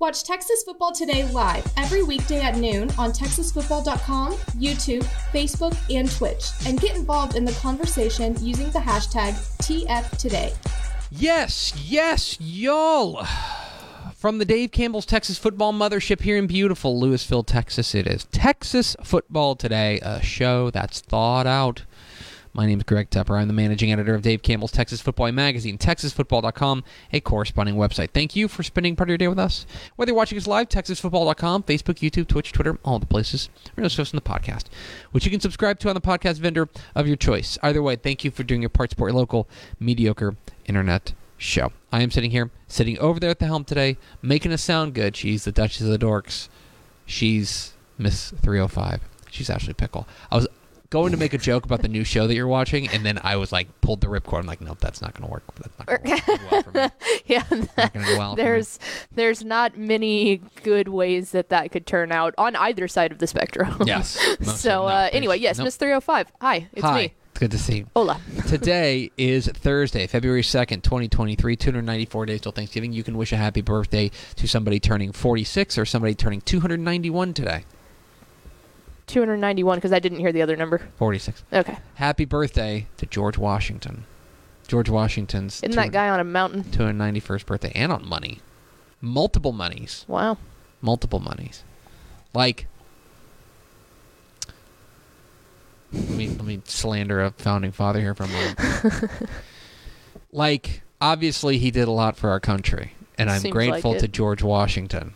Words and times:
Watch 0.00 0.24
Texas 0.24 0.64
Football 0.64 0.90
Today 0.90 1.22
live 1.30 1.64
every 1.76 2.02
weekday 2.02 2.40
at 2.40 2.56
noon 2.56 2.90
on 2.98 3.12
TexasFootball.com, 3.12 4.32
YouTube, 4.58 5.04
Facebook, 5.32 5.78
and 5.88 6.10
Twitch, 6.10 6.46
and 6.66 6.80
get 6.80 6.96
involved 6.96 7.36
in 7.36 7.44
the 7.44 7.52
conversation 7.52 8.34
using 8.44 8.68
the 8.72 8.80
hashtag 8.80 9.34
TFToday. 9.62 10.52
Yes, 11.12 11.72
yes, 11.76 12.36
y'all. 12.40 13.24
From 14.16 14.38
the 14.38 14.44
Dave 14.44 14.72
Campbell's 14.72 15.06
Texas 15.06 15.38
Football 15.38 15.72
Mothership 15.72 16.22
here 16.22 16.36
in 16.36 16.48
beautiful 16.48 17.00
Lewisville, 17.00 17.46
Texas, 17.46 17.94
it 17.94 18.08
is 18.08 18.24
Texas 18.32 18.96
Football 19.04 19.54
Today, 19.54 20.00
a 20.02 20.20
show 20.20 20.70
that's 20.70 21.02
thought 21.02 21.46
out. 21.46 21.84
My 22.56 22.66
name 22.66 22.78
is 22.78 22.84
Greg 22.84 23.10
Tepper. 23.10 23.36
I'm 23.36 23.48
the 23.48 23.52
managing 23.52 23.90
editor 23.90 24.14
of 24.14 24.22
Dave 24.22 24.40
Campbell's 24.42 24.70
Texas 24.70 25.00
Football 25.00 25.32
Magazine, 25.32 25.76
TexasFootball.com, 25.76 26.84
a 27.12 27.18
corresponding 27.18 27.74
website. 27.74 28.10
Thank 28.12 28.36
you 28.36 28.46
for 28.46 28.62
spending 28.62 28.94
part 28.94 29.08
of 29.08 29.10
your 29.10 29.18
day 29.18 29.26
with 29.26 29.40
us. 29.40 29.66
Whether 29.96 30.10
you're 30.10 30.16
watching 30.16 30.38
us 30.38 30.46
live, 30.46 30.68
TexasFootball.com, 30.68 31.64
Facebook, 31.64 31.94
YouTube, 31.98 32.28
Twitch, 32.28 32.52
Twitter, 32.52 32.78
all 32.84 33.00
the 33.00 33.06
places, 33.06 33.48
or 33.76 33.82
just 33.82 33.96
hosting 33.96 34.16
the 34.18 34.22
podcast, 34.22 34.66
which 35.10 35.24
you 35.24 35.32
can 35.32 35.40
subscribe 35.40 35.80
to 35.80 35.88
on 35.88 35.96
the 35.96 36.00
podcast 36.00 36.38
vendor 36.38 36.68
of 36.94 37.08
your 37.08 37.16
choice. 37.16 37.58
Either 37.60 37.82
way, 37.82 37.96
thank 37.96 38.22
you 38.22 38.30
for 38.30 38.44
doing 38.44 38.62
your 38.62 38.68
part 38.68 38.90
to 38.90 38.94
support 38.94 39.10
your 39.10 39.18
local 39.18 39.48
mediocre 39.80 40.36
internet 40.66 41.12
show. 41.36 41.72
I 41.90 42.02
am 42.02 42.12
sitting 42.12 42.30
here, 42.30 42.52
sitting 42.68 42.96
over 43.00 43.18
there 43.18 43.30
at 43.30 43.40
the 43.40 43.46
helm 43.46 43.64
today, 43.64 43.96
making 44.22 44.52
us 44.52 44.62
sound 44.62 44.94
good. 44.94 45.16
She's 45.16 45.42
the 45.42 45.50
Duchess 45.50 45.80
of 45.80 45.88
the 45.88 45.98
Dorks. 45.98 46.48
She's 47.04 47.72
Miss 47.98 48.30
305. 48.30 49.00
She's 49.28 49.50
Ashley 49.50 49.74
Pickle. 49.74 50.06
I 50.30 50.36
was 50.36 50.46
going 50.94 51.10
to 51.10 51.18
make 51.18 51.34
a 51.34 51.38
joke 51.38 51.64
about 51.64 51.82
the 51.82 51.88
new 51.88 52.04
show 52.04 52.28
that 52.28 52.36
you're 52.36 52.46
watching, 52.46 52.88
and 52.88 53.04
then 53.04 53.18
I 53.24 53.34
was 53.34 53.50
like, 53.50 53.66
pulled 53.80 54.00
the 54.00 54.06
ripcord. 54.06 54.38
I'm 54.38 54.46
like, 54.46 54.60
nope, 54.60 54.78
that's 54.80 55.02
not 55.02 55.12
going 55.12 55.26
to 55.26 55.32
work. 55.32 55.42
That's 55.56 55.76
not 55.76 55.86
going 55.88 56.20
to 56.20 56.28
work 56.30 56.50
well 56.52 56.62
for 56.62 56.70
me. 56.70 56.88
yeah, 57.26 57.42
Not 57.76 57.92
go 57.92 58.00
well 58.16 58.36
there's 58.36 58.78
there's 59.10 59.44
not 59.44 59.76
many 59.76 60.40
good 60.62 60.86
ways 60.86 61.32
that 61.32 61.48
that 61.48 61.72
could 61.72 61.84
turn 61.84 62.12
out 62.12 62.32
on 62.38 62.54
either 62.54 62.86
side 62.86 63.10
of 63.10 63.18
the 63.18 63.26
spectrum. 63.26 63.76
Yes. 63.84 64.18
so 64.60 64.86
uh, 64.86 65.10
anyway, 65.12 65.38
yes, 65.38 65.58
nope. 65.58 65.66
Miss 65.66 65.76
305. 65.76 66.32
Hi, 66.40 66.68
it's 66.72 66.82
Hi. 66.82 66.96
me. 66.96 67.14
It's 67.30 67.40
good 67.40 67.50
to 67.50 67.58
see 67.58 67.78
you. 67.78 67.86
Hola. 67.94 68.20
Today 68.46 69.10
is 69.18 69.48
Thursday, 69.48 70.06
February 70.06 70.42
2nd, 70.42 70.82
2023, 70.82 71.56
294 71.56 72.26
days 72.26 72.40
till 72.40 72.52
Thanksgiving. 72.52 72.92
You 72.92 73.02
can 73.02 73.16
wish 73.16 73.32
a 73.32 73.36
happy 73.36 73.60
birthday 73.60 74.10
to 74.36 74.46
somebody 74.46 74.78
turning 74.78 75.10
46 75.12 75.76
or 75.76 75.84
somebody 75.84 76.14
turning 76.14 76.40
291 76.40 77.34
today. 77.34 77.64
291 79.06 79.76
because 79.78 79.92
I 79.92 79.98
didn't 79.98 80.18
hear 80.18 80.32
the 80.32 80.42
other 80.42 80.56
number. 80.56 80.80
46. 80.96 81.44
Okay. 81.52 81.78
Happy 81.94 82.24
birthday 82.24 82.86
to 82.96 83.06
George 83.06 83.38
Washington. 83.38 84.04
George 84.66 84.88
Washington's 84.88 85.62
Isn't 85.62 85.76
that 85.76 85.92
guy 85.92 86.08
on 86.08 86.20
a 86.20 86.24
mountain? 86.24 86.64
291st 86.64 87.46
birthday 87.46 87.72
and 87.74 87.92
on 87.92 88.06
money. 88.06 88.40
Multiple 89.00 89.52
monies. 89.52 90.04
Wow. 90.08 90.38
Multiple 90.80 91.20
monies. 91.20 91.64
Like 92.32 92.66
let 95.92 96.08
me 96.10 96.28
let 96.28 96.44
me 96.44 96.60
slander 96.64 97.22
a 97.22 97.30
founding 97.32 97.72
father 97.72 98.00
here 98.00 98.14
for 98.14 98.24
a 98.24 98.28
moment. 98.28 99.10
like 100.32 100.82
obviously 101.00 101.58
he 101.58 101.70
did 101.70 101.86
a 101.86 101.92
lot 101.92 102.16
for 102.16 102.30
our 102.30 102.40
country 102.40 102.92
and 103.18 103.30
I'm 103.30 103.40
Seems 103.40 103.52
grateful 103.52 103.92
like 103.92 104.00
to. 104.00 104.08
George 104.08 104.42
Washington. 104.42 105.14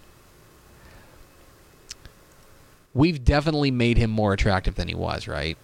We've 2.94 3.22
definitely 3.24 3.70
made 3.70 3.98
him 3.98 4.10
more 4.10 4.32
attractive 4.32 4.74
than 4.74 4.88
he 4.88 4.94
was, 4.94 5.28
right? 5.28 5.56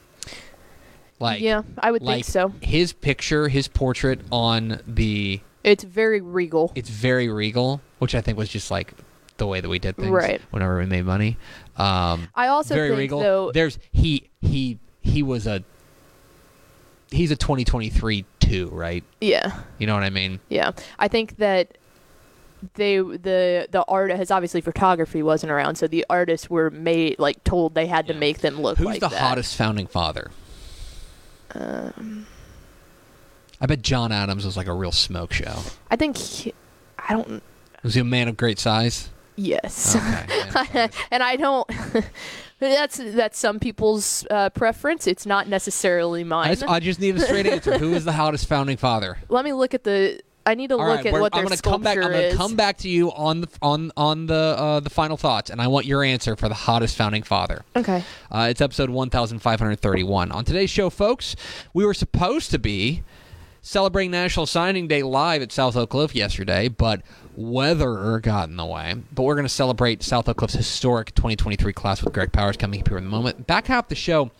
Like 1.20 1.40
yeah, 1.40 1.62
I 1.78 1.90
would 1.92 2.02
like 2.02 2.24
think 2.24 2.26
so. 2.26 2.52
his 2.60 2.92
picture, 2.92 3.48
his 3.48 3.68
portrait 3.68 4.20
on 4.32 4.80
the 4.86 5.40
It's 5.62 5.84
very 5.84 6.20
regal. 6.20 6.72
it's 6.74 6.90
very 6.90 7.28
regal, 7.28 7.80
which 7.98 8.14
I 8.14 8.20
think 8.20 8.36
was 8.36 8.48
just 8.48 8.70
like 8.70 8.92
the 9.36 9.46
way 9.46 9.60
that 9.60 9.68
we 9.68 9.78
did 9.78 9.96
things 9.96 10.10
Right. 10.10 10.40
whenever 10.50 10.78
we 10.78 10.86
made 10.86 11.04
money. 11.04 11.36
Um, 11.76 12.28
I 12.34 12.48
also 12.48 12.74
very 12.74 12.88
think 12.90 12.98
regal. 12.98 13.20
though 13.20 13.52
There's 13.52 13.78
he 13.92 14.28
he 14.42 14.78
he 15.02 15.22
was 15.22 15.46
a 15.46 15.62
he's 17.10 17.30
a 17.30 17.36
2023 17.36 18.24
too, 18.40 18.68
right? 18.72 19.04
yeah. 19.20 19.60
You 19.78 19.86
know 19.86 19.94
what 19.94 20.02
I 20.02 20.10
mean? 20.10 20.40
Yeah, 20.48 20.72
I 20.98 21.08
think 21.08 21.36
that 21.38 21.78
they 22.74 22.98
the 22.98 23.68
the 23.70 23.84
art 23.88 24.10
has 24.10 24.30
obviously 24.30 24.60
photography 24.60 25.22
wasn't 25.22 25.52
around, 25.52 25.76
so 25.76 25.86
the 25.86 26.04
artists 26.08 26.48
were 26.48 26.70
made 26.70 27.18
like 27.18 27.42
told 27.44 27.74
they 27.74 27.86
had 27.86 28.06
to 28.06 28.14
make 28.14 28.38
them 28.38 28.60
look 28.60 28.78
Who's 28.78 28.86
like 28.86 29.00
the 29.00 29.08
that. 29.08 29.20
hottest 29.20 29.56
founding 29.56 29.86
father? 29.86 30.30
Um, 31.54 32.26
I 33.60 33.66
bet 33.66 33.82
John 33.82 34.12
Adams 34.12 34.44
was 34.44 34.56
like 34.56 34.66
a 34.66 34.72
real 34.74 34.92
smoke 34.92 35.32
show. 35.32 35.60
I 35.90 35.96
think 35.96 36.16
he, 36.16 36.54
I 36.98 37.12
don't. 37.12 37.42
Was 37.82 37.94
he 37.94 38.00
a 38.00 38.04
man 38.04 38.28
of 38.28 38.36
great 38.36 38.58
size? 38.58 39.10
Yes, 39.36 39.96
Okay. 39.96 40.88
and 41.10 41.22
I 41.22 41.36
don't. 41.36 41.68
that's 42.60 42.96
that's 42.98 43.38
some 43.38 43.58
people's 43.58 44.24
uh, 44.30 44.50
preference. 44.50 45.06
It's 45.06 45.26
not 45.26 45.48
necessarily 45.48 46.20
I 46.20 46.24
mine. 46.24 46.50
just, 46.52 46.64
I 46.64 46.80
just 46.80 47.00
need 47.00 47.16
a 47.16 47.20
straight 47.20 47.46
answer. 47.46 47.76
Who 47.78 47.94
is 47.94 48.04
the 48.04 48.12
hottest 48.12 48.46
founding 48.48 48.76
father? 48.76 49.18
Let 49.28 49.44
me 49.44 49.52
look 49.52 49.74
at 49.74 49.84
the. 49.84 50.20
I 50.46 50.54
need 50.54 50.68
to 50.68 50.74
All 50.74 50.80
look 50.86 50.96
right, 50.98 51.06
at 51.06 51.12
we're- 51.12 51.22
what 51.22 51.32
their 51.32 51.40
I'm 51.40 51.44
gonna 51.46 51.56
sculpture 51.56 51.72
come 51.74 51.82
back. 51.82 51.96
I'm 51.96 52.02
gonna 52.12 52.18
is. 52.24 52.36
come 52.36 52.54
back 52.56 52.76
to 52.78 52.88
you 52.88 53.10
on 53.12 53.40
the 53.42 53.48
on 53.62 53.90
on 53.96 54.26
the 54.26 54.34
uh, 54.34 54.80
the 54.80 54.90
final 54.90 55.16
thoughts, 55.16 55.48
and 55.50 55.60
I 55.60 55.68
want 55.68 55.86
your 55.86 56.02
answer 56.04 56.36
for 56.36 56.48
the 56.48 56.54
hottest 56.54 56.96
founding 56.96 57.22
father. 57.22 57.64
Okay. 57.74 58.04
Uh, 58.30 58.48
it's 58.50 58.60
episode 58.60 58.90
1531. 58.90 60.32
On 60.32 60.44
today's 60.44 60.70
show, 60.70 60.90
folks, 60.90 61.34
we 61.72 61.84
were 61.84 61.94
supposed 61.94 62.50
to 62.50 62.58
be 62.58 63.02
celebrating 63.62 64.10
National 64.10 64.44
Signing 64.44 64.86
Day 64.86 65.02
live 65.02 65.40
at 65.40 65.50
South 65.50 65.76
Oak 65.76 65.90
Cliff 65.90 66.14
yesterday, 66.14 66.68
but 66.68 67.00
weather 67.34 68.18
got 68.20 68.48
in 68.50 68.56
the 68.56 68.66
way. 68.66 68.94
But 69.14 69.22
we're 69.22 69.34
going 69.36 69.46
to 69.46 69.52
celebrate 69.52 70.02
South 70.02 70.28
Oak 70.28 70.36
Cliff's 70.36 70.54
historic 70.54 71.14
2023 71.14 71.72
class 71.72 72.02
with 72.02 72.12
Greg 72.12 72.32
Powers 72.32 72.56
coming 72.58 72.80
up 72.80 72.88
here 72.88 72.98
in 72.98 73.04
a 73.06 73.08
moment. 73.08 73.46
Back 73.46 73.66
half 73.68 73.88
the 73.88 73.94
show, 73.94 74.30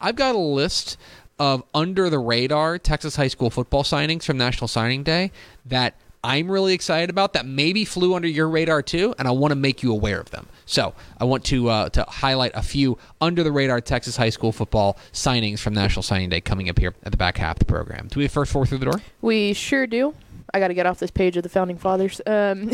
I've 0.00 0.16
got 0.16 0.34
a 0.34 0.38
list 0.38 0.98
of 1.38 1.62
under 1.74 2.10
the 2.10 2.18
radar 2.18 2.78
Texas 2.78 3.16
high 3.16 3.28
school 3.28 3.50
football 3.50 3.82
signings 3.82 4.24
from 4.24 4.38
National 4.38 4.68
Signing 4.68 5.02
Day 5.02 5.30
that 5.66 5.94
I'm 6.24 6.50
really 6.50 6.74
excited 6.74 7.10
about 7.10 7.34
that 7.34 7.46
maybe 7.46 7.84
flew 7.84 8.14
under 8.14 8.26
your 8.26 8.48
radar 8.48 8.82
too, 8.82 9.14
and 9.18 9.28
I 9.28 9.30
want 9.30 9.52
to 9.52 9.56
make 9.56 9.82
you 9.82 9.92
aware 9.92 10.20
of 10.20 10.30
them. 10.30 10.48
So 10.66 10.94
I 11.18 11.24
want 11.24 11.44
to 11.44 11.68
uh, 11.68 11.88
to 11.90 12.04
highlight 12.08 12.52
a 12.54 12.62
few 12.62 12.98
under 13.20 13.44
the 13.44 13.52
radar 13.52 13.80
Texas 13.80 14.16
high 14.16 14.30
school 14.30 14.52
football 14.52 14.98
signings 15.12 15.60
from 15.60 15.74
National 15.74 16.02
Signing 16.02 16.28
Day 16.28 16.40
coming 16.40 16.68
up 16.68 16.78
here 16.78 16.94
at 17.04 17.12
the 17.12 17.16
back 17.16 17.38
half 17.38 17.56
of 17.56 17.60
the 17.60 17.64
program. 17.66 18.08
Do 18.08 18.18
we 18.18 18.24
have 18.24 18.32
first 18.32 18.52
four 18.52 18.66
through 18.66 18.78
the 18.78 18.86
door? 18.86 19.00
We 19.22 19.52
sure 19.52 19.86
do. 19.86 20.14
I 20.54 20.60
got 20.60 20.68
to 20.68 20.74
get 20.74 20.86
off 20.86 20.98
this 20.98 21.10
page 21.10 21.36
of 21.36 21.42
the 21.42 21.48
founding 21.48 21.76
fathers. 21.76 22.20
Um, 22.26 22.70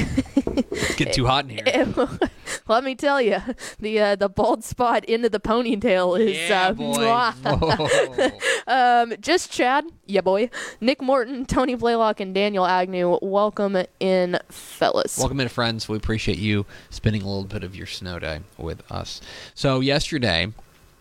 It's 0.71 0.95
getting 0.97 1.15
too 1.15 1.27
hot 1.27 1.45
in 1.45 1.51
here. 1.51 2.09
let 2.69 2.85
me 2.85 2.95
tell 2.95 3.21
you, 3.21 3.39
the 3.79 4.01
uh, 4.01 4.17
the 4.17 4.29
bald 4.29 4.65
spot 4.65 5.05
into 5.05 5.29
the 5.29 5.41
ponytail 5.41 6.19
is 6.19 6.37
yeah, 6.49 6.69
uh, 6.69 6.73
boy. 6.73 8.31
Um, 8.67 9.15
just 9.21 9.51
Chad, 9.53 9.85
yeah, 10.07 10.21
boy. 10.23 10.49
Nick 10.81 11.03
Morton, 11.03 11.45
Tony 11.47 11.75
Blaylock, 11.75 12.21
and 12.21 12.35
Daniel 12.35 12.65
Agnew. 12.65 13.19
Welcome 13.21 13.77
in, 14.01 14.39
fellas. 14.49 15.19
Welcome 15.19 15.41
in, 15.41 15.49
friends. 15.49 15.89
We 15.89 15.97
appreciate 15.97 16.39
you 16.39 16.65
spending 16.91 17.23
a 17.23 17.27
little 17.27 17.45
bit 17.45 17.63
of 17.63 17.77
your 17.77 17.87
snow 17.87 18.19
day 18.19 18.41
with 18.57 18.83
us. 18.91 19.21
So 19.55 19.81
yesterday, 19.81 20.53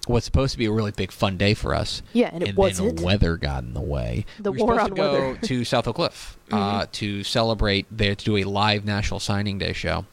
was 0.07 0.25
supposed 0.25 0.51
to 0.51 0.57
be 0.57 0.65
a 0.65 0.71
really 0.71 0.91
big 0.91 1.11
fun 1.11 1.37
day 1.37 1.53
for 1.53 1.73
us. 1.73 2.01
Yeah, 2.11 2.29
and 2.33 2.43
it 2.43 2.49
and 2.49 2.57
wasn't. 2.57 2.97
then 2.97 3.05
weather 3.05 3.37
got 3.37 3.63
in 3.63 3.73
the 3.73 3.81
way. 3.81 4.25
The 4.39 4.51
we 4.51 4.59
were 4.61 4.65
war 4.65 4.73
supposed 4.75 4.83
on 4.83 4.89
to 4.89 4.95
go 5.01 5.27
weather. 5.29 5.39
to 5.47 5.63
South 5.65 5.87
Oak 5.87 5.95
Cliff 5.95 6.37
uh, 6.51 6.85
to 6.93 7.23
celebrate 7.23 7.85
there 7.89 8.15
to 8.15 8.25
do 8.25 8.37
a 8.37 8.43
live 8.43 8.83
National 8.85 9.19
Signing 9.19 9.57
Day 9.57 9.73
show 9.73 10.05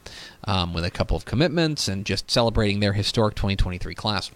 um, 0.45 0.73
with 0.75 0.85
a 0.85 0.91
couple 0.91 1.17
of 1.17 1.25
commitments 1.25 1.89
and 1.89 2.07
just 2.07 2.31
celebrating 2.31 2.81
their 2.81 2.93
historic 2.93 3.35
2023 3.35 3.95
class. 3.95 4.31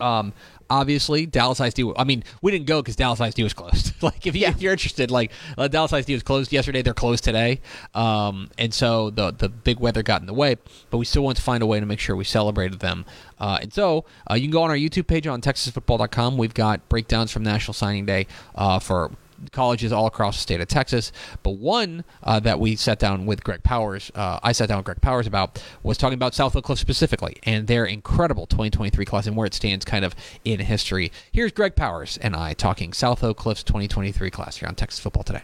Um, 0.00 0.32
obviously, 0.70 1.26
Dallas 1.26 1.60
ISD. 1.60 1.80
I 1.96 2.04
mean, 2.04 2.24
we 2.42 2.52
didn't 2.52 2.66
go 2.66 2.82
because 2.82 2.96
Dallas 2.96 3.20
ISD 3.20 3.42
was 3.42 3.54
closed. 3.54 3.92
like, 4.02 4.26
if, 4.26 4.34
you, 4.34 4.46
if 4.46 4.60
you're 4.60 4.72
interested, 4.72 5.10
like 5.10 5.32
uh, 5.56 5.68
Dallas 5.68 5.92
ISD 5.92 6.10
was 6.10 6.22
closed 6.22 6.52
yesterday, 6.52 6.82
they're 6.82 6.94
closed 6.94 7.24
today, 7.24 7.60
um, 7.94 8.50
and 8.58 8.72
so 8.72 9.10
the 9.10 9.30
the 9.30 9.48
big 9.48 9.80
weather 9.80 10.02
got 10.02 10.20
in 10.20 10.26
the 10.26 10.34
way. 10.34 10.56
But 10.90 10.98
we 10.98 11.04
still 11.04 11.22
want 11.22 11.36
to 11.36 11.42
find 11.42 11.62
a 11.62 11.66
way 11.66 11.80
to 11.80 11.86
make 11.86 12.00
sure 12.00 12.16
we 12.16 12.24
celebrated 12.24 12.80
them. 12.80 13.04
Uh, 13.38 13.58
and 13.62 13.72
so 13.72 14.04
uh, 14.30 14.34
you 14.34 14.42
can 14.42 14.50
go 14.50 14.62
on 14.62 14.70
our 14.70 14.76
YouTube 14.76 15.06
page 15.06 15.26
on 15.26 15.40
TexasFootball.com. 15.40 16.36
We've 16.36 16.54
got 16.54 16.88
breakdowns 16.88 17.30
from 17.30 17.44
National 17.44 17.72
Signing 17.74 18.06
Day 18.06 18.26
uh, 18.54 18.78
for 18.78 19.12
colleges 19.52 19.92
all 19.92 20.06
across 20.06 20.36
the 20.36 20.42
state 20.42 20.60
of 20.60 20.68
Texas. 20.68 21.12
But 21.42 21.52
one 21.52 22.04
uh, 22.22 22.40
that 22.40 22.60
we 22.60 22.76
sat 22.76 22.98
down 22.98 23.26
with 23.26 23.44
Greg 23.44 23.62
Powers, 23.62 24.10
uh, 24.14 24.40
I 24.42 24.52
sat 24.52 24.68
down 24.68 24.78
with 24.78 24.86
Greg 24.86 25.00
Powers 25.00 25.26
about, 25.26 25.62
was 25.82 25.98
talking 25.98 26.14
about 26.14 26.34
South 26.34 26.56
Oak 26.56 26.64
Cliff 26.64 26.78
specifically 26.78 27.36
and 27.42 27.66
their 27.66 27.84
incredible 27.84 28.46
2023 28.46 29.04
class 29.04 29.26
and 29.26 29.36
where 29.36 29.46
it 29.46 29.54
stands 29.54 29.84
kind 29.84 30.04
of 30.04 30.14
in 30.44 30.60
history. 30.60 31.12
Here's 31.32 31.52
Greg 31.52 31.76
Powers 31.76 32.18
and 32.18 32.34
I 32.34 32.54
talking 32.54 32.92
South 32.92 33.22
Oak 33.24 33.36
Cliff's 33.36 33.62
2023 33.62 34.30
class 34.30 34.56
here 34.56 34.68
on 34.68 34.74
Texas 34.74 35.00
Football 35.00 35.24
Today. 35.24 35.42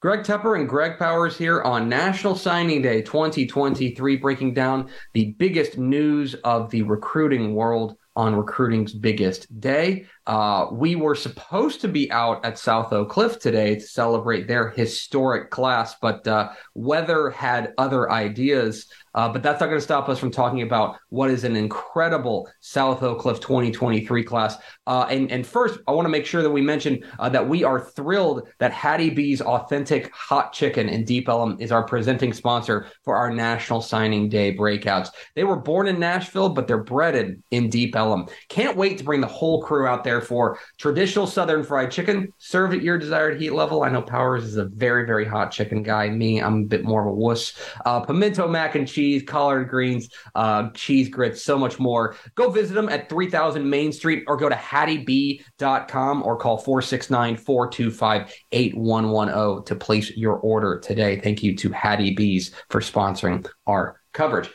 Greg 0.00 0.20
Tepper 0.20 0.58
and 0.58 0.66
Greg 0.66 0.98
Powers 0.98 1.36
here 1.36 1.60
on 1.60 1.86
National 1.86 2.34
Signing 2.34 2.80
Day 2.80 3.02
2023, 3.02 4.16
breaking 4.16 4.54
down 4.54 4.88
the 5.12 5.32
biggest 5.32 5.76
news 5.76 6.32
of 6.36 6.70
the 6.70 6.80
recruiting 6.80 7.54
world 7.54 7.96
on 8.20 8.36
recruiting's 8.36 8.92
biggest 8.92 9.60
day. 9.60 10.04
Uh, 10.26 10.66
we 10.70 10.94
were 10.94 11.14
supposed 11.14 11.80
to 11.80 11.88
be 11.88 12.12
out 12.12 12.44
at 12.44 12.58
South 12.58 12.92
Oak 12.92 13.08
Cliff 13.08 13.38
today 13.38 13.76
to 13.76 13.80
celebrate 13.80 14.46
their 14.46 14.68
historic 14.68 15.48
class, 15.50 15.94
but 16.02 16.28
uh, 16.28 16.50
weather 16.74 17.30
had 17.30 17.72
other 17.78 18.12
ideas. 18.12 18.92
Uh, 19.14 19.28
but 19.28 19.42
that's 19.42 19.60
not 19.60 19.66
going 19.66 19.78
to 19.78 19.84
stop 19.84 20.08
us 20.08 20.18
from 20.18 20.30
talking 20.30 20.62
about 20.62 20.96
what 21.08 21.30
is 21.30 21.44
an 21.44 21.56
incredible 21.56 22.48
South 22.60 23.02
Oak 23.02 23.20
Cliff 23.20 23.40
2023 23.40 24.22
class. 24.22 24.56
Uh, 24.86 25.06
and, 25.10 25.30
and 25.30 25.46
first, 25.46 25.80
I 25.86 25.92
want 25.92 26.06
to 26.06 26.10
make 26.10 26.26
sure 26.26 26.42
that 26.42 26.50
we 26.50 26.62
mention 26.62 27.02
uh, 27.18 27.28
that 27.28 27.48
we 27.48 27.64
are 27.64 27.80
thrilled 27.80 28.48
that 28.58 28.72
Hattie 28.72 29.10
B's 29.10 29.40
Authentic 29.40 30.12
Hot 30.14 30.52
Chicken 30.52 30.88
in 30.88 31.04
Deep 31.04 31.28
Ellum 31.28 31.56
is 31.60 31.72
our 31.72 31.84
presenting 31.84 32.32
sponsor 32.32 32.86
for 33.04 33.16
our 33.16 33.32
National 33.32 33.80
Signing 33.80 34.28
Day 34.28 34.54
breakouts. 34.54 35.10
They 35.34 35.44
were 35.44 35.56
born 35.56 35.88
in 35.88 35.98
Nashville, 35.98 36.48
but 36.48 36.66
they're 36.66 36.78
breaded 36.78 37.42
in 37.50 37.68
Deep 37.68 37.96
Ellum. 37.96 38.26
Can't 38.48 38.76
wait 38.76 38.98
to 38.98 39.04
bring 39.04 39.20
the 39.20 39.26
whole 39.26 39.62
crew 39.62 39.86
out 39.86 40.04
there 40.04 40.20
for 40.20 40.58
traditional 40.78 41.26
Southern 41.26 41.64
fried 41.64 41.90
chicken 41.90 42.32
served 42.38 42.74
at 42.74 42.82
your 42.82 42.98
desired 42.98 43.40
heat 43.40 43.50
level. 43.50 43.82
I 43.82 43.90
know 43.90 44.02
Powers 44.02 44.44
is 44.44 44.56
a 44.56 44.64
very, 44.64 45.06
very 45.06 45.24
hot 45.24 45.50
chicken 45.50 45.82
guy. 45.82 46.08
Me, 46.08 46.40
I'm 46.40 46.62
a 46.62 46.66
bit 46.66 46.84
more 46.84 47.02
of 47.02 47.08
a 47.08 47.12
wuss. 47.12 47.54
Uh, 47.84 48.00
pimento 48.00 48.48
mac 48.48 48.74
and 48.74 48.86
cheese, 48.86 48.99
collard 49.26 49.68
greens, 49.68 50.08
uh, 50.34 50.70
cheese 50.70 51.08
grits, 51.08 51.42
so 51.42 51.58
much 51.58 51.78
more. 51.78 52.16
Go 52.34 52.50
visit 52.50 52.74
them 52.74 52.88
at 52.88 53.08
3000 53.08 53.68
Main 53.68 53.92
Street 53.92 54.24
or 54.26 54.36
go 54.36 54.48
to 54.48 54.54
hattieb.com 54.54 56.22
or 56.22 56.36
call 56.36 56.58
469 56.58 57.36
425 57.36 58.34
8110 58.52 59.64
to 59.64 59.74
place 59.74 60.16
your 60.16 60.36
order 60.36 60.78
today. 60.78 61.20
Thank 61.20 61.42
you 61.42 61.56
to 61.56 61.70
Hattie 61.70 62.14
B's 62.14 62.54
for 62.68 62.80
sponsoring 62.80 63.46
our 63.66 64.00
coverage. 64.12 64.50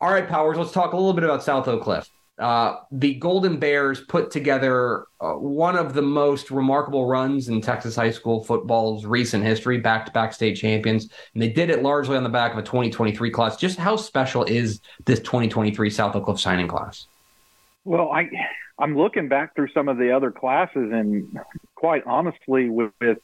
All 0.00 0.10
right, 0.10 0.28
Powers, 0.28 0.58
let's 0.58 0.72
talk 0.72 0.92
a 0.92 0.96
little 0.96 1.14
bit 1.14 1.24
about 1.24 1.42
South 1.42 1.68
Oak 1.68 1.82
Cliff. 1.82 2.08
Uh, 2.38 2.80
the 2.92 3.14
Golden 3.14 3.58
Bears 3.58 4.02
put 4.02 4.30
together 4.30 5.06
uh, 5.20 5.32
one 5.32 5.74
of 5.74 5.94
the 5.94 6.02
most 6.02 6.50
remarkable 6.50 7.06
runs 7.06 7.48
in 7.48 7.62
Texas 7.62 7.96
high 7.96 8.10
school 8.10 8.44
football's 8.44 9.06
recent 9.06 9.42
history, 9.42 9.78
back 9.78 10.04
to 10.06 10.12
back 10.12 10.34
state 10.34 10.54
champions. 10.54 11.08
And 11.32 11.42
they 11.42 11.48
did 11.48 11.70
it 11.70 11.82
largely 11.82 12.16
on 12.16 12.24
the 12.24 12.28
back 12.28 12.52
of 12.52 12.58
a 12.58 12.62
2023 12.62 13.30
class. 13.30 13.56
Just 13.56 13.78
how 13.78 13.96
special 13.96 14.44
is 14.44 14.80
this 15.06 15.18
2023 15.20 15.88
South 15.88 16.14
Oak 16.14 16.26
Cliff 16.26 16.38
signing 16.38 16.68
class? 16.68 17.06
Well, 17.84 18.10
I, 18.10 18.28
I'm 18.78 18.98
looking 18.98 19.28
back 19.28 19.54
through 19.54 19.68
some 19.72 19.88
of 19.88 19.96
the 19.96 20.14
other 20.14 20.30
classes, 20.30 20.90
and 20.92 21.38
quite 21.74 22.02
honestly, 22.04 22.68
with, 22.68 22.92
with 23.00 23.18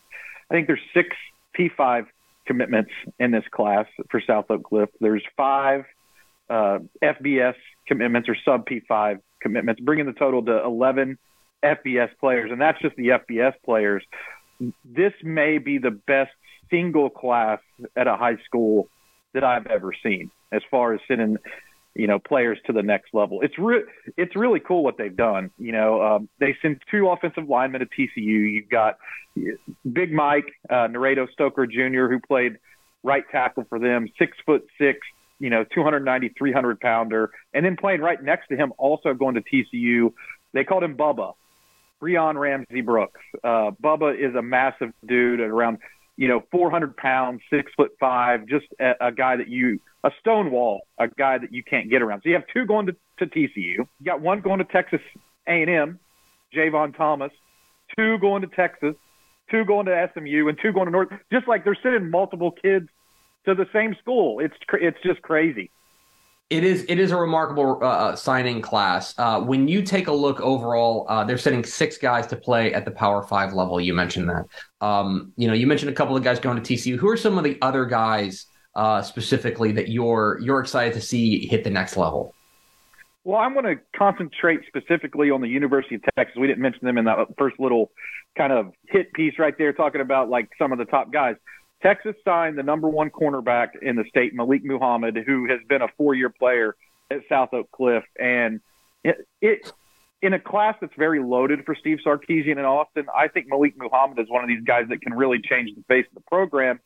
I 0.50 0.54
think 0.54 0.68
there's 0.68 0.80
six 0.94 1.14
P5 1.58 2.06
commitments 2.46 2.92
in 3.18 3.30
this 3.30 3.44
class 3.50 3.86
for 4.10 4.22
South 4.26 4.46
Oak 4.50 4.62
Cliff. 4.64 4.88
There's 5.00 5.22
five 5.36 5.84
uh, 6.48 6.78
FBS 7.02 7.54
commitments 7.86 8.28
or 8.28 8.36
sub 8.44 8.66
P5 8.66 9.20
commitments, 9.40 9.80
bringing 9.80 10.06
the 10.06 10.12
total 10.12 10.44
to 10.44 10.62
11 10.64 11.18
FBS 11.62 12.10
players, 12.18 12.50
and 12.50 12.60
that's 12.60 12.80
just 12.80 12.96
the 12.96 13.08
FBS 13.08 13.54
players. 13.64 14.04
This 14.84 15.12
may 15.22 15.58
be 15.58 15.78
the 15.78 15.90
best 15.90 16.32
single 16.70 17.10
class 17.10 17.60
at 17.96 18.06
a 18.06 18.16
high 18.16 18.36
school 18.44 18.88
that 19.34 19.44
I've 19.44 19.66
ever 19.66 19.92
seen, 20.02 20.30
as 20.50 20.62
far 20.70 20.94
as 20.94 21.00
sending, 21.08 21.36
you 21.94 22.06
know, 22.06 22.18
players 22.18 22.58
to 22.66 22.72
the 22.72 22.82
next 22.82 23.14
level. 23.14 23.40
It's 23.42 23.58
re- 23.58 23.84
it's 24.16 24.36
really 24.36 24.60
cool 24.60 24.82
what 24.84 24.96
they've 24.98 25.16
done. 25.16 25.50
You 25.58 25.72
know, 25.72 26.02
um, 26.02 26.28
they 26.38 26.56
send 26.62 26.80
two 26.90 27.08
offensive 27.08 27.48
linemen 27.48 27.80
to 27.80 27.86
TCU. 27.86 28.52
You've 28.52 28.68
got 28.68 28.98
Big 29.90 30.12
Mike 30.12 30.52
uh, 30.68 30.88
Naredo 30.88 31.30
Stoker 31.32 31.66
Jr., 31.66 32.08
who 32.08 32.20
played 32.20 32.58
right 33.02 33.24
tackle 33.30 33.64
for 33.68 33.78
them, 33.78 34.08
six 34.18 34.36
foot 34.44 34.66
six, 34.78 34.98
you 35.38 35.50
know, 35.50 35.64
290, 35.64 36.34
300 36.38 36.80
pounder. 36.80 37.30
And 37.52 37.64
then 37.64 37.76
playing 37.76 38.00
right 38.00 38.22
next 38.22 38.48
to 38.48 38.56
him, 38.56 38.72
also 38.78 39.14
going 39.14 39.34
to 39.34 39.42
TCU, 39.42 40.12
they 40.52 40.64
called 40.64 40.84
him 40.84 40.96
Bubba, 40.96 41.34
Breon 42.00 42.38
Ramsey 42.38 42.80
Brooks. 42.80 43.20
Uh, 43.42 43.72
Bubba 43.82 44.14
is 44.16 44.34
a 44.34 44.42
massive 44.42 44.92
dude 45.06 45.40
at 45.40 45.48
around, 45.48 45.78
you 46.16 46.28
know, 46.28 46.42
400 46.50 46.96
pounds, 46.96 47.40
six 47.50 47.72
foot 47.76 47.92
five, 47.98 48.46
just 48.46 48.66
a, 48.80 49.08
a 49.08 49.12
guy 49.12 49.36
that 49.36 49.48
you, 49.48 49.80
a 50.04 50.10
stone 50.20 50.50
wall, 50.50 50.82
a 50.98 51.08
guy 51.08 51.38
that 51.38 51.52
you 51.52 51.62
can't 51.62 51.90
get 51.90 52.02
around. 52.02 52.22
So 52.22 52.28
you 52.28 52.34
have 52.34 52.44
two 52.52 52.66
going 52.66 52.86
to, 52.86 52.96
to 53.18 53.26
TCU. 53.26 53.54
You 53.56 53.86
got 54.04 54.20
one 54.20 54.40
going 54.40 54.58
to 54.58 54.64
Texas 54.64 55.00
A&M, 55.46 55.98
Javon 56.54 56.96
Thomas, 56.96 57.32
two 57.96 58.18
going 58.18 58.42
to 58.42 58.48
Texas, 58.48 58.94
two 59.50 59.64
going 59.64 59.86
to 59.86 60.10
SMU, 60.14 60.48
and 60.48 60.58
two 60.60 60.72
going 60.72 60.86
to 60.86 60.92
North. 60.92 61.08
Just 61.32 61.48
like 61.48 61.64
they're 61.64 61.78
sending 61.82 62.10
multiple 62.10 62.50
kids 62.50 62.88
to 63.44 63.54
the 63.54 63.66
same 63.72 63.96
school. 64.00 64.40
It's 64.40 64.54
it's 64.74 64.98
just 65.02 65.22
crazy. 65.22 65.70
It 66.50 66.64
is 66.64 66.84
it 66.88 66.98
is 66.98 67.12
a 67.12 67.16
remarkable 67.16 67.78
uh, 67.82 68.14
signing 68.14 68.60
class. 68.60 69.14
Uh, 69.16 69.40
when 69.40 69.68
you 69.68 69.82
take 69.82 70.08
a 70.08 70.12
look 70.12 70.40
overall, 70.40 71.06
uh, 71.08 71.24
they're 71.24 71.38
sending 71.38 71.64
six 71.64 71.96
guys 71.96 72.26
to 72.26 72.36
play 72.36 72.74
at 72.74 72.84
the 72.84 72.90
Power 72.90 73.22
Five 73.22 73.54
level. 73.54 73.80
You 73.80 73.94
mentioned 73.94 74.28
that. 74.28 74.44
Um, 74.86 75.32
you 75.36 75.48
know, 75.48 75.54
you 75.54 75.66
mentioned 75.66 75.90
a 75.90 75.94
couple 75.94 76.16
of 76.16 76.22
guys 76.22 76.38
going 76.38 76.62
to 76.62 76.74
TCU. 76.74 76.96
Who 76.96 77.08
are 77.08 77.16
some 77.16 77.38
of 77.38 77.44
the 77.44 77.56
other 77.62 77.86
guys 77.86 78.46
uh, 78.74 79.02
specifically 79.02 79.72
that 79.72 79.88
you're 79.88 80.38
you're 80.42 80.60
excited 80.60 80.92
to 80.94 81.00
see 81.00 81.46
hit 81.46 81.64
the 81.64 81.70
next 81.70 81.96
level? 81.96 82.34
Well, 83.24 83.38
I'm 83.38 83.54
going 83.54 83.76
to 83.76 83.80
concentrate 83.96 84.60
specifically 84.66 85.30
on 85.30 85.40
the 85.40 85.48
University 85.48 85.94
of 85.94 86.02
Texas. 86.16 86.36
We 86.36 86.48
didn't 86.48 86.60
mention 86.60 86.84
them 86.84 86.98
in 86.98 87.04
that 87.04 87.18
first 87.38 87.58
little 87.60 87.92
kind 88.36 88.52
of 88.52 88.72
hit 88.88 89.12
piece 89.12 89.38
right 89.38 89.56
there, 89.56 89.72
talking 89.72 90.00
about 90.00 90.28
like 90.28 90.48
some 90.58 90.72
of 90.72 90.78
the 90.78 90.86
top 90.86 91.12
guys. 91.12 91.36
Texas 91.82 92.14
signed 92.24 92.56
the 92.56 92.62
number 92.62 92.88
one 92.88 93.10
cornerback 93.10 93.70
in 93.80 93.96
the 93.96 94.04
state, 94.08 94.34
Malik 94.34 94.64
Muhammad, 94.64 95.18
who 95.26 95.48
has 95.48 95.58
been 95.68 95.82
a 95.82 95.88
four-year 95.96 96.30
player 96.30 96.76
at 97.10 97.20
South 97.28 97.52
Oak 97.52 97.70
Cliff, 97.72 98.04
and 98.18 98.60
it, 99.04 99.26
it 99.40 99.72
in 100.22 100.32
a 100.32 100.38
class 100.38 100.76
that's 100.80 100.94
very 100.96 101.20
loaded 101.20 101.64
for 101.66 101.74
Steve 101.74 101.98
Sarkisian 102.06 102.52
in 102.52 102.60
Austin. 102.60 103.06
I 103.14 103.26
think 103.26 103.48
Malik 103.48 103.74
Muhammad 103.76 104.18
is 104.20 104.26
one 104.28 104.44
of 104.44 104.48
these 104.48 104.62
guys 104.64 104.84
that 104.88 105.02
can 105.02 105.14
really 105.14 105.40
change 105.42 105.70
the 105.74 105.82
face 105.88 106.06
of 106.08 106.14
the 106.14 106.28
program 106.28 106.78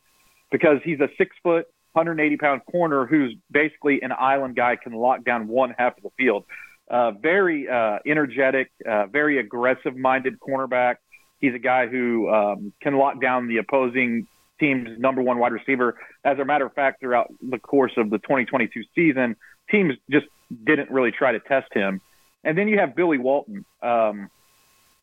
because 0.51 0.79
he's 0.83 1.01
a 1.01 1.09
six 1.19 1.37
foot, 1.43 1.67
180 1.93 2.39
pound 2.39 2.63
corner 2.71 3.05
who's 3.07 3.37
basically 3.51 4.01
an 4.01 4.13
island 4.13 4.57
guy 4.57 4.77
can 4.77 4.95
lock 4.95 5.25
down 5.25 5.49
one 5.49 5.75
half 5.77 5.97
of 5.99 6.03
the 6.03 6.11
field. 6.17 6.45
Uh, 6.91 7.11
very 7.11 7.69
uh, 7.69 7.99
energetic, 8.07 8.71
uh, 8.89 9.07
very 9.07 9.39
aggressive 9.39 9.97
minded 9.97 10.39
cornerback. 10.41 10.97
He's 11.39 11.55
a 11.55 11.59
guy 11.59 11.89
who 11.89 12.31
um, 12.31 12.73
can 12.81 12.97
lock 12.97 13.21
down 13.21 13.49
the 13.49 13.59
opposing 13.59 14.27
team's 14.59 14.99
number 14.99 15.23
one 15.23 15.39
wide 15.39 15.53
receiver. 15.53 15.97
As 16.25 16.39
a 16.39 16.45
matter 16.45 16.67
of 16.67 16.73
fact, 16.75 17.01
throughout 17.01 17.33
the 17.43 17.59
course 17.59 17.93
of 17.97 18.11
the 18.11 18.19
2022 18.19 18.83
season, 18.95 19.37
teams 19.71 19.95
just 20.11 20.27
didn't 20.65 20.91
really 20.91 21.11
try 21.11 21.33
to 21.33 21.41
test 21.41 21.73
him. 21.73 22.01
And 22.45 22.57
then 22.57 22.69
you 22.69 22.79
have 22.79 22.95
Billy 22.95 23.19
Walton, 23.19 23.65
um, 23.83 24.31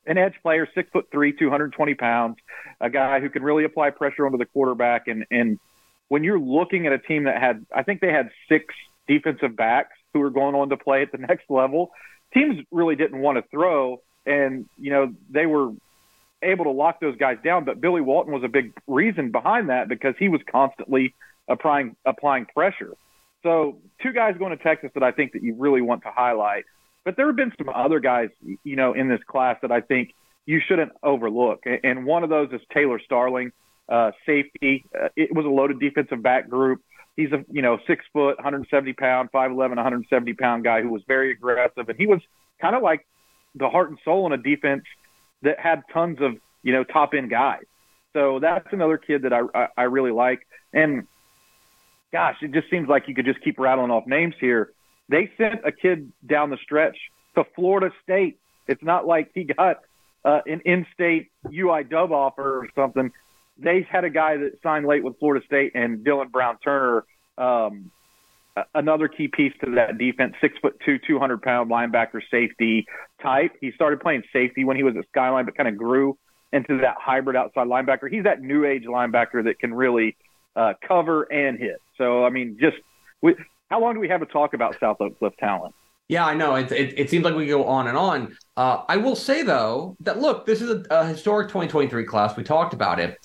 an 0.05 0.17
edge 0.17 0.35
player, 0.41 0.67
six 0.73 0.89
foot 0.91 1.07
three, 1.11 1.33
220 1.33 1.93
pounds, 1.95 2.37
a 2.79 2.89
guy 2.89 3.19
who 3.19 3.29
can 3.29 3.43
really 3.43 3.63
apply 3.63 3.89
pressure 3.89 4.25
onto 4.25 4.37
the 4.37 4.45
quarterback. 4.45 5.07
And, 5.07 5.25
and 5.29 5.59
when 6.07 6.23
you're 6.23 6.39
looking 6.39 6.87
at 6.87 6.93
a 6.93 6.99
team 6.99 7.25
that 7.25 7.41
had, 7.41 7.65
I 7.73 7.83
think 7.83 8.01
they 8.01 8.11
had 8.11 8.29
six 8.49 8.73
defensive 9.07 9.55
backs 9.55 9.95
who 10.13 10.19
were 10.19 10.29
going 10.29 10.55
on 10.55 10.69
to 10.69 10.77
play 10.77 11.01
at 11.01 11.11
the 11.11 11.17
next 11.29 11.49
level, 11.49 11.91
teams 12.33 12.63
really 12.71 12.95
didn't 12.95 13.19
want 13.19 13.37
to 13.37 13.43
throw. 13.49 14.01
And, 14.25 14.67
you 14.77 14.91
know, 14.91 15.13
they 15.29 15.45
were 15.45 15.71
able 16.43 16.65
to 16.65 16.71
lock 16.71 16.99
those 16.99 17.15
guys 17.17 17.37
down. 17.43 17.65
But 17.65 17.81
Billy 17.81 18.01
Walton 18.01 18.33
was 18.33 18.43
a 18.43 18.47
big 18.47 18.73
reason 18.87 19.31
behind 19.31 19.69
that 19.69 19.89
because 19.89 20.15
he 20.19 20.29
was 20.29 20.41
constantly 20.49 21.15
applying 21.47 21.95
applying 22.05 22.45
pressure. 22.45 22.93
So 23.43 23.79
two 24.01 24.13
guys 24.13 24.35
going 24.37 24.57
to 24.57 24.63
Texas 24.63 24.91
that 24.93 25.03
I 25.03 25.11
think 25.11 25.33
that 25.33 25.43
you 25.43 25.55
really 25.57 25.81
want 25.81 26.03
to 26.03 26.11
highlight. 26.11 26.63
But 27.03 27.17
there 27.17 27.27
have 27.27 27.35
been 27.35 27.51
some 27.57 27.69
other 27.69 27.99
guys, 27.99 28.29
you 28.63 28.75
know, 28.75 28.93
in 28.93 29.09
this 29.09 29.19
class 29.27 29.57
that 29.61 29.71
I 29.71 29.81
think 29.81 30.13
you 30.45 30.61
shouldn't 30.65 30.93
overlook. 31.03 31.63
And 31.83 32.05
one 32.05 32.23
of 32.23 32.29
those 32.29 32.49
is 32.53 32.61
Taylor 32.73 32.99
Starling, 33.03 33.51
uh, 33.89 34.11
safety. 34.25 34.85
Uh, 34.97 35.09
it 35.15 35.33
was 35.35 35.45
a 35.45 35.49
loaded 35.49 35.79
defensive 35.79 36.23
back 36.23 36.49
group. 36.49 36.81
He's 37.15 37.31
a 37.31 37.45
you 37.51 37.61
know 37.61 37.77
six 37.85 38.05
foot, 38.13 38.37
170 38.37 38.93
pound, 38.93 39.31
5'11, 39.31 39.57
170 39.57 40.33
pound 40.33 40.63
guy 40.63 40.81
who 40.81 40.89
was 40.89 41.01
very 41.07 41.31
aggressive, 41.31 41.87
and 41.89 41.97
he 41.97 42.07
was 42.07 42.21
kind 42.59 42.75
of 42.75 42.81
like 42.81 43.05
the 43.55 43.69
heart 43.69 43.89
and 43.89 43.99
soul 44.03 44.25
in 44.25 44.33
a 44.33 44.41
defense 44.41 44.83
that 45.43 45.59
had 45.59 45.83
tons 45.93 46.17
of 46.21 46.33
you 46.63 46.73
know 46.73 46.83
top 46.83 47.13
end 47.13 47.29
guys. 47.29 47.63
So 48.13 48.39
that's 48.39 48.67
another 48.71 48.97
kid 48.97 49.23
that 49.23 49.33
I, 49.33 49.41
I 49.53 49.67
I 49.77 49.83
really 49.83 50.11
like. 50.11 50.47
And 50.73 51.07
gosh, 52.11 52.37
it 52.41 52.51
just 52.51 52.69
seems 52.69 52.87
like 52.87 53.07
you 53.07 53.15
could 53.15 53.25
just 53.25 53.41
keep 53.43 53.59
rattling 53.59 53.91
off 53.91 54.05
names 54.07 54.35
here. 54.39 54.71
They 55.09 55.31
sent 55.37 55.61
a 55.65 55.71
kid 55.71 56.11
down 56.25 56.49
the 56.49 56.57
stretch 56.63 56.97
to 57.35 57.43
Florida 57.55 57.89
State. 58.03 58.39
It's 58.67 58.83
not 58.83 59.05
like 59.05 59.31
he 59.33 59.43
got 59.43 59.81
uh, 60.23 60.39
an 60.45 60.61
in-state 60.63 61.29
UI 61.53 61.83
dub 61.83 62.11
offer 62.11 62.59
or 62.59 62.69
something. 62.75 63.11
They 63.57 63.85
had 63.89 64.03
a 64.05 64.09
guy 64.09 64.37
that 64.37 64.53
signed 64.63 64.85
late 64.85 65.03
with 65.03 65.19
Florida 65.19 65.45
State 65.45 65.73
and 65.75 66.05
Dylan 66.05 66.31
Brown 66.31 66.57
Turner, 66.63 67.05
um, 67.37 67.91
another 68.75 69.07
key 69.07 69.27
piece 69.27 69.53
to 69.63 69.71
that 69.75 69.97
defense, 69.97 70.33
six 70.41 70.55
foot 70.61 70.79
two, 70.85 70.99
200 71.05 71.41
pound 71.41 71.71
linebacker 71.71 72.21
safety 72.29 72.85
type. 73.21 73.51
He 73.61 73.71
started 73.71 73.99
playing 73.99 74.23
safety 74.31 74.63
when 74.63 74.77
he 74.77 74.83
was 74.83 74.95
at 74.97 75.05
Skyline, 75.09 75.45
but 75.45 75.55
kind 75.55 75.69
of 75.69 75.77
grew 75.77 76.17
into 76.51 76.77
that 76.79 76.95
hybrid 76.99 77.35
outside 77.35 77.67
linebacker. 77.67 78.09
He's 78.11 78.23
that 78.23 78.41
new 78.41 78.65
age 78.65 78.83
linebacker 78.83 79.43
that 79.45 79.59
can 79.59 79.73
really 79.73 80.15
uh, 80.55 80.73
cover 80.87 81.23
and 81.23 81.57
hit. 81.57 81.81
So, 81.97 82.25
I 82.25 82.29
mean, 82.29 82.57
just 82.59 82.77
we, 83.21 83.35
how 83.69 83.81
long 83.81 83.95
do 83.95 83.99
we 83.99 84.09
have 84.09 84.19
to 84.19 84.27
talk 84.27 84.53
about 84.53 84.75
South 84.79 84.97
Oak 84.99 85.17
Cliff 85.17 85.33
talent? 85.39 85.73
Yeah, 86.09 86.25
I 86.25 86.35
know. 86.35 86.55
It, 86.55 86.71
it, 86.71 86.99
it, 86.99 87.09
seems 87.09 87.23
like 87.23 87.33
we 87.33 87.47
go 87.47 87.65
on 87.65 87.87
and 87.87 87.97
on. 87.97 88.35
Uh, 88.57 88.83
I 88.87 88.97
will 88.97 89.15
say, 89.15 89.41
though, 89.41 89.95
that 90.01 90.19
look, 90.19 90.45
this 90.45 90.61
is 90.61 90.69
a, 90.69 90.83
a 90.91 91.07
historic 91.07 91.47
2023 91.47 92.03
class. 92.03 92.35
We 92.35 92.43
talked 92.43 92.73
about 92.73 92.99
it. 92.99 93.17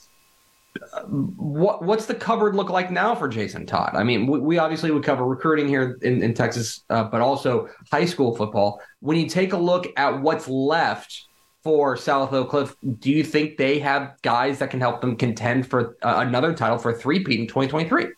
What 1.09 1.85
what's 1.85 2.07
the 2.07 2.15
cupboard 2.15 2.55
look 2.55 2.71
like 2.71 2.91
now 2.91 3.15
for 3.15 3.29
Jason 3.29 3.67
Todd? 3.67 3.93
I 3.95 4.05
mean, 4.05 4.27
we, 4.27 4.39
we 4.39 4.59
obviously 4.59 4.91
would 4.91 5.03
cover 5.03 5.25
recruiting 5.25 5.67
here 5.67 5.99
in, 6.03 6.23
in 6.23 6.35
Texas, 6.35 6.85
uh, 6.91 7.05
but 7.05 7.21
also 7.21 7.69
high 7.91 8.05
school 8.05 8.37
football. 8.37 8.81
When 9.01 9.17
you 9.17 9.29
take 9.29 9.53
a 9.53 9.57
look 9.57 9.87
at 9.97 10.21
what's 10.21 10.47
left 10.49 11.27
for 11.63 11.97
South 11.97 12.33
Oak 12.33 12.51
Cliff, 12.51 12.77
do 13.01 13.11
you 13.11 13.25
think 13.25 13.57
they 13.57 13.79
have 13.81 14.15
guys 14.23 14.59
that 14.61 14.71
can 14.71 14.81
help 14.81 15.01
them 15.01 15.17
contend 15.17 15.67
for 15.67 15.97
uh, 16.03 16.25
another 16.27 16.55
title 16.55 16.79
for 16.79 16.93
three 16.93 17.25
Pete 17.25 17.41
in 17.41 17.47
2023? 17.47 18.09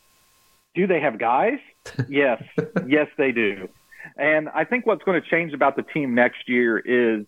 Do 0.74 0.86
they 0.86 1.00
have 1.00 1.18
guys? 1.18 1.58
yes, 2.08 2.42
yes, 2.86 3.08
they 3.16 3.32
do. 3.32 3.68
And 4.16 4.48
I 4.48 4.64
think 4.64 4.86
what's 4.86 5.02
going 5.02 5.20
to 5.20 5.28
change 5.28 5.52
about 5.52 5.76
the 5.76 5.82
team 5.82 6.14
next 6.14 6.48
year 6.48 6.78
is, 6.78 7.26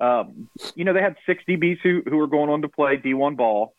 um, 0.00 0.48
you 0.74 0.84
know, 0.84 0.92
they 0.92 1.00
had 1.00 1.16
six 1.24 1.42
DBs 1.48 1.78
who, 1.82 2.02
who 2.06 2.18
are 2.18 2.26
going 2.26 2.50
on 2.50 2.62
to 2.62 2.68
play 2.68 2.96
D1 2.96 3.36
ball. 3.36 3.74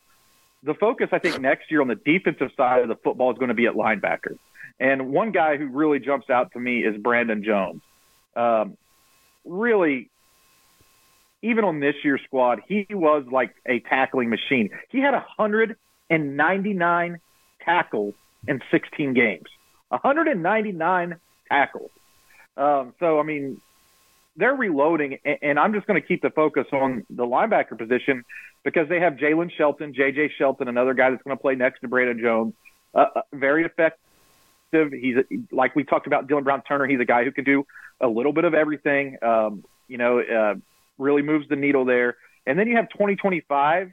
The 0.64 0.74
focus, 0.74 1.10
I 1.12 1.20
think, 1.20 1.40
next 1.40 1.72
year 1.72 1.82
on 1.82 1.88
the 1.88 1.96
defensive 1.96 2.50
side 2.58 2.82
of 2.82 2.88
the 2.88 2.96
football 2.96 3.32
is 3.32 3.38
going 3.38 3.50
to 3.50 3.56
be 3.56 3.68
at 3.68 3.74
linebacker. 3.74 4.38
And 4.80 5.12
one 5.12 5.32
guy 5.32 5.58
who 5.58 5.68
really 5.68 6.00
jumps 6.00 6.30
out 6.30 6.52
to 6.54 6.60
me 6.60 6.84
is 6.84 6.98
Brandon 6.98 7.44
Jones. 7.44 7.82
Um, 8.36 8.78
really, 9.46 10.10
even 11.42 11.64
on 11.64 11.80
this 11.80 11.96
year's 12.04 12.22
squad, 12.26 12.62
he 12.68 12.86
was 12.90 13.26
like 13.32 13.56
a 13.66 13.80
tackling 13.82 14.30
machine. 14.30 14.70
He 14.90 15.00
had 15.00 15.14
199 15.14 17.20
tackles 17.64 18.14
in 18.48 18.62
16 18.72 19.14
games. 19.14 19.48
199 19.90 21.20
tackles. 21.50 21.92
Um, 22.56 22.94
so, 23.00 23.20
I 23.20 23.24
mean, 23.24 23.62
they're 24.38 24.56
reloading, 24.56 25.18
and, 25.42 25.60
I'm 25.60 25.74
just 25.74 25.88
going 25.88 26.00
to 26.00 26.08
keep 26.08 26.22
the 26.22 26.30
focus 26.30 26.66
on 26.72 27.06
the 27.10 27.24
linebacker 27.24 27.78
position 27.78 28.24
because 28.64 28.88
they 28.88 29.00
have 29.00 29.14
Jalen 29.14 29.52
Shelton, 29.58 29.94
J.J. 29.94 30.34
Shelton, 30.38 30.68
another 30.68 30.94
guy 30.94 31.10
that's 31.10 31.24
going 31.24 31.36
to 31.36 31.42
play 31.42 31.56
next 31.56 31.82
to 31.82 31.88
Brandon 31.88 32.20
Jones. 32.22 32.54
Uh, 32.94 33.06
uh, 33.16 33.22
very 33.34 33.66
effective. 33.66 33.98
He's 34.92 35.16
like 35.52 35.76
we 35.76 35.84
talked 35.84 36.08
about 36.08 36.28
Dylan 36.28 36.44
Brown 36.44 36.62
Turner. 36.68 36.86
He's 36.88 37.00
a 37.00 37.06
guy 37.06 37.24
who 37.24 37.32
can 37.32 37.46
do 37.46 37.66
a 38.00 38.08
little 38.08 38.34
bit 38.34 38.44
of 38.44 38.54
everything. 38.54 39.18
Um, 39.22 39.64
you 39.88 39.98
know, 39.98 40.20
uh, 40.20 40.56
really 40.98 41.22
moves 41.22 41.48
the 41.50 41.56
needle 41.56 41.86
there. 41.86 42.18
And 42.46 42.60
then 42.60 42.68
you 42.68 42.76
have 42.76 42.90
2025 42.90 43.92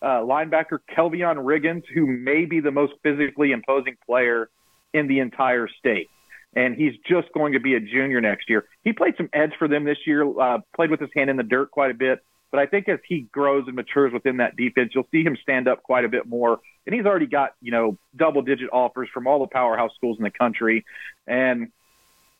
uh, 0.00 0.06
linebacker 0.06 0.78
Kelvion 0.96 1.36
Riggins, 1.36 1.82
who 1.92 2.06
may 2.06 2.44
be 2.44 2.60
the 2.60 2.70
most 2.70 2.92
physically 3.02 3.52
imposing 3.52 3.96
player 4.06 4.48
in 4.92 5.08
the 5.08 5.18
entire 5.18 5.68
state 5.78 6.08
and 6.54 6.76
he's 6.76 6.94
just 7.08 7.32
going 7.32 7.52
to 7.52 7.60
be 7.60 7.74
a 7.74 7.80
junior 7.80 8.20
next 8.20 8.48
year. 8.48 8.66
He 8.82 8.92
played 8.92 9.14
some 9.16 9.28
edge 9.32 9.52
for 9.58 9.68
them 9.68 9.84
this 9.84 9.98
year, 10.06 10.24
uh, 10.40 10.58
played 10.74 10.90
with 10.90 11.00
his 11.00 11.10
hand 11.14 11.30
in 11.30 11.36
the 11.36 11.42
dirt 11.42 11.70
quite 11.70 11.90
a 11.90 11.94
bit. 11.94 12.20
But 12.50 12.60
I 12.60 12.66
think 12.66 12.88
as 12.88 13.00
he 13.08 13.22
grows 13.32 13.64
and 13.66 13.74
matures 13.74 14.12
within 14.12 14.36
that 14.36 14.56
defense, 14.56 14.92
you'll 14.94 15.08
see 15.10 15.24
him 15.24 15.36
stand 15.42 15.66
up 15.66 15.82
quite 15.82 16.04
a 16.04 16.08
bit 16.08 16.26
more. 16.26 16.60
And 16.86 16.94
he's 16.94 17.04
already 17.04 17.26
got, 17.26 17.54
you 17.60 17.72
know, 17.72 17.98
double 18.14 18.42
digit 18.42 18.68
offers 18.72 19.08
from 19.12 19.26
all 19.26 19.40
the 19.40 19.48
powerhouse 19.48 19.90
schools 19.96 20.18
in 20.18 20.22
the 20.22 20.30
country. 20.30 20.84
And 21.26 21.72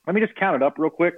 let 0.06 0.14
me 0.14 0.20
just 0.20 0.36
count 0.36 0.54
it 0.54 0.62
up 0.62 0.78
real 0.78 0.90
quick. 0.90 1.14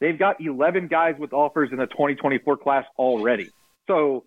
They've 0.00 0.18
got 0.18 0.40
11 0.40 0.88
guys 0.88 1.16
with 1.18 1.34
offers 1.34 1.70
in 1.70 1.76
the 1.76 1.86
2024 1.86 2.56
class 2.56 2.86
already. 2.98 3.50
So 3.86 4.24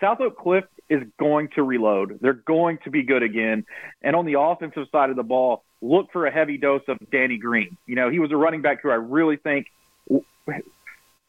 South 0.00 0.20
Oak 0.20 0.38
Cliff 0.38 0.64
is 0.88 1.02
going 1.18 1.48
to 1.54 1.62
reload. 1.62 2.18
They're 2.20 2.32
going 2.32 2.78
to 2.84 2.90
be 2.90 3.02
good 3.02 3.22
again. 3.22 3.64
And 4.02 4.14
on 4.14 4.26
the 4.26 4.38
offensive 4.38 4.86
side 4.92 5.10
of 5.10 5.16
the 5.16 5.22
ball, 5.22 5.64
look 5.80 6.12
for 6.12 6.26
a 6.26 6.32
heavy 6.32 6.58
dose 6.58 6.82
of 6.88 6.98
Danny 7.10 7.38
Green. 7.38 7.76
You 7.86 7.96
know, 7.96 8.10
he 8.10 8.18
was 8.18 8.32
a 8.32 8.36
running 8.36 8.62
back 8.62 8.82
who 8.82 8.90
I 8.90 8.96
really 8.96 9.36
think, 9.36 9.66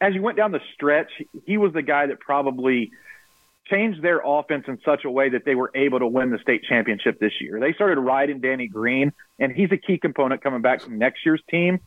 as 0.01 0.13
you 0.13 0.22
went 0.22 0.38
down 0.38 0.51
the 0.51 0.62
stretch, 0.74 1.12
he 1.45 1.57
was 1.57 1.74
the 1.74 1.81
guy 1.81 2.07
that 2.07 2.19
probably 2.19 2.91
changed 3.67 4.01
their 4.01 4.22
offense 4.24 4.65
in 4.67 4.79
such 4.86 5.05
a 5.05 5.10
way 5.10 5.29
that 5.29 5.43
they 5.45 5.55
were 5.55 5.72
able 5.74 6.00
to 6.00 6.07
win 6.07 6.29
the 6.29 6.38
state 6.39 6.63
championship 6.63 7.19
this 7.19 7.34
year. 7.41 7.60
They 7.60 7.74
started 7.74 8.00
riding 8.00 8.39
Danny 8.39 8.67
Green, 8.67 9.12
and 9.39 9.51
he's 9.51 9.72
a 9.72 9.77
key 9.77 9.98
component 9.98 10.43
coming 10.43 10.62
back 10.62 10.81
from 10.81 11.00
next 11.00 11.25
year's 11.25 11.41
team. 11.50 11.79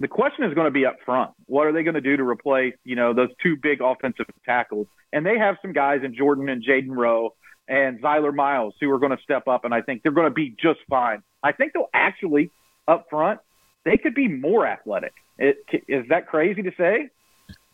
The 0.00 0.08
question 0.08 0.44
is 0.44 0.54
going 0.54 0.66
to 0.66 0.72
be 0.72 0.86
up 0.86 0.96
front. 1.04 1.30
What 1.46 1.66
are 1.66 1.72
they 1.72 1.82
going 1.82 1.94
to 1.94 2.00
do 2.00 2.16
to 2.16 2.24
replace, 2.24 2.74
you 2.84 2.96
know, 2.96 3.14
those 3.14 3.28
two 3.42 3.56
big 3.56 3.80
offensive 3.80 4.26
tackles? 4.44 4.86
And 5.12 5.24
they 5.24 5.38
have 5.38 5.56
some 5.62 5.72
guys 5.72 6.00
in 6.04 6.14
Jordan 6.16 6.48
and 6.48 6.64
Jaden 6.64 6.96
Rowe 6.96 7.34
and 7.68 8.02
Zyler 8.02 8.34
Miles 8.34 8.74
who 8.80 8.90
are 8.90 8.98
going 8.98 9.16
to 9.16 9.22
step 9.22 9.46
up, 9.46 9.64
and 9.64 9.72
I 9.72 9.80
think 9.80 10.02
they're 10.02 10.12
going 10.12 10.28
to 10.28 10.34
be 10.34 10.54
just 10.60 10.80
fine. 10.90 11.22
I 11.42 11.52
think 11.52 11.72
they'll 11.72 11.88
actually 11.94 12.50
up 12.86 13.06
front 13.08 13.40
they 13.84 13.96
could 13.96 14.14
be 14.14 14.28
more 14.28 14.66
athletic. 14.66 15.12
It, 15.38 15.58
is 15.88 16.06
that 16.08 16.26
crazy 16.28 16.62
to 16.62 16.72
say? 16.76 17.10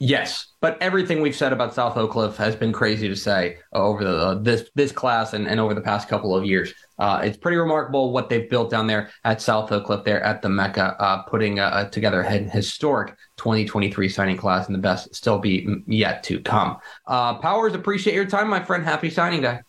Yes, 0.02 0.54
but 0.62 0.78
everything 0.80 1.20
we've 1.20 1.36
said 1.36 1.52
about 1.52 1.74
South 1.74 1.94
Oak 1.98 2.12
Cliff 2.12 2.34
has 2.38 2.56
been 2.56 2.72
crazy 2.72 3.06
to 3.06 3.14
say 3.14 3.58
over 3.74 4.02
the 4.02 4.16
uh, 4.16 4.34
this 4.36 4.70
this 4.74 4.92
class 4.92 5.34
and, 5.34 5.46
and 5.46 5.60
over 5.60 5.74
the 5.74 5.80
past 5.82 6.08
couple 6.08 6.34
of 6.34 6.42
years. 6.42 6.72
Uh, 6.98 7.20
it's 7.22 7.36
pretty 7.36 7.58
remarkable 7.58 8.10
what 8.10 8.30
they've 8.30 8.48
built 8.48 8.70
down 8.70 8.86
there 8.86 9.10
at 9.24 9.42
South 9.42 9.70
Oak 9.70 9.84
Cliff, 9.84 10.02
there 10.02 10.22
at 10.22 10.40
the 10.40 10.48
Mecca, 10.48 10.96
uh, 10.98 11.22
putting 11.24 11.60
uh, 11.60 11.86
together 11.90 12.22
a 12.22 12.30
historic 12.30 13.14
2023 13.36 14.08
signing 14.08 14.38
class, 14.38 14.68
and 14.68 14.74
the 14.74 14.80
best 14.80 15.14
still 15.14 15.38
be 15.38 15.68
yet 15.86 16.22
to 16.22 16.40
come. 16.40 16.78
Uh, 17.06 17.36
Powers, 17.36 17.74
appreciate 17.74 18.14
your 18.14 18.24
time, 18.24 18.48
my 18.48 18.64
friend. 18.64 18.82
Happy 18.82 19.10
signing 19.10 19.42
day. 19.42 19.60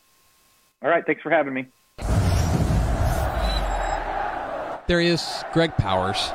All 0.81 0.89
right, 0.89 1.05
thanks 1.05 1.21
for 1.21 1.29
having 1.29 1.53
me. 1.53 1.65
There 4.87 5.01
he 5.01 5.07
is, 5.07 5.43
Greg 5.51 5.75
Powers, 5.75 6.31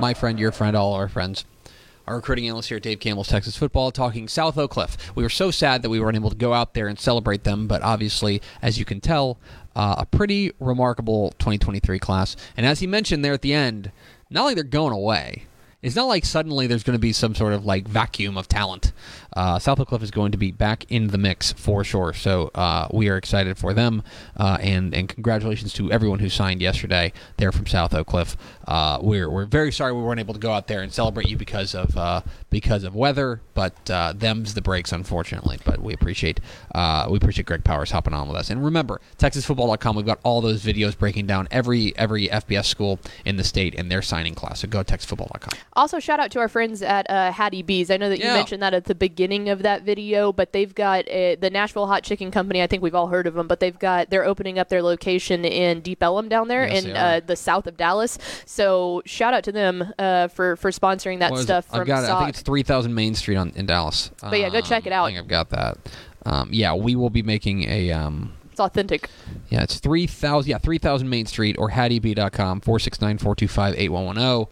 my 0.00 0.14
friend, 0.14 0.36
your 0.36 0.50
friend, 0.50 0.76
all 0.76 0.94
our 0.94 1.08
friends 1.08 1.44
our 2.10 2.16
recruiting 2.16 2.48
analyst 2.48 2.68
here 2.68 2.76
at 2.76 2.82
Dave 2.82 2.98
Campbell's 2.98 3.28
Texas 3.28 3.56
Football, 3.56 3.92
talking 3.92 4.26
South 4.26 4.58
Oak 4.58 4.72
Cliff. 4.72 4.96
We 5.14 5.22
were 5.22 5.28
so 5.28 5.52
sad 5.52 5.82
that 5.82 5.90
we 5.90 6.00
weren't 6.00 6.16
able 6.16 6.30
to 6.30 6.36
go 6.36 6.52
out 6.52 6.74
there 6.74 6.88
and 6.88 6.98
celebrate 6.98 7.44
them, 7.44 7.68
but 7.68 7.82
obviously, 7.82 8.42
as 8.60 8.80
you 8.80 8.84
can 8.84 9.00
tell, 9.00 9.38
uh, 9.76 9.94
a 9.96 10.06
pretty 10.06 10.50
remarkable 10.58 11.30
2023 11.38 12.00
class. 12.00 12.34
And 12.56 12.66
as 12.66 12.80
he 12.80 12.88
mentioned 12.88 13.24
there 13.24 13.32
at 13.32 13.42
the 13.42 13.52
end, 13.52 13.92
not 14.28 14.42
like 14.42 14.56
they're 14.56 14.64
going 14.64 14.92
away, 14.92 15.44
it's 15.82 15.94
not 15.94 16.06
like 16.06 16.24
suddenly 16.24 16.66
there's 16.66 16.82
going 16.82 16.96
to 16.96 17.00
be 17.00 17.12
some 17.12 17.36
sort 17.36 17.52
of 17.52 17.64
like 17.64 17.86
vacuum 17.86 18.36
of 18.36 18.48
talent. 18.48 18.92
Uh, 19.34 19.58
South 19.58 19.78
Oak 19.80 19.88
Cliff 19.88 20.02
is 20.02 20.10
going 20.10 20.32
to 20.32 20.38
be 20.38 20.50
back 20.50 20.84
in 20.90 21.08
the 21.08 21.18
mix 21.18 21.52
for 21.52 21.84
sure. 21.84 22.12
So 22.12 22.50
uh, 22.54 22.88
we 22.92 23.08
are 23.08 23.16
excited 23.16 23.58
for 23.58 23.72
them, 23.72 24.02
uh, 24.36 24.58
and 24.60 24.94
and 24.94 25.08
congratulations 25.08 25.72
to 25.74 25.90
everyone 25.92 26.18
who 26.18 26.28
signed 26.28 26.60
yesterday 26.60 27.12
there 27.36 27.52
from 27.52 27.66
South 27.66 27.94
Oak 27.94 28.06
Cliff. 28.08 28.36
Uh, 28.66 28.98
we're 29.00 29.30
we're 29.30 29.46
very 29.46 29.70
sorry 29.72 29.92
we 29.92 30.02
weren't 30.02 30.20
able 30.20 30.34
to 30.34 30.40
go 30.40 30.52
out 30.52 30.66
there 30.66 30.80
and 30.82 30.92
celebrate 30.92 31.28
you 31.28 31.36
because 31.36 31.74
of 31.74 31.96
uh, 31.96 32.22
because 32.50 32.82
of 32.84 32.94
weather, 32.94 33.40
but 33.54 33.88
uh, 33.90 34.12
them's 34.16 34.54
the 34.54 34.62
breaks, 34.62 34.90
unfortunately. 34.92 35.58
But 35.64 35.80
we 35.80 35.94
appreciate 35.94 36.40
we 36.74 37.16
appreciate 37.16 37.46
Greg 37.46 37.62
Powers 37.62 37.90
hopping 37.92 38.14
on 38.14 38.26
with 38.26 38.36
us. 38.36 38.50
And 38.50 38.64
remember, 38.64 39.00
TexasFootball.com. 39.18 39.94
We've 39.96 40.06
got 40.06 40.18
all 40.24 40.40
those 40.40 40.62
videos 40.64 40.98
breaking 40.98 41.26
down 41.26 41.46
every 41.50 41.96
every 41.96 42.28
FBS 42.28 42.64
school 42.66 42.98
in 43.24 43.36
the 43.36 43.44
state 43.44 43.74
and 43.78 43.90
their 43.90 44.02
signing 44.02 44.34
class. 44.34 44.60
So 44.60 44.68
go 44.68 44.82
to 44.82 44.96
TexasFootball.com. 44.96 45.58
Also, 45.74 45.98
shout 46.00 46.18
out 46.20 46.30
to 46.32 46.40
our 46.40 46.48
friends 46.48 46.82
at 46.82 47.08
uh, 47.08 47.30
Hattie 47.32 47.62
B's. 47.62 47.90
I 47.90 47.96
know 47.96 48.08
that 48.08 48.18
you 48.18 48.24
Yeah. 48.24 48.34
mentioned 48.34 48.62
that 48.62 48.74
at 48.74 48.84
the 48.86 48.94
beginning 48.94 49.19
of 49.24 49.62
that 49.62 49.82
video, 49.82 50.32
but 50.32 50.52
they've 50.52 50.74
got 50.74 51.08
uh 51.08 51.36
the 51.40 51.50
Nashville 51.52 51.86
Hot 51.86 52.02
Chicken 52.02 52.30
Company. 52.30 52.62
I 52.62 52.66
think 52.66 52.82
we've 52.82 52.94
all 52.94 53.08
heard 53.08 53.26
of 53.26 53.34
them, 53.34 53.46
but 53.46 53.60
they've 53.60 53.78
got 53.78 54.10
they're 54.10 54.24
opening 54.24 54.58
up 54.58 54.68
their 54.68 54.82
location 54.82 55.44
in 55.44 55.80
Deep 55.80 56.02
Ellum 56.02 56.28
down 56.28 56.48
there 56.48 56.66
Yes, 56.66 56.84
in 56.84 56.96
uh, 56.96 57.20
the 57.26 57.36
south 57.36 57.66
of 57.66 57.76
Dallas. 57.76 58.18
So 58.46 59.02
shout 59.04 59.34
out 59.34 59.44
to 59.44 59.52
them 59.52 59.92
uh, 59.98 60.28
for 60.28 60.56
for 60.56 60.70
sponsoring 60.70 61.18
that 61.20 61.30
What 61.30 61.38
is 61.38 61.44
it? 61.44 61.46
stuff 61.48 61.66
from 61.66 61.80
I've 61.80 61.86
got 61.86 62.04
it. 62.04 62.10
I 62.10 62.18
think 62.18 62.30
it's 62.30 62.42
3000 62.42 62.94
Main 62.94 63.14
Street 63.14 63.36
on, 63.36 63.50
in 63.56 63.66
Dallas. 63.66 64.10
But 64.20 64.38
yeah, 64.40 64.48
go 64.50 64.60
check 64.60 64.86
it 64.86 64.92
Um, 64.92 64.98
out. 65.00 65.04
I 65.04 65.08
think 65.08 65.18
I've 65.20 65.28
got 65.28 65.50
that. 65.50 65.78
Um, 66.26 66.48
yeah, 66.52 66.74
we 66.74 66.96
will 66.96 67.10
be 67.10 67.22
making 67.22 67.64
a. 67.64 67.90
Um, 67.92 68.32
it's 68.50 68.60
authentic. 68.60 69.08
yeah, 69.48 69.62
it's 69.62 69.78
3000 69.80 70.50
yeah, 70.50 70.58
3000 70.58 71.08
Main 71.08 71.26
Street 71.26 71.56
or 71.58 71.70
hattieb.com 71.70 72.60
469-425-8110. 72.62 74.48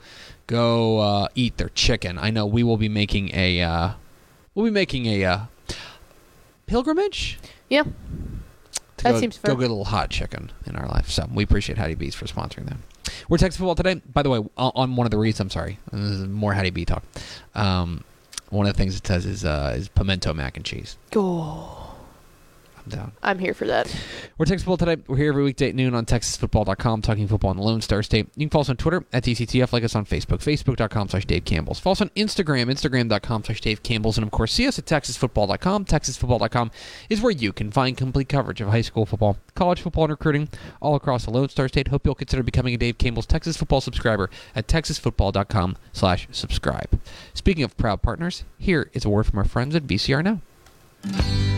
Go 0.46 0.98
uh, 0.98 1.28
eat 1.34 1.56
their 1.58 1.68
chicken. 1.70 2.18
I 2.18 2.30
know 2.30 2.46
we 2.46 2.62
will 2.62 2.78
be 2.78 2.88
making 2.88 3.34
a 3.34 3.60
uh, 3.60 3.90
we'll 4.58 4.66
be 4.66 4.70
making 4.72 5.06
a 5.06 5.24
uh, 5.24 5.38
pilgrimage 6.66 7.38
Yeah, 7.68 7.84
to 8.96 9.04
That 9.04 9.12
go, 9.12 9.20
seems 9.20 9.36
fair. 9.36 9.54
go 9.54 9.60
get 9.60 9.66
a 9.66 9.68
little 9.68 9.84
hot 9.84 10.10
chicken 10.10 10.50
in 10.66 10.74
our 10.74 10.88
life. 10.88 11.08
So 11.10 11.28
we 11.32 11.44
appreciate 11.44 11.78
Hattie 11.78 11.94
B's 11.94 12.14
for 12.16 12.26
sponsoring 12.26 12.66
them. 12.66 12.82
We're 13.28 13.38
Texas 13.38 13.58
football 13.58 13.76
today. 13.76 14.02
By 14.12 14.22
the 14.22 14.30
way, 14.30 14.38
on 14.56 14.72
on 14.74 14.96
one 14.96 15.06
of 15.06 15.12
the 15.12 15.18
reads, 15.18 15.38
I'm 15.38 15.48
sorry, 15.50 15.78
this 15.92 16.00
is 16.00 16.26
more 16.26 16.52
Hattie 16.54 16.70
B 16.70 16.84
talk. 16.84 17.04
Um, 17.54 18.02
one 18.50 18.66
of 18.66 18.72
the 18.72 18.76
things 18.76 18.96
it 18.96 19.06
says 19.06 19.26
is 19.26 19.44
uh, 19.44 19.74
is 19.76 19.88
pimento 19.88 20.34
mac 20.34 20.56
and 20.56 20.64
cheese. 20.66 20.96
oh, 21.14 21.77
down. 22.88 23.12
I'm 23.22 23.38
here 23.38 23.54
for 23.54 23.66
that. 23.66 23.94
We're 24.36 24.46
Texas 24.46 24.64
Football 24.64 24.86
today. 24.86 25.02
We're 25.06 25.16
here 25.16 25.28
every 25.28 25.44
weekday 25.44 25.70
at 25.70 25.74
noon 25.74 25.94
on 25.94 26.06
TexasFootball.com, 26.06 27.02
talking 27.02 27.28
football 27.28 27.50
in 27.50 27.56
the 27.56 27.62
Lone 27.62 27.80
Star 27.80 28.02
State. 28.02 28.28
You 28.36 28.46
can 28.46 28.50
follow 28.50 28.62
us 28.62 28.70
on 28.70 28.76
Twitter 28.76 29.04
at 29.12 29.24
TCTF, 29.24 29.72
like 29.72 29.84
us 29.84 29.94
on 29.94 30.04
Facebook, 30.04 30.38
Facebook.com 30.38 31.08
slash 31.08 31.24
Dave 31.26 31.44
Campbell's. 31.44 31.80
Follow 31.80 31.92
us 31.92 32.00
on 32.00 32.10
Instagram, 32.10 32.70
Instagram.com 32.70 33.44
slash 33.44 33.60
Dave 33.60 33.82
Campbell's. 33.82 34.18
And 34.18 34.24
of 34.26 34.30
course, 34.30 34.52
see 34.52 34.66
us 34.66 34.78
at 34.78 34.86
TexasFootball.com. 34.86 35.84
TexasFootball.com 35.84 36.70
is 37.08 37.20
where 37.20 37.32
you 37.32 37.52
can 37.52 37.70
find 37.70 37.96
complete 37.96 38.28
coverage 38.28 38.60
of 38.60 38.68
high 38.68 38.80
school 38.82 39.06
football, 39.06 39.38
college 39.54 39.80
football, 39.80 40.04
and 40.04 40.10
recruiting 40.12 40.48
all 40.80 40.94
across 40.94 41.24
the 41.24 41.30
Lone 41.30 41.48
Star 41.48 41.68
State. 41.68 41.88
Hope 41.88 42.04
you'll 42.04 42.14
consider 42.14 42.42
becoming 42.42 42.74
a 42.74 42.78
Dave 42.78 42.98
Campbell's 42.98 43.26
Texas 43.26 43.56
Football 43.56 43.80
subscriber 43.80 44.30
at 44.54 44.66
TexasFootball.com 44.66 45.76
slash 45.92 46.28
subscribe. 46.30 47.00
Speaking 47.34 47.64
of 47.64 47.76
proud 47.76 48.02
partners, 48.02 48.44
here 48.58 48.90
is 48.92 49.04
a 49.04 49.08
word 49.08 49.26
from 49.26 49.38
our 49.38 49.44
friends 49.44 49.74
at 49.74 49.84
VCR 49.84 50.22
Now. 50.22 51.57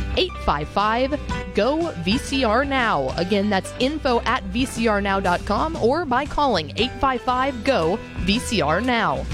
855 0.17 1.55
GO 1.55 1.91
VCR 2.03 2.67
Now. 2.67 3.13
Again, 3.17 3.49
that's 3.49 3.73
info 3.79 4.21
at 4.21 4.43
vcrnow.com 4.45 5.75
or 5.77 6.05
by 6.05 6.25
calling 6.25 6.71
855 6.77 7.63
GO 7.63 7.99
VCR 8.25 8.83
Now. 8.83 9.25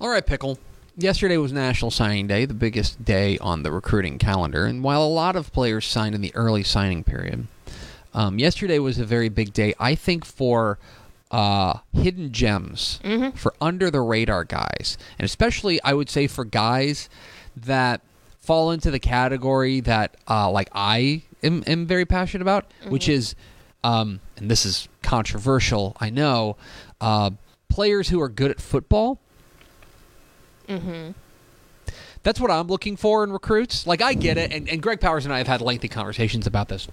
All 0.00 0.08
right, 0.08 0.24
Pickle. 0.24 0.58
Yesterday 0.96 1.36
was 1.36 1.52
National 1.52 1.90
Signing 1.90 2.26
Day, 2.26 2.44
the 2.44 2.54
biggest 2.54 3.04
day 3.04 3.38
on 3.38 3.62
the 3.62 3.70
recruiting 3.70 4.18
calendar. 4.18 4.64
And 4.64 4.82
while 4.82 5.02
a 5.02 5.06
lot 5.06 5.36
of 5.36 5.52
players 5.52 5.86
signed 5.86 6.14
in 6.14 6.20
the 6.20 6.34
early 6.34 6.62
signing 6.62 7.04
period, 7.04 7.46
um, 8.14 8.38
yesterday 8.38 8.78
was 8.78 8.98
a 8.98 9.04
very 9.04 9.28
big 9.28 9.52
day, 9.52 9.74
I 9.78 9.94
think, 9.94 10.24
for 10.24 10.78
uh, 11.30 11.78
hidden 11.92 12.32
gems, 12.32 13.00
for 13.36 13.54
under 13.60 13.90
the 13.90 14.00
radar 14.00 14.44
guys. 14.44 14.96
And 15.18 15.24
especially, 15.24 15.80
I 15.82 15.92
would 15.94 16.08
say, 16.10 16.26
for 16.26 16.44
guys 16.44 17.08
that 17.56 18.00
fall 18.40 18.70
into 18.70 18.90
the 18.90 18.98
category 18.98 19.80
that, 19.80 20.16
uh, 20.28 20.50
like, 20.50 20.70
I 20.72 21.22
am, 21.42 21.62
am 21.66 21.86
very 21.86 22.06
passionate 22.06 22.42
about, 22.42 22.70
which 22.88 23.08
is, 23.08 23.34
um, 23.84 24.20
and 24.36 24.50
this 24.50 24.64
is 24.64 24.88
controversial, 25.02 25.96
I 26.00 26.08
know, 26.10 26.56
uh, 27.00 27.30
players 27.68 28.08
who 28.08 28.20
are 28.20 28.28
good 28.28 28.50
at 28.50 28.60
football 28.60 29.18
Mm-hmm. 30.68 31.12
that's 32.22 32.38
what 32.38 32.50
I'm 32.50 32.66
looking 32.66 32.96
for 32.98 33.24
in 33.24 33.32
recruits. 33.32 33.86
Like 33.86 34.02
I 34.02 34.12
get 34.12 34.36
it, 34.36 34.52
and, 34.52 34.68
and 34.68 34.82
Greg 34.82 35.00
Powers 35.00 35.24
and 35.24 35.32
I 35.32 35.38
have 35.38 35.46
had 35.46 35.62
lengthy 35.62 35.88
conversations 35.88 36.46
about 36.46 36.68
this. 36.68 36.88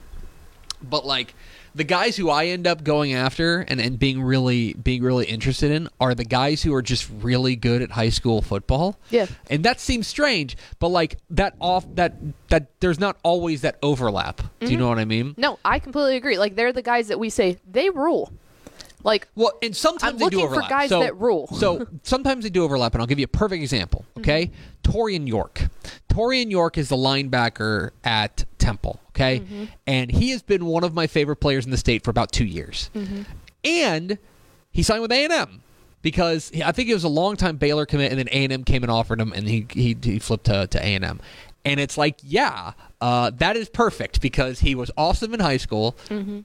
But 0.81 1.05
like 1.05 1.33
the 1.75 1.83
guys 1.83 2.15
who 2.15 2.29
I 2.29 2.45
end 2.47 2.65
up 2.65 2.83
going 2.83 3.13
after 3.13 3.59
and, 3.59 3.81
and 3.81 3.99
being 3.99 4.21
really 4.21 4.73
being 4.73 5.03
really 5.03 5.25
interested 5.25 5.71
in 5.71 5.89
are 5.99 6.15
the 6.15 6.23
guys 6.23 6.63
who 6.63 6.73
are 6.73 6.81
just 6.81 7.09
really 7.21 7.55
good 7.55 7.81
at 7.81 7.91
high 7.91 8.09
school 8.09 8.41
football. 8.41 8.97
Yeah. 9.09 9.27
And 9.49 9.63
that 9.65 9.79
seems 9.81 10.07
strange, 10.07 10.55
but 10.79 10.87
like 10.87 11.17
that 11.31 11.55
off 11.59 11.85
that 11.95 12.15
that 12.49 12.79
there's 12.79 12.99
not 12.99 13.17
always 13.23 13.61
that 13.61 13.77
overlap. 13.83 14.37
Do 14.37 14.43
you 14.61 14.71
mm-hmm. 14.71 14.79
know 14.79 14.89
what 14.89 14.99
I 14.99 15.05
mean? 15.05 15.35
No, 15.37 15.59
I 15.65 15.79
completely 15.79 16.15
agree. 16.15 16.37
Like, 16.37 16.55
they're 16.55 16.73
the 16.73 16.81
guys 16.81 17.09
that 17.09 17.19
we 17.19 17.29
say 17.29 17.57
they 17.69 17.89
rule. 17.89 18.31
Like, 19.05 19.27
Well, 19.35 19.53
and 19.61 19.75
sometimes 19.75 20.13
I'm 20.13 20.17
they 20.17 20.29
do 20.29 20.37
looking 20.37 20.47
for 20.47 20.53
overlap. 20.55 20.69
guys 20.69 20.89
so, 20.89 20.99
that 21.01 21.15
rule. 21.17 21.47
so 21.47 21.87
sometimes 22.03 22.43
they 22.43 22.49
do 22.49 22.63
overlap, 22.63 22.95
and 22.95 23.01
I'll 23.01 23.07
give 23.07 23.19
you 23.19 23.25
a 23.25 23.27
perfect 23.27 23.61
example. 23.61 24.03
Mm-hmm. 24.09 24.21
Okay, 24.21 24.51
Taurean 24.83 25.27
York. 25.27 25.67
Taurean 26.09 26.49
York 26.49 26.77
is 26.79 26.89
the 26.89 26.97
linebacker 26.97 27.91
at 28.03 28.45
Temple. 28.57 28.99
Okay, 29.09 29.41
mm-hmm. 29.41 29.65
and 29.85 30.11
he 30.11 30.31
has 30.31 30.41
been 30.41 30.65
one 30.65 30.83
of 30.83 30.95
my 30.95 31.05
favorite 31.05 31.35
players 31.35 31.65
in 31.65 31.71
the 31.71 31.77
state 31.77 32.03
for 32.03 32.09
about 32.09 32.31
two 32.31 32.45
years, 32.45 32.89
mm-hmm. 32.95 33.21
and 33.63 34.17
he 34.71 34.81
signed 34.81 35.03
with 35.03 35.11
A 35.11 35.23
and 35.23 35.31
M. 35.31 35.61
Because 36.01 36.51
I 36.63 36.71
think 36.71 36.89
it 36.89 36.93
was 36.93 37.03
a 37.03 37.09
long 37.09 37.35
time 37.35 37.57
Baylor 37.57 37.85
commit, 37.85 38.11
and 38.11 38.19
then 38.19 38.27
A 38.31 38.43
and 38.43 38.53
M 38.53 38.63
came 38.63 38.83
and 38.83 38.91
offered 38.91 39.21
him, 39.21 39.33
and 39.33 39.47
he 39.47 39.67
he, 39.69 39.95
he 40.01 40.17
flipped 40.17 40.45
to 40.45 40.65
to 40.65 40.79
A 40.79 40.95
and 40.95 41.05
M, 41.05 41.19
and 41.65 41.79
it's 41.79 41.97
like, 41.97 42.17
yeah, 42.23 42.73
uh, 43.01 43.31
that 43.37 43.57
is 43.57 43.67
perfect 43.69 44.21
because 44.21 44.59
he 44.59 44.75
was 44.75 44.89
awesome 44.97 45.33
in 45.33 45.39
high 45.39 45.57
school, 45.57 45.95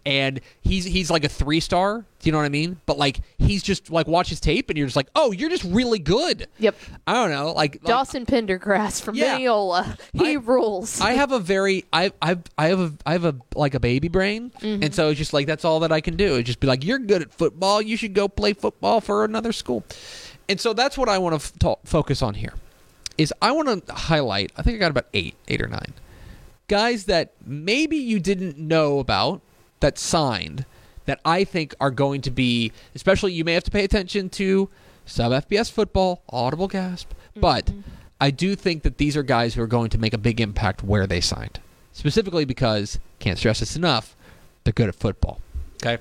and 0.07 0.41
he's 0.63 0.85
he's 0.85 1.11
like 1.11 1.25
a 1.25 1.29
three 1.29 1.61
star. 1.61 1.99
Do 2.21 2.29
you 2.29 2.33
know 2.33 2.39
what 2.39 2.45
I 2.45 2.51
mean? 2.51 2.79
But 2.87 2.99
like 2.99 3.21
he's 3.39 3.63
just 3.63 3.91
like 3.91 4.07
watch 4.07 4.29
his 4.29 4.41
tape, 4.41 4.69
and 4.71 4.77
you're 4.77 4.87
just 4.87 4.97
like, 4.97 5.09
oh, 5.15 5.33
you're 5.33 5.49
just 5.51 5.65
really 5.65 5.99
good. 5.99 6.47
Yep. 6.59 6.75
I 7.07 7.13
don't 7.15 7.31
know, 7.31 7.53
like 7.53 7.75
like, 7.75 7.83
Dawson 7.85 8.27
Pendergrass 8.27 9.01
from 9.01 9.15
Yeah. 9.15 9.35
Mineola. 9.35 9.97
He 10.13 10.33
I- 10.33 10.39
rules. 10.39 11.01
I 11.01 11.13
have 11.13 11.33
a 11.33 11.39
very 11.39 11.85
I 11.93 12.13
I 12.21 12.39
I 12.59 12.67
have 12.69 12.81
a 12.81 12.93
I 13.07 13.13
have 13.13 13.25
a 13.25 13.37
like 13.55 13.75
a 13.75 13.81
baby 13.81 14.09
brain, 14.09 14.53
and 14.63 14.95
so 14.95 15.11
it's 15.11 15.19
just 15.19 15.33
like 15.33 15.47
that's 15.47 15.65
all 15.65 15.81
that 15.81 15.93
I 15.93 16.01
can 16.01 16.17
do. 16.17 16.37
It's 16.37 16.47
just 16.47 16.61
be 16.61 16.67
like, 16.67 16.85
you're 16.85 16.99
good 16.99 17.23
at 17.23 17.33
football. 17.33 17.81
You 17.81 17.97
should 17.97 18.15
go 18.15 18.29
play 18.29 18.53
football 18.53 19.01
for 19.01 19.25
another 19.25 19.53
school, 19.53 19.85
and 20.49 20.61
so 20.61 20.73
that's 20.73 20.99
what 20.99 21.09
I 21.09 21.19
want 21.19 21.33
to 21.41 21.45
f- 21.47 21.59
talk, 21.59 21.81
focus 21.87 22.23
on 22.23 22.35
here. 22.35 22.53
Is 23.21 23.35
I 23.43 23.53
want 23.53 23.87
to 23.87 23.93
highlight. 23.93 24.51
I 24.57 24.63
think 24.63 24.77
I 24.77 24.79
got 24.79 24.91
about 24.91 25.07
eight, 25.13 25.35
eight 25.47 25.61
or 25.61 25.67
nine 25.67 25.93
guys 26.69 27.05
that 27.07 27.33
maybe 27.45 27.97
you 27.97 28.21
didn't 28.21 28.57
know 28.57 29.01
about 29.01 29.43
that 29.81 29.99
signed 29.99 30.65
that 31.05 31.21
I 31.25 31.43
think 31.45 31.75
are 31.81 31.91
going 31.91 32.23
to 32.23 32.31
be, 32.31 32.73
especially 32.95 33.33
you 33.33 33.45
may 33.45 33.55
have 33.55 33.65
to 33.65 33.71
pay 33.71 33.85
attention 33.85 34.31
to 34.31 34.71
sub 35.05 35.33
FBS 35.33 35.71
football, 35.71 36.23
audible 36.31 36.69
gasp, 36.69 37.11
but 37.35 37.67
mm-hmm. 37.67 37.81
I 38.21 38.31
do 38.31 38.55
think 38.55 38.85
that 38.85 38.99
these 38.99 39.17
are 39.17 39.25
guys 39.25 39.55
who 39.55 39.63
are 39.63 39.67
going 39.67 39.91
to 39.91 39.99
make 39.99 40.15
a 40.15 40.19
big 40.19 40.41
impact 40.41 40.85
where 40.85 41.07
they 41.07 41.21
signed. 41.21 41.59
Specifically 41.93 42.45
because, 42.45 43.01
can't 43.19 43.37
stress 43.37 43.61
this 43.61 43.77
enough, 43.77 44.15
they're 44.65 44.73
good 44.73 44.89
at 44.89 44.95
football. 44.95 45.41
Okay? 45.83 46.01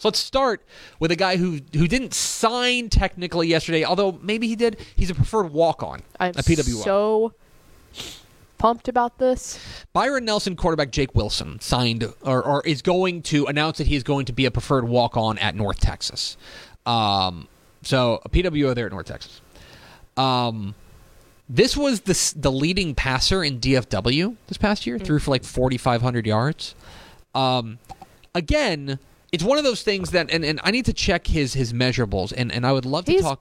So 0.00 0.08
let's 0.08 0.18
start 0.18 0.62
with 0.98 1.10
a 1.10 1.16
guy 1.16 1.36
who 1.36 1.60
who 1.74 1.86
didn't 1.86 2.14
sign 2.14 2.88
technically 2.88 3.48
yesterday, 3.48 3.84
although 3.84 4.18
maybe 4.22 4.48
he 4.48 4.56
did. 4.56 4.78
He's 4.96 5.10
a 5.10 5.14
preferred 5.14 5.52
walk 5.52 5.82
on 5.82 6.00
at 6.18 6.36
PWI. 6.36 6.82
so 6.82 7.34
pumped 8.56 8.88
about 8.88 9.18
this. 9.18 9.60
Byron 9.92 10.24
Nelson 10.24 10.56
quarterback 10.56 10.90
Jake 10.90 11.14
Wilson 11.14 11.60
signed 11.60 12.02
or, 12.22 12.42
or 12.42 12.66
is 12.66 12.80
going 12.80 13.20
to 13.24 13.44
announce 13.44 13.76
that 13.76 13.88
he 13.88 13.94
is 13.94 14.02
going 14.02 14.24
to 14.24 14.32
be 14.32 14.46
a 14.46 14.50
preferred 14.50 14.88
walk 14.88 15.18
on 15.18 15.36
at 15.36 15.54
North 15.54 15.80
Texas. 15.80 16.38
Um, 16.86 17.46
so 17.82 18.22
a 18.24 18.30
PWO 18.30 18.74
there 18.74 18.86
at 18.86 18.92
North 18.92 19.06
Texas. 19.06 19.42
Um, 20.16 20.74
this 21.46 21.76
was 21.76 22.00
the 22.00 22.32
the 22.40 22.50
leading 22.50 22.94
passer 22.94 23.44
in 23.44 23.60
DFW 23.60 24.36
this 24.46 24.56
past 24.56 24.86
year, 24.86 24.98
threw 24.98 25.18
for 25.18 25.30
like 25.30 25.44
4,500 25.44 26.26
yards. 26.26 26.74
Um, 27.34 27.78
again, 28.34 28.98
it's 29.32 29.44
one 29.44 29.58
of 29.58 29.64
those 29.64 29.82
things 29.82 30.10
that, 30.10 30.30
and, 30.30 30.44
and 30.44 30.60
I 30.64 30.70
need 30.70 30.86
to 30.86 30.92
check 30.92 31.26
his 31.26 31.54
his 31.54 31.72
measurables, 31.72 32.32
and, 32.36 32.52
and 32.52 32.66
I 32.66 32.72
would 32.72 32.84
love 32.84 33.04
to 33.06 33.12
He's 33.12 33.22
talk. 33.22 33.40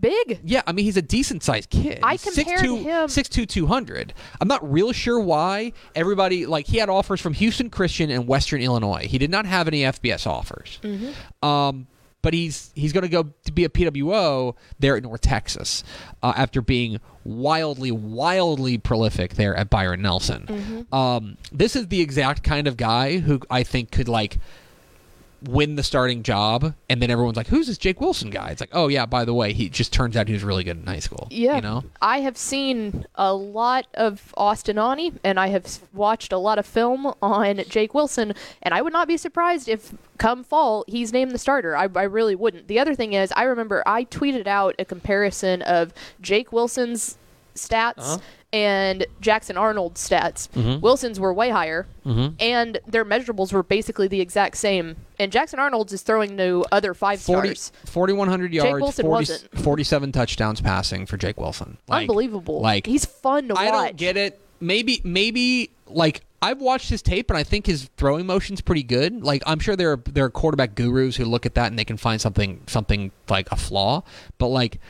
Big. 0.00 0.40
Yeah, 0.44 0.62
I 0.66 0.72
mean 0.72 0.84
he's 0.84 0.96
a 0.96 1.02
decent 1.02 1.42
sized 1.42 1.70
kid. 1.70 2.00
I 2.02 2.16
compared 2.16 2.60
6'2", 2.60 2.82
him- 2.82 3.08
6'2", 3.08 3.48
200. 3.48 4.14
I'm 4.40 4.48
not 4.48 4.72
real 4.72 4.92
sure 4.92 5.20
why 5.20 5.72
everybody 5.94 6.46
like 6.46 6.66
he 6.66 6.78
had 6.78 6.88
offers 6.88 7.20
from 7.20 7.34
Houston 7.34 7.70
Christian 7.70 8.10
and 8.10 8.26
Western 8.26 8.60
Illinois. 8.60 9.06
He 9.06 9.18
did 9.18 9.30
not 9.30 9.46
have 9.46 9.68
any 9.68 9.82
FBS 9.82 10.26
offers. 10.26 10.78
Mm-hmm. 10.82 11.46
Um, 11.46 11.86
but 12.22 12.34
he's 12.34 12.70
he's 12.74 12.92
going 12.92 13.02
to 13.02 13.08
go 13.08 13.30
to 13.44 13.52
be 13.52 13.64
a 13.64 13.68
PWO 13.68 14.54
there 14.78 14.96
at 14.96 15.02
North 15.02 15.20
Texas 15.20 15.82
uh, 16.22 16.32
after 16.36 16.60
being 16.60 17.00
wildly 17.24 17.90
wildly 17.90 18.78
prolific 18.78 19.34
there 19.34 19.54
at 19.54 19.70
Byron 19.70 20.02
Nelson. 20.02 20.46
Mm-hmm. 20.46 20.94
Um, 20.94 21.36
this 21.52 21.76
is 21.76 21.88
the 21.88 22.00
exact 22.00 22.42
kind 22.42 22.66
of 22.66 22.76
guy 22.76 23.18
who 23.18 23.40
I 23.50 23.62
think 23.62 23.90
could 23.90 24.08
like 24.08 24.38
win 25.44 25.76
the 25.76 25.82
starting 25.82 26.22
job, 26.22 26.74
and 26.88 27.00
then 27.00 27.10
everyone's 27.10 27.36
like, 27.36 27.48
"Who's 27.48 27.66
this 27.66 27.78
Jake 27.78 28.00
Wilson 28.00 28.30
guy?" 28.30 28.50
It's 28.50 28.60
like, 28.60 28.70
"Oh 28.72 28.88
yeah, 28.88 29.06
by 29.06 29.24
the 29.24 29.34
way, 29.34 29.52
he 29.52 29.68
just 29.68 29.92
turns 29.92 30.16
out 30.16 30.28
he 30.28 30.34
was 30.34 30.44
really 30.44 30.64
good 30.64 30.76
in 30.78 30.86
high 30.86 30.98
school." 30.98 31.28
Yeah. 31.30 31.56
you 31.56 31.62
know. 31.62 31.84
I 32.00 32.20
have 32.20 32.36
seen 32.36 33.06
a 33.14 33.32
lot 33.34 33.86
of 33.94 34.34
Austin 34.36 34.78
Aune, 34.78 35.18
and 35.24 35.38
I 35.38 35.48
have 35.48 35.80
watched 35.92 36.32
a 36.32 36.38
lot 36.38 36.58
of 36.58 36.66
film 36.66 37.14
on 37.22 37.62
Jake 37.68 37.94
Wilson, 37.94 38.34
and 38.62 38.74
I 38.74 38.82
would 38.82 38.92
not 38.92 39.08
be 39.08 39.16
surprised 39.16 39.68
if 39.68 39.92
come 40.18 40.44
fall 40.44 40.84
he's 40.86 41.12
named 41.12 41.30
the 41.30 41.38
starter. 41.38 41.76
I, 41.76 41.88
I 41.94 42.02
really 42.02 42.34
wouldn't. 42.34 42.68
The 42.68 42.78
other 42.78 42.94
thing 42.94 43.14
is, 43.14 43.32
I 43.34 43.44
remember 43.44 43.82
I 43.86 44.04
tweeted 44.04 44.46
out 44.46 44.74
a 44.78 44.84
comparison 44.84 45.62
of 45.62 45.94
Jake 46.20 46.52
Wilson's 46.52 47.16
stats. 47.54 47.98
Uh-huh. 47.98 48.18
And 48.52 49.06
Jackson 49.20 49.56
Arnold's 49.56 50.06
stats. 50.08 50.48
Mm-hmm. 50.48 50.80
Wilson's 50.80 51.20
were 51.20 51.32
way 51.32 51.50
higher, 51.50 51.86
and 52.04 52.80
their 52.84 53.04
measurables 53.04 53.52
were 53.52 53.62
basically 53.62 54.08
the 54.08 54.20
exact 54.20 54.56
same. 54.56 54.96
And 55.20 55.30
Jackson 55.30 55.60
Arnold's 55.60 55.92
is 55.92 56.02
throwing 56.02 56.36
to 56.36 56.64
other 56.72 56.92
five 56.92 57.20
40, 57.20 57.54
stars. 57.54 57.72
4,100 57.86 58.52
yards, 58.52 58.82
Wilson 58.82 59.04
40 59.04 59.08
wasn't. 59.08 59.58
47 59.60 60.10
touchdowns 60.10 60.60
passing 60.60 61.06
for 61.06 61.16
Jake 61.16 61.38
Wilson. 61.40 61.78
Like, 61.86 62.08
Unbelievable. 62.08 62.60
Like 62.60 62.86
he's 62.86 63.04
fun 63.04 63.46
to 63.48 63.54
watch. 63.54 63.62
I 63.62 63.70
don't 63.70 63.96
get 63.96 64.16
it. 64.16 64.40
Maybe 64.60 65.00
maybe 65.04 65.70
like 65.86 66.22
I've 66.42 66.60
watched 66.60 66.90
his 66.90 67.02
tape 67.02 67.30
and 67.30 67.36
I 67.38 67.44
think 67.44 67.66
his 67.66 67.88
throwing 67.96 68.26
motion's 68.26 68.60
pretty 68.60 68.82
good. 68.82 69.22
Like 69.22 69.42
I'm 69.46 69.60
sure 69.60 69.76
there 69.76 69.92
are 69.92 70.02
there 70.10 70.24
are 70.24 70.30
quarterback 70.30 70.74
gurus 70.74 71.16
who 71.16 71.24
look 71.24 71.46
at 71.46 71.54
that 71.54 71.66
and 71.68 71.78
they 71.78 71.84
can 71.84 71.96
find 71.96 72.20
something 72.20 72.62
something 72.66 73.12
like 73.28 73.50
a 73.52 73.56
flaw, 73.56 74.02
but 74.38 74.48
like 74.48 74.80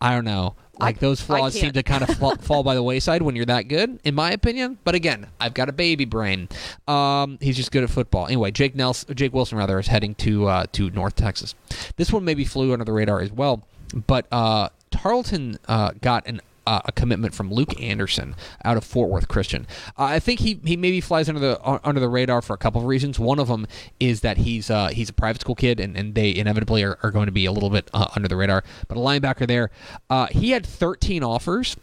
I 0.00 0.12
don't 0.14 0.24
know. 0.24 0.54
Like 0.78 0.98
those 0.98 1.20
flaws 1.20 1.54
seem 1.54 1.72
to 1.72 1.82
kind 1.82 2.02
of 2.02 2.16
fall, 2.16 2.36
fall 2.40 2.62
by 2.62 2.74
the 2.74 2.82
wayside 2.82 3.22
when 3.22 3.34
you're 3.36 3.46
that 3.46 3.62
good, 3.68 3.98
in 4.04 4.14
my 4.14 4.30
opinion. 4.32 4.78
But 4.84 4.94
again, 4.94 5.26
I've 5.40 5.54
got 5.54 5.68
a 5.68 5.72
baby 5.72 6.04
brain. 6.04 6.48
Um, 6.86 7.38
he's 7.40 7.56
just 7.56 7.72
good 7.72 7.82
at 7.82 7.90
football. 7.90 8.26
Anyway, 8.26 8.50
Jake 8.50 8.74
Nelson, 8.74 9.14
Jake 9.14 9.32
Wilson 9.32 9.58
rather, 9.58 9.78
is 9.78 9.86
heading 9.86 10.14
to 10.16 10.46
uh, 10.46 10.66
to 10.72 10.90
North 10.90 11.16
Texas. 11.16 11.54
This 11.96 12.12
one 12.12 12.24
maybe 12.24 12.44
flew 12.44 12.72
under 12.72 12.84
the 12.84 12.92
radar 12.92 13.20
as 13.20 13.32
well, 13.32 13.62
but 14.06 14.26
uh, 14.30 14.68
Tarleton 14.90 15.58
uh, 15.68 15.92
got 16.00 16.26
an 16.26 16.40
uh, 16.66 16.80
a 16.84 16.92
commitment 16.92 17.34
from 17.34 17.50
Luke 17.50 17.80
Anderson 17.80 18.34
out 18.64 18.76
of 18.76 18.84
Fort 18.84 19.10
Worth 19.10 19.28
Christian. 19.28 19.66
Uh, 19.98 20.04
I 20.04 20.18
think 20.18 20.40
he, 20.40 20.60
he 20.64 20.76
maybe 20.76 21.00
flies 21.00 21.28
under 21.28 21.40
the 21.40 21.60
uh, 21.60 21.78
under 21.84 22.00
the 22.00 22.08
radar 22.08 22.42
for 22.42 22.54
a 22.54 22.58
couple 22.58 22.80
of 22.80 22.86
reasons. 22.86 23.18
One 23.18 23.38
of 23.38 23.48
them 23.48 23.66
is 24.00 24.20
that 24.20 24.38
he's 24.38 24.70
uh, 24.70 24.88
he's 24.88 25.08
a 25.08 25.12
private 25.12 25.40
school 25.40 25.54
kid, 25.54 25.80
and, 25.80 25.96
and 25.96 26.14
they 26.14 26.34
inevitably 26.34 26.82
are, 26.82 26.98
are 27.02 27.10
going 27.10 27.26
to 27.26 27.32
be 27.32 27.46
a 27.46 27.52
little 27.52 27.70
bit 27.70 27.90
uh, 27.94 28.08
under 28.14 28.28
the 28.28 28.36
radar. 28.36 28.64
But 28.88 28.96
a 28.96 29.00
linebacker 29.00 29.46
there, 29.46 29.70
uh, 30.10 30.26
he 30.26 30.50
had 30.50 30.66
13 30.66 31.22
offers 31.22 31.76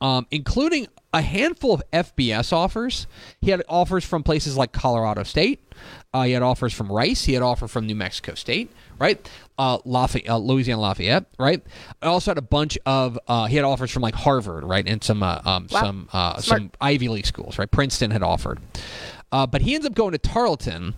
um, 0.00 0.26
including 0.30 0.86
a 1.14 1.22
handful 1.22 1.72
of 1.72 1.82
FBS 1.92 2.52
offers. 2.52 3.06
He 3.40 3.50
had 3.50 3.62
offers 3.68 4.04
from 4.04 4.22
places 4.22 4.56
like 4.56 4.72
Colorado 4.72 5.22
State. 5.22 5.60
He 6.12 6.32
had 6.32 6.42
offers 6.42 6.72
from 6.74 6.92
Rice. 6.92 7.24
He 7.24 7.32
had 7.32 7.42
offer 7.42 7.66
from 7.66 7.86
New 7.86 7.94
Mexico 7.94 8.34
State, 8.34 8.70
right? 8.98 9.28
Uh, 9.58 9.78
Lafayette, 9.84 10.28
uh, 10.28 10.38
Louisiana 10.38 10.80
Lafayette, 10.80 11.26
right? 11.38 11.62
I 12.02 12.06
also 12.06 12.30
had 12.32 12.38
a 12.38 12.42
bunch 12.42 12.76
of. 12.86 13.18
Uh, 13.28 13.46
he 13.46 13.56
had 13.56 13.64
offers 13.64 13.90
from 13.90 14.02
like 14.02 14.14
Harvard, 14.14 14.64
right, 14.64 14.86
and 14.86 15.02
some 15.02 15.22
uh, 15.22 15.40
um, 15.44 15.66
Wow. 15.70 15.80
some 15.80 16.08
uh, 16.12 16.40
some 16.40 16.70
Ivy 16.80 17.08
League 17.08 17.26
schools, 17.26 17.58
right? 17.58 17.70
Princeton 17.70 18.10
had 18.10 18.22
offered, 18.22 18.58
uh, 19.32 19.46
but 19.46 19.62
he 19.62 19.74
ends 19.74 19.86
up 19.86 19.94
going 19.94 20.12
to 20.12 20.18
Tarleton. 20.18 20.94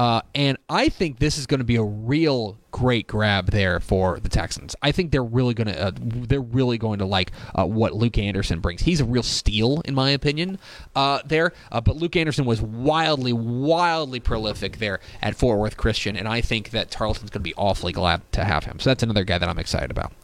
Uh, 0.00 0.22
and 0.34 0.56
I 0.70 0.88
think 0.88 1.18
this 1.18 1.36
is 1.36 1.46
going 1.46 1.58
to 1.58 1.64
be 1.64 1.76
a 1.76 1.82
real 1.82 2.56
great 2.70 3.06
grab 3.06 3.50
there 3.50 3.80
for 3.80 4.18
the 4.18 4.30
Texans. 4.30 4.74
I 4.80 4.92
think 4.92 5.10
they're 5.10 5.22
really 5.22 5.52
going 5.52 5.66
to 5.66 5.78
uh, 5.78 5.90
they're 5.94 6.40
really 6.40 6.78
going 6.78 7.00
to 7.00 7.04
like 7.04 7.32
uh, 7.54 7.66
what 7.66 7.92
Luke 7.92 8.16
Anderson 8.16 8.60
brings. 8.60 8.80
He's 8.80 9.02
a 9.02 9.04
real 9.04 9.22
steal 9.22 9.82
in 9.84 9.94
my 9.94 10.08
opinion 10.08 10.58
uh, 10.96 11.20
there. 11.26 11.52
Uh, 11.70 11.82
but 11.82 11.96
Luke 11.96 12.16
Anderson 12.16 12.46
was 12.46 12.62
wildly 12.62 13.34
wildly 13.34 14.20
prolific 14.20 14.78
there 14.78 15.00
at 15.20 15.36
Fort 15.36 15.58
Worth 15.58 15.76
Christian, 15.76 16.16
and 16.16 16.26
I 16.26 16.40
think 16.40 16.70
that 16.70 16.90
Tarleton's 16.90 17.28
going 17.28 17.42
to 17.42 17.50
be 17.50 17.54
awfully 17.58 17.92
glad 17.92 18.22
to 18.32 18.44
have 18.44 18.64
him. 18.64 18.80
So 18.80 18.88
that's 18.88 19.02
another 19.02 19.24
guy 19.24 19.36
that 19.36 19.50
I'm 19.50 19.58
excited 19.58 19.90
about. 19.90 20.14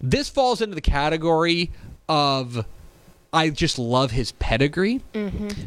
This 0.00 0.30
falls 0.30 0.62
into 0.62 0.74
the 0.74 0.80
category 0.80 1.72
of 2.08 2.64
I 3.32 3.50
just 3.50 3.78
love 3.78 4.10
his 4.12 4.32
pedigree. 4.32 5.02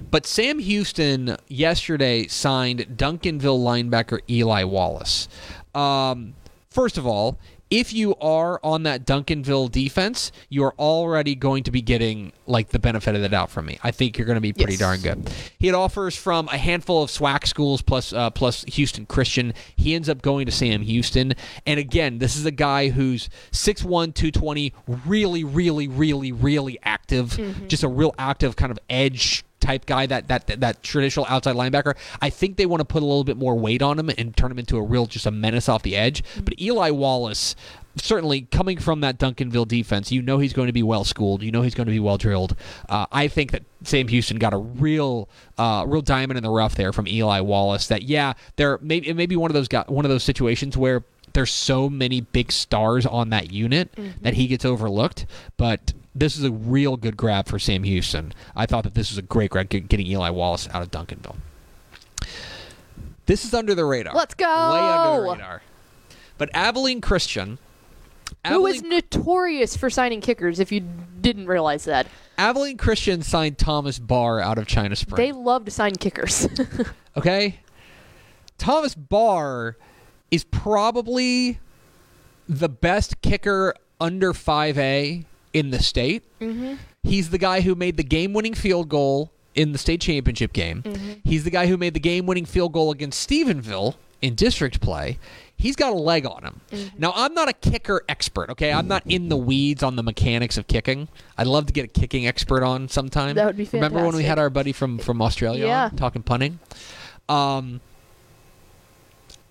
But 0.10 0.26
Sam 0.26 0.60
Houston 0.60 1.38
yesterday 1.48 2.28
signed 2.28 2.88
Duncanville 2.96 3.60
linebacker 3.60 4.20
Eli 4.30 4.64
Wallace. 4.64 5.28
Um, 5.76 6.34
first 6.70 6.98
of 6.98 7.06
all, 7.06 7.38
if 7.72 7.94
you 7.94 8.16
are 8.18 8.60
on 8.64 8.84
that 8.84 9.06
Duncanville 9.06 9.72
defense, 9.72 10.32
you 10.50 10.64
are 10.66 10.74
already 10.78 11.34
going 11.36 11.64
to 11.64 11.72
be 11.72 11.82
getting 11.82 12.34
like 12.46 12.70
the 12.70 12.80
benefit 12.80 13.16
of 13.16 13.22
the 13.22 13.30
doubt 13.30 13.50
from 13.50 13.66
me. 13.66 13.80
I 13.82 13.92
think 13.92 14.18
you're 14.18 14.28
going 14.28 14.36
to 14.36 14.42
be 14.42 14.52
pretty 14.54 14.74
Yes. 14.74 14.80
darn 14.80 15.00
good. 15.02 15.30
He 15.58 15.68
had 15.68 15.76
offers 15.76 16.16
from 16.16 16.48
a 16.50 16.58
handful 16.58 17.02
of 17.02 17.10
SWAC 17.10 17.48
schools 17.48 17.82
plus 17.82 18.12
uh, 18.14 18.30
plus 18.30 18.64
Houston 18.66 19.06
Christian. 19.06 19.54
He 19.76 19.96
ends 19.96 20.10
up 20.10 20.22
going 20.22 20.46
to 20.46 20.52
Sam 20.52 20.82
Houston, 20.82 21.34
and 21.66 21.80
again, 21.80 22.20
this 22.20 22.36
is 22.36 22.46
a 22.46 22.52
guy 22.52 22.90
who's 22.90 23.30
6'1", 23.52 24.14
220, 24.14 24.74
really, 25.06 25.44
really, 25.44 25.88
really, 25.88 26.32
really 26.32 26.78
active. 26.84 27.40
Just 27.68 27.84
a 27.84 27.88
real 27.88 28.14
active 28.20 28.56
kind 28.58 28.72
of 28.72 28.80
edge 28.90 29.44
type 29.62 29.86
guy 29.86 30.06
that 30.08 30.28
that 30.28 30.48
that, 30.60 30.84
traditional 30.84 31.26
outside 31.30 31.56
linebacker. 31.56 31.96
I 32.22 32.30
think 32.30 32.58
they 32.58 32.66
want 32.66 32.82
to 32.82 32.86
put 32.86 33.02
a 33.02 33.06
little 33.06 33.24
bit 33.24 33.38
more 33.38 33.56
weight 33.56 33.82
on 33.82 33.98
him 33.98 34.10
and 34.10 34.36
turn 34.36 34.52
him 34.52 34.60
into 34.60 34.78
a 34.78 34.82
real 34.82 35.06
just 35.06 35.26
a 35.26 35.32
menace 35.32 35.70
off 35.70 35.84
the 35.84 35.96
edge. 35.96 36.24
But 36.44 36.60
Eli 36.60 36.90
Wallace 36.90 37.56
certainly 37.98 38.42
coming 38.42 38.78
from 38.78 39.02
that 39.02 39.18
Duncanville 39.18 39.68
defense, 39.68 40.12
you 40.12 40.22
know 40.22 40.38
he's 40.38 40.54
going 40.54 40.68
to 40.68 40.74
be 40.74 40.84
well 40.84 41.04
schooled. 41.04 41.44
You 41.44 41.52
know 41.52 41.62
he's 41.62 41.76
going 41.76 41.88
to 41.88 41.92
be 41.92 42.00
well 42.00 42.18
drilled. 42.18 42.56
Uh, 42.90 43.06
I 43.12 43.28
think 43.28 43.52
that 43.52 43.64
Sam 43.84 44.08
Houston 44.08 44.38
got 44.38 44.54
a 44.54 44.58
real, 44.58 45.30
uh, 45.58 45.86
real 45.88 46.02
diamond 46.02 46.38
in 46.38 46.44
the 46.44 46.50
rough 46.50 46.76
there 46.76 46.94
from 46.94 47.08
Eli 47.08 47.42
Wallace. 47.42 47.88
That 47.88 48.04
yeah, 48.04 48.34
there 48.56 48.78
may 48.82 48.98
it 48.98 49.16
may 49.16 49.26
be 49.26 49.36
one 49.36 49.52
of 49.52 49.54
those 49.54 49.68
guys, 49.68 49.88
one 49.88 50.06
of 50.06 50.10
those 50.10 50.24
situations 50.24 50.78
where 50.78 51.04
there's 51.34 51.52
so 51.52 51.90
many 51.90 52.22
big 52.22 52.52
stars 52.52 53.06
on 53.06 53.30
that 53.30 53.52
unit 53.52 53.90
that 54.22 54.34
he 54.34 54.48
gets 54.48 54.66
overlooked. 54.66 55.26
But 55.58 55.94
this 56.14 56.38
is 56.38 56.44
a 56.44 56.52
real 56.52 56.98
good 56.98 57.18
grab 57.18 57.48
for 57.48 57.60
Sam 57.60 57.84
Houston. 57.84 58.34
I 58.56 58.66
thought 58.66 58.84
that 58.84 58.94
this 58.94 59.12
was 59.12 59.18
a 59.18 59.22
great 59.24 59.52
grab 59.52 59.70
getting 59.70 60.08
Eli 60.08 60.30
Wallace 60.30 60.68
out 60.74 60.82
of 60.82 60.92
Duncanville. 60.92 61.38
This 63.26 63.46
is 63.46 63.54
under 63.54 63.76
the 63.76 63.86
radar. 63.86 64.14
Let's 64.14 64.34
go! 64.34 64.46
Way 64.46 64.80
under 64.80 65.22
the 65.22 65.32
radar. 65.32 65.62
But 66.38 66.50
Abilene 66.54 67.02
Christian. 67.02 67.60
Who 68.48 68.66
is 68.66 68.80
Abilene, 68.80 68.90
notorious 68.90 69.78
for 69.78 69.90
signing 69.90 70.22
kickers, 70.22 70.60
if 70.60 70.72
you 70.72 70.82
didn't 71.22 71.48
realize 71.48 71.86
that. 71.86 72.08
Abilene 72.38 72.78
Christian 72.78 73.22
signed 73.22 73.58
Thomas 73.58 74.00
Barr 74.00 74.40
out 74.40 74.58
of 74.58 74.66
China 74.66 74.96
Spring. 74.96 75.18
They 75.18 75.32
love 75.32 75.66
to 75.66 75.72
sign 75.72 75.96
kickers. 75.96 76.48
Okay? 77.18 77.60
Thomas 78.58 78.96
Barr 78.96 79.76
is 80.30 80.46
probably 80.46 81.60
the 82.48 82.70
best 82.70 83.22
kicker 83.22 83.74
under 84.00 84.32
5A 84.32 85.26
in 85.54 85.72
the 85.72 85.82
state. 85.82 86.24
Mm-hmm. 86.40 86.76
He's 87.04 87.30
the 87.30 87.38
guy 87.38 87.62
who 87.62 87.76
made 87.76 87.98
the 87.98 88.04
game 88.04 88.34
winning 88.34 88.54
field 88.54 88.90
goal 88.90 89.32
in 89.56 89.72
the 89.72 89.78
state 89.78 90.02
championship 90.02 90.54
game. 90.54 90.84
He's 91.24 91.44
the 91.44 91.50
guy 91.50 91.68
who 91.68 91.76
made 91.78 91.94
the 91.94 92.00
game 92.00 92.26
winning 92.26 92.46
field 92.46 92.72
goal 92.74 92.92
against 92.92 93.28
Stephenville 93.30 93.96
in 94.22 94.36
district 94.36 94.80
play. 94.82 95.18
He's 95.58 95.76
got 95.76 95.92
a 95.92 95.96
leg 95.96 96.26
on 96.26 96.44
him. 96.44 96.62
Now, 96.98 97.12
I'm 97.16 97.34
not 97.34 97.48
a 97.50 97.54
kicker 97.54 98.02
expert, 98.10 98.50
okay? 98.50 98.72
I'm 98.72 98.88
not 98.88 99.04
in 99.06 99.30
the 99.30 99.38
weeds 99.38 99.84
on 99.84 99.96
the 99.96 100.02
mechanics 100.04 100.58
of 100.58 100.68
kicking. 100.68 101.08
I'd 101.38 101.48
love 101.48 101.66
to 101.68 101.74
get 101.74 101.86
a 101.86 101.88
kicking 101.88 102.26
expert 102.26 102.64
on 102.64 102.88
sometime. 102.88 103.36
That 103.36 103.46
would 103.46 103.58
be 103.58 103.66
fantastic. 103.66 103.92
Remember 103.92 104.08
when 104.08 104.16
we 104.16 104.24
had 104.24 104.40
our 104.40 104.50
buddy 104.50 104.72
from, 104.72 104.98
from 104.98 105.22
Australia 105.22 105.66
Yeah. 105.68 105.84
on 105.86 105.96
talking 105.98 106.24
punting? 106.24 106.60
Um, 107.30 107.82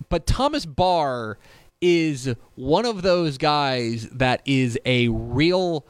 but 0.09 0.25
Thomas 0.25 0.65
Barr 0.65 1.37
is 1.81 2.33
one 2.55 2.85
of 2.85 3.01
those 3.01 3.37
guys 3.37 4.07
that 4.09 4.41
is 4.45 4.77
a 4.85 5.07
real 5.09 5.83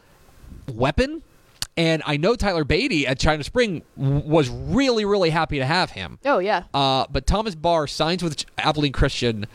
weapon 0.73 1.21
And 1.77 2.01
I 2.06 2.17
know 2.17 2.36
Tyler 2.36 2.63
Beatty 2.65 3.08
at 3.08 3.17
China 3.19 3.43
Spring 3.43 3.82
w- 3.97 4.21
was 4.27 4.49
really, 4.49 5.06
really 5.06 5.30
happy 5.30 5.58
to 5.60 5.65
have 5.65 5.91
him. 5.91 6.19
Oh 6.25 6.39
yeah. 6.39 6.63
Uh, 6.73 7.06
but 7.10 7.25
Thomas 7.25 7.56
Barr 7.56 7.88
signs 7.88 8.21
with 8.23 8.45
Abilene 8.58 8.91
Christian. 8.91 9.45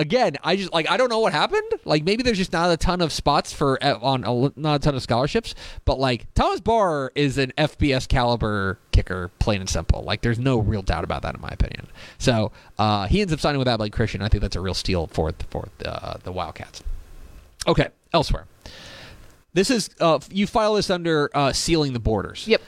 Again, 0.00 0.38
I 0.42 0.56
just 0.56 0.72
like 0.72 0.90
I 0.90 0.96
don't 0.96 1.10
know 1.10 1.18
what 1.18 1.34
happened. 1.34 1.70
Like 1.84 2.04
maybe 2.04 2.22
there's 2.22 2.38
just 2.38 2.54
not 2.54 2.70
a 2.70 2.78
ton 2.78 3.02
of 3.02 3.12
spots 3.12 3.52
for 3.52 3.78
uh, 3.84 3.98
on 4.00 4.24
a, 4.24 4.58
not 4.58 4.76
a 4.76 4.78
ton 4.78 4.94
of 4.94 5.02
scholarships. 5.02 5.54
But 5.84 5.98
like 5.98 6.32
Thomas 6.32 6.60
Barr 6.60 7.12
is 7.14 7.36
an 7.36 7.52
FBS 7.58 8.08
caliber 8.08 8.78
kicker, 8.92 9.30
plain 9.40 9.60
and 9.60 9.68
simple. 9.68 10.02
Like 10.02 10.22
there's 10.22 10.38
no 10.38 10.58
real 10.58 10.80
doubt 10.80 11.04
about 11.04 11.20
that 11.20 11.34
in 11.34 11.42
my 11.42 11.50
opinion. 11.50 11.86
So 12.16 12.50
uh, 12.78 13.08
he 13.08 13.20
ends 13.20 13.30
up 13.30 13.40
signing 13.40 13.58
with 13.58 13.68
Abilene 13.68 13.92
Christian. 13.92 14.22
I 14.22 14.28
think 14.28 14.40
that's 14.40 14.56
a 14.56 14.60
real 14.62 14.72
steal 14.72 15.06
for 15.08 15.34
for 15.50 15.68
uh, 15.84 16.16
the 16.22 16.32
Wildcats. 16.32 16.82
Okay, 17.68 17.88
elsewhere. 18.14 18.46
This 19.52 19.70
is 19.70 19.90
uh, 20.00 20.18
you 20.30 20.46
file 20.46 20.76
this 20.76 20.88
under 20.88 21.30
uh, 21.34 21.52
sealing 21.52 21.92
the 21.92 22.00
borders. 22.00 22.48
Yep. 22.48 22.62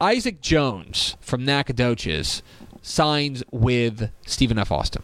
Isaac 0.00 0.40
Jones 0.40 1.16
from 1.20 1.44
Nacogdoches 1.44 2.42
signs 2.80 3.42
with 3.50 4.10
Stephen 4.24 4.58
F. 4.58 4.70
Austin. 4.70 5.02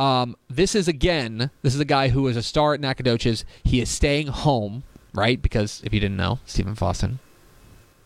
Um, 0.00 0.34
this 0.48 0.74
is 0.74 0.88
again, 0.88 1.50
this 1.60 1.74
is 1.74 1.80
a 1.80 1.84
guy 1.84 2.08
who 2.08 2.26
is 2.26 2.36
a 2.36 2.42
star 2.42 2.72
at 2.72 2.80
Nacogdoches. 2.80 3.44
He 3.62 3.82
is 3.82 3.90
staying 3.90 4.28
home, 4.28 4.82
right? 5.12 5.40
Because 5.40 5.82
if 5.84 5.92
you 5.92 6.00
didn't 6.00 6.16
know, 6.16 6.38
Stephen 6.46 6.72
F. 6.72 6.82
Austin 6.82 7.18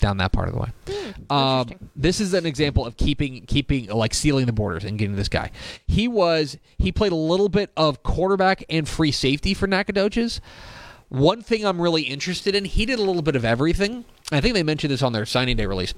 down 0.00 0.16
that 0.16 0.32
part 0.32 0.48
of 0.48 0.54
the 0.54 0.60
way. 0.60 1.14
Um, 1.30 1.70
this 1.94 2.20
is 2.20 2.34
an 2.34 2.46
example 2.46 2.84
of 2.84 2.96
keeping 2.96 3.46
keeping 3.46 3.86
like 3.86 4.12
sealing 4.12 4.46
the 4.46 4.52
borders 4.52 4.82
and 4.82 4.98
getting 4.98 5.14
this 5.14 5.28
guy. 5.28 5.52
He 5.86 6.08
was 6.08 6.58
he 6.78 6.90
played 6.90 7.12
a 7.12 7.16
little 7.16 7.48
bit 7.48 7.70
of 7.76 8.02
quarterback 8.02 8.64
and 8.68 8.88
free 8.88 9.12
safety 9.12 9.54
for 9.54 9.68
Nacogdoches. 9.68 10.40
One 11.10 11.42
thing 11.42 11.64
I'm 11.64 11.80
really 11.80 12.02
interested 12.02 12.56
in, 12.56 12.64
he 12.64 12.86
did 12.86 12.98
a 12.98 13.02
little 13.02 13.22
bit 13.22 13.36
of 13.36 13.44
everything. 13.44 14.04
I 14.32 14.40
think 14.40 14.54
they 14.54 14.64
mentioned 14.64 14.92
this 14.92 15.02
on 15.02 15.12
their 15.12 15.26
signing 15.26 15.56
day 15.56 15.66
release. 15.66 15.94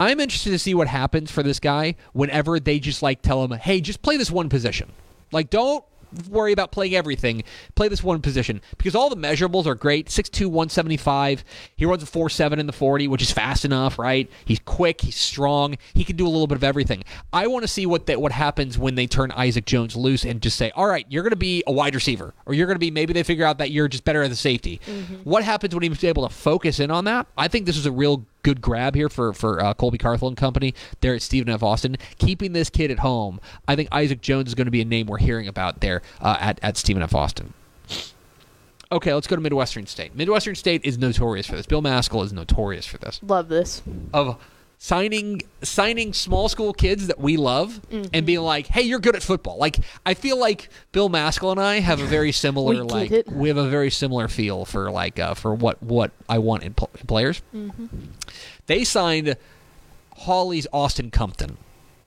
I'm 0.00 0.20
interested 0.20 0.50
to 0.50 0.58
see 0.58 0.74
what 0.74 0.88
happens 0.88 1.30
for 1.30 1.42
this 1.42 1.60
guy 1.60 1.96
whenever 2.14 2.58
they 2.58 2.78
just 2.78 3.02
like 3.02 3.20
tell 3.20 3.44
him, 3.44 3.50
"Hey, 3.50 3.82
just 3.82 4.00
play 4.00 4.16
this 4.16 4.30
one 4.30 4.48
position." 4.48 4.90
Like 5.32 5.50
don't 5.50 5.84
worry 6.28 6.52
about 6.52 6.72
playing 6.72 6.94
everything. 6.94 7.42
Play 7.74 7.88
this 7.88 8.02
one 8.02 8.20
position 8.20 8.60
because 8.76 8.94
all 8.94 9.10
the 9.10 9.16
measurables 9.16 9.66
are 9.66 9.74
great. 9.74 10.08
6'2", 10.08 10.46
175. 10.46 11.44
He 11.76 11.84
runs 11.84 12.02
a 12.02 12.06
4.7 12.06 12.58
in 12.58 12.66
the 12.66 12.72
40, 12.72 13.08
which 13.08 13.22
is 13.22 13.32
fast 13.32 13.64
enough, 13.64 13.98
right? 13.98 14.30
He's 14.44 14.60
quick. 14.60 15.00
He's 15.00 15.16
strong. 15.16 15.76
He 15.94 16.04
can 16.04 16.16
do 16.16 16.26
a 16.26 16.28
little 16.28 16.46
bit 16.46 16.56
of 16.56 16.64
everything. 16.64 17.04
I 17.32 17.46
want 17.46 17.62
to 17.62 17.68
see 17.68 17.86
what 17.86 18.06
that 18.06 18.20
what 18.20 18.32
happens 18.32 18.78
when 18.78 18.94
they 18.94 19.06
turn 19.06 19.32
Isaac 19.32 19.64
Jones 19.64 19.96
loose 19.96 20.24
and 20.24 20.40
just 20.40 20.56
say, 20.56 20.70
all 20.74 20.86
right, 20.86 21.06
you're 21.08 21.22
going 21.22 21.30
to 21.30 21.36
be 21.36 21.62
a 21.66 21.72
wide 21.72 21.94
receiver, 21.94 22.34
or 22.46 22.54
you're 22.54 22.66
going 22.66 22.76
to 22.76 22.80
be 22.80 22.90
maybe 22.90 23.12
they 23.12 23.22
figure 23.22 23.44
out 23.44 23.58
that 23.58 23.70
you're 23.70 23.88
just 23.88 24.04
better 24.04 24.22
as 24.22 24.30
a 24.30 24.36
safety. 24.36 24.80
Mm-hmm. 24.86 25.14
What 25.24 25.44
happens 25.44 25.74
when 25.74 25.82
he's 25.82 26.04
able 26.04 26.28
to 26.28 26.34
focus 26.34 26.80
in 26.80 26.90
on 26.90 27.04
that? 27.04 27.26
I 27.36 27.48
think 27.48 27.66
this 27.66 27.76
is 27.76 27.86
a 27.86 27.92
real 27.92 28.24
good 28.44 28.60
grab 28.60 28.94
here 28.94 29.08
for 29.08 29.32
for 29.32 29.60
uh, 29.60 29.74
Colby 29.74 29.98
Carthel 29.98 30.28
and 30.28 30.36
company 30.36 30.72
there 31.00 31.16
at 31.16 31.22
Stephen 31.22 31.48
F. 31.48 31.64
Austin. 31.64 31.96
Keeping 32.18 32.52
this 32.52 32.70
kid 32.70 32.92
at 32.92 33.00
home, 33.00 33.40
I 33.66 33.74
think 33.74 33.88
Isaac 33.90 34.20
Jones 34.20 34.46
is 34.48 34.54
going 34.54 34.66
to 34.66 34.70
be 34.70 34.80
a 34.80 34.84
name 34.84 35.08
we're 35.08 35.18
hearing 35.18 35.48
about 35.48 35.80
there 35.80 36.02
uh, 36.20 36.36
at 36.38 36.60
at 36.62 36.76
Stephen 36.76 37.02
F. 37.02 37.12
Austin. 37.14 37.54
Okay, 38.92 39.12
let's 39.12 39.26
go 39.26 39.34
to 39.34 39.42
Midwestern 39.42 39.86
State. 39.86 40.14
Midwestern 40.14 40.54
State 40.54 40.82
is 40.84 40.96
notorious 40.98 41.48
for 41.48 41.56
this. 41.56 41.66
Bill 41.66 41.82
Maskill 41.82 42.24
is 42.24 42.32
notorious 42.32 42.86
for 42.86 42.98
this 42.98 43.18
Love 43.24 43.48
this. 43.48 43.82
of 44.12 44.36
signing 44.84 45.40
signing 45.62 46.12
small 46.12 46.46
school 46.50 46.74
kids 46.74 47.06
that 47.06 47.18
we 47.18 47.38
love 47.38 47.80
Mm-hmm. 47.90 48.08
and 48.12 48.26
being 48.26 48.40
like, 48.40 48.66
"Hey, 48.66 48.82
you're 48.82 48.98
good 48.98 49.16
at 49.16 49.22
football." 49.22 49.56
Like 49.56 49.78
I 50.04 50.12
feel 50.12 50.38
like 50.38 50.68
Bill 50.92 51.08
Maskill 51.08 51.52
and 51.52 51.60
I 51.60 51.80
have 51.80 52.00
a 52.02 52.04
very 52.04 52.32
similar 52.32 52.74
We 52.74 52.80
like 52.82 53.10
it. 53.10 53.26
we 53.32 53.48
have 53.48 53.56
a 53.56 53.68
very 53.68 53.90
similar 53.90 54.28
feel 54.28 54.66
for 54.66 54.90
like 54.90 55.18
uh, 55.18 55.32
for 55.32 55.54
what 55.54 55.82
what 55.82 56.10
I 56.28 56.38
want 56.38 56.64
in, 56.64 56.74
pl- 56.74 56.90
in 57.00 57.06
players. 57.06 57.40
Mm-hmm. 57.54 57.86
They 58.66 58.84
signed 58.84 59.36
Hawley's 60.16 60.66
Austin 60.72 61.10
Compton. 61.10 61.56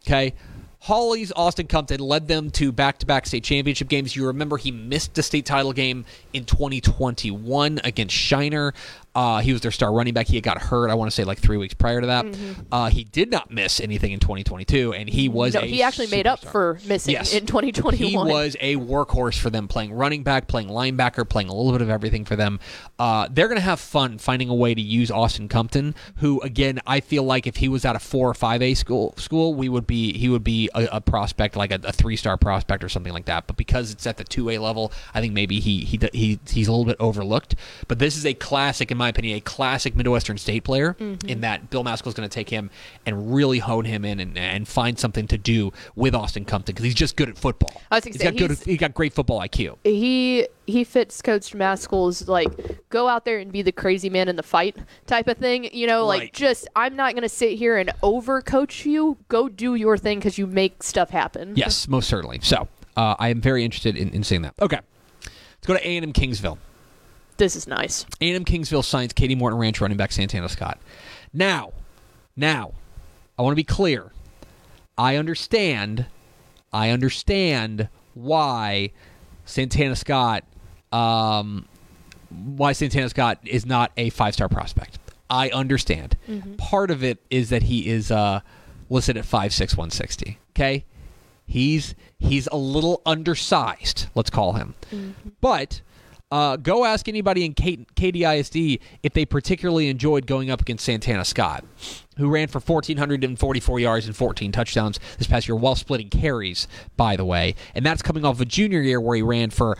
Okay. 0.06 0.34
Hawley's 0.82 1.32
Austin 1.36 1.66
Compton 1.68 2.00
led 2.00 2.28
them 2.28 2.50
to 2.52 2.72
back-to-back 2.72 3.26
state 3.26 3.44
championship 3.44 3.90
games. 3.90 4.16
You 4.16 4.28
remember 4.28 4.56
he 4.58 4.72
missed 4.72 5.16
the 5.16 5.24
state 5.24 5.46
title 5.46 5.74
game 5.74 6.06
in 6.34 6.46
2021 6.46 7.82
against 7.84 8.16
Shiner. 8.16 8.74
Uh, 9.18 9.40
he 9.40 9.52
was 9.52 9.62
their 9.62 9.72
star 9.72 9.92
running 9.92 10.14
back. 10.14 10.28
He 10.28 10.36
had 10.36 10.44
got 10.44 10.62
hurt. 10.62 10.92
I 10.92 10.94
want 10.94 11.10
to 11.10 11.16
say 11.16 11.24
like 11.24 11.40
three 11.40 11.58
weeks 11.58 11.74
prior 11.74 12.02
to 12.02 12.06
that. 12.08 12.26
Uh, 12.72 12.90
he 12.90 13.04
did 13.04 13.32
not 13.32 13.50
miss 13.50 13.80
anything 13.80 14.12
in 14.12 14.20
2022, 14.20 14.94
and 14.94 15.10
he 15.10 15.28
was 15.28 15.56
Mm-hmm. 15.56 15.66
No, 15.66 15.68
a 15.68 15.76
he 15.76 15.82
actually 15.82 16.08
made 16.08 16.28
up 16.28 16.40
for 16.40 16.78
missing 16.86 17.14
Yes. 17.14 17.34
in 17.34 17.48
2021. 17.48 18.28
He 18.28 18.32
was 18.32 18.56
a 18.62 18.76
workhorse 18.76 19.40
for 19.40 19.50
them, 19.50 19.68
playing 19.68 19.92
running 19.94 20.22
back, 20.22 20.48
playing 20.48 20.68
linebacker, 20.70 21.28
playing 21.28 21.50
a 21.50 21.54
little 21.56 21.72
bit 21.72 21.82
of 21.82 21.90
everything 21.90 22.26
for 22.26 22.36
them. 22.36 22.60
Uh, 23.00 23.28
they're 23.32 23.48
going 23.48 23.58
to 23.58 23.64
have 23.64 23.80
fun 23.80 24.20
finding 24.20 24.50
a 24.50 24.54
way 24.56 24.76
to 24.76 24.82
use 24.82 25.10
Austin 25.10 25.48
Compton, 25.50 25.96
who 26.18 26.40
again 26.42 26.80
I 26.86 27.00
feel 27.00 27.24
like 27.24 27.48
if 27.48 27.56
he 27.56 27.68
was 27.70 27.86
at 27.86 27.96
a 27.96 28.00
four 28.00 28.30
or 28.30 28.36
five 28.36 28.62
A 28.62 28.76
school, 28.76 29.16
school 29.18 29.56
we 29.56 29.68
would 29.68 29.88
be 29.88 30.16
he 30.16 30.30
would 30.30 30.44
be 30.44 30.70
a, 30.76 30.88
a 30.92 31.02
prospect 31.02 31.56
like 31.56 31.72
a, 31.72 31.80
a 31.84 31.92
three 31.92 32.18
star 32.18 32.38
prospect 32.38 32.84
or 32.84 32.90
something 32.90 33.14
like 33.14 33.26
that. 33.26 33.48
But 33.48 33.58
because 33.58 33.92
it's 33.92 34.06
at 34.06 34.18
the 34.18 34.24
two 34.24 34.52
A 34.52 34.60
level, 34.60 34.92
I 35.16 35.22
think 35.22 35.34
maybe 35.34 35.60
he 35.60 35.86
he 35.86 36.00
he 36.14 36.40
he's 36.48 36.68
a 36.68 36.72
little 36.72 36.86
bit 36.86 36.98
overlooked. 37.00 37.56
But 37.88 37.98
this 37.98 38.16
is 38.16 38.24
a 38.26 38.36
classic, 38.36 38.92
in 38.92 38.98
my 38.98 39.07
opinion, 39.10 39.38
a 39.38 39.41
classic 39.41 39.96
Midwestern 39.96 40.38
State 40.38 40.63
player. 40.63 40.96
Mm-hmm. 41.00 41.28
In 41.30 41.41
that 41.41 41.70
Bill 41.70 41.84
Maskill 41.84 42.08
is 42.08 42.13
going 42.13 42.28
to 42.28 42.34
take 42.34 42.50
him 42.50 42.70
and 43.06 43.34
really 43.34 43.60
hone 43.60 43.86
him 43.86 44.04
in 44.06 44.20
and, 44.20 44.38
and 44.38 44.67
find 44.67 44.98
something 45.00 45.28
to 45.28 45.38
do 45.38 45.72
with 45.96 46.13
Austin 46.15 46.46
Compton 46.46 46.74
because 46.74 46.86
he's 46.86 46.96
just 46.96 47.15
good 47.15 47.30
at 47.30 47.38
football. 47.38 47.82
I 47.91 47.96
was 47.98 48.04
He's 48.04 48.17
say, 48.17 48.26
got 48.26 48.38
good. 48.38 48.52
he's- 48.52 48.63
He 48.63 48.78
got 48.78 48.93
great 48.93 49.13
football 49.13 49.39
IQ. 49.39 49.78
he 49.84 50.48
he 50.65 50.84
fits 50.84 51.22
Coach 51.22 51.54
Maskill's 51.54 52.28
like 52.28 52.50
go 52.89 53.08
out 53.08 53.24
there 53.24 53.39
and 53.39 53.52
be 53.54 53.62
the 53.62 53.72
crazy 53.72 54.10
man 54.10 54.28
in 54.28 54.36
the 54.36 54.43
fight 54.43 54.76
type 55.06 55.28
of 55.30 55.38
thing. 55.38 55.74
You 55.74 55.88
know, 55.88 56.06
like 56.06 56.20
Right. 56.20 56.34
just 56.34 56.67
I'm 56.76 56.96
not 56.96 57.13
gonna 57.15 57.30
sit 57.30 57.58
here 57.58 57.78
and 57.78 57.89
overcoach 58.04 58.84
you. 58.86 59.17
Go 59.30 59.48
do 59.48 59.76
your 59.76 59.98
thing 59.98 60.20
because 60.20 60.38
you 60.38 60.46
make 60.48 60.84
stuff 60.84 61.10
happen. 61.10 61.54
Yes, 61.56 61.88
most 61.88 62.10
certainly. 62.10 62.39
So 62.41 62.67
uh, 62.98 63.15
I 63.17 63.30
am 63.30 63.39
very 63.39 63.63
interested 63.63 63.96
in, 63.96 64.10
in 64.10 64.24
seeing 64.24 64.41
that. 64.41 64.56
Okay, 64.62 64.80
let's 65.24 65.67
go 65.67 65.74
to 65.76 65.88
A 65.88 65.98
and 65.98 66.04
M 66.06 66.13
Kingsville. 66.13 66.58
This 67.38 67.56
is 67.56 67.67
nice. 67.67 68.06
A 68.19 68.28
and 68.28 68.36
M 68.36 68.45
Kingsville 68.45 68.84
signs 68.84 69.13
Katy 69.13 69.36
Morton 69.36 69.60
Ranch 69.60 69.80
running 69.80 69.97
back 69.97 70.12
Santana 70.12 70.50
Scott. 70.50 70.80
Now, 71.34 71.73
now, 72.36 72.73
I 73.38 73.43
want 73.43 73.52
to 73.52 73.56
be 73.56 73.63
clear. 73.63 74.12
I 74.97 75.17
understand. 75.17 76.08
I 76.73 76.89
understand 76.89 77.89
why 78.15 78.91
Santana 79.45 79.95
Scott, 79.95 80.43
um, 80.91 81.67
why 82.30 82.73
Santana 82.73 83.10
Scott 83.10 83.39
is 83.45 83.65
not 83.65 83.91
a 83.97 84.10
five 84.10 84.34
star 84.34 84.50
prospect. 84.50 84.97
I 85.30 85.50
understand. 85.50 86.17
Part 86.58 86.89
of 86.89 87.04
it 87.04 87.19
is 87.30 87.50
that 87.50 87.63
he 87.63 87.88
is 87.88 88.10
uh, 88.12 88.41
listed 88.89 89.17
at 89.17 89.26
five 89.26 89.54
six 89.54 89.78
one 89.78 89.91
sixty. 89.91 90.39
Okay, 90.52 90.86
he's 91.45 91.93
he's 92.17 92.47
a 92.47 92.58
little 92.58 93.02
undersized. 93.06 94.08
Let's 94.15 94.32
call 94.32 94.54
him, 94.54 94.73
but. 95.39 95.82
Uh, 96.30 96.58
go 96.58 96.84
ask 96.84 97.08
anybody 97.08 97.46
in 97.46 97.54
K- 97.54 97.86
KDISD 97.96 98.82
if 99.02 99.13
they 99.13 99.26
particularly 99.26 99.88
enjoyed 99.88 100.28
going 100.28 100.52
up 100.52 100.60
against 100.62 100.84
Santana 100.84 101.24
Scott, 101.24 101.63
who 102.18 102.30
ran 102.30 102.50
for 102.50 102.60
1,444 102.60 103.80
yards 103.80 104.08
and 104.08 104.16
14 104.16 104.52
touchdowns 104.52 105.00
this 105.18 105.28
past 105.28 105.48
year 105.48 105.56
while 105.56 105.76
splitting 105.76 106.10
carries, 106.10 106.68
by 106.98 107.16
the 107.16 107.24
way. 107.24 107.56
And 107.74 107.86
that's 107.86 108.02
coming 108.02 108.26
off 108.26 108.42
a 108.42 108.46
junior 108.46 108.82
year 108.82 109.00
where 109.00 109.16
he 109.16 109.22
ran 109.22 109.52
for 109.52 109.78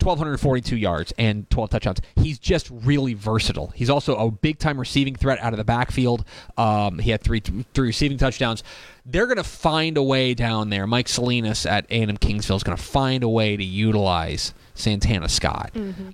1,242 0.00 0.76
yards 0.76 1.12
and 1.18 1.48
12 1.50 1.70
touchdowns. 1.70 2.00
He's 2.16 2.38
just 2.38 2.70
really 2.70 3.14
versatile. 3.14 3.72
He's 3.74 3.90
also 3.90 4.16
a 4.16 4.30
big 4.30 4.58
time 4.58 4.78
receiving 4.78 5.16
threat 5.16 5.40
out 5.40 5.52
of 5.52 5.56
the 5.56 5.64
backfield. 5.64 6.24
Um, 6.56 6.98
he 7.00 7.10
had 7.10 7.20
three 7.20 7.40
three 7.40 7.88
receiving 7.88 8.16
touchdowns. 8.16 8.62
They're 9.04 9.26
going 9.26 9.38
to 9.38 9.44
find 9.44 9.96
a 9.96 10.02
way 10.02 10.34
down 10.34 10.70
there. 10.70 10.86
Mike 10.86 11.08
Salinas 11.08 11.66
at 11.66 11.86
A&M 11.86 12.16
Kingsville 12.18 12.56
is 12.56 12.62
going 12.62 12.76
to 12.76 12.82
find 12.82 13.24
a 13.24 13.28
way 13.28 13.56
to 13.56 13.64
utilize 13.64 14.54
Santana 14.74 15.28
Scott. 15.28 15.72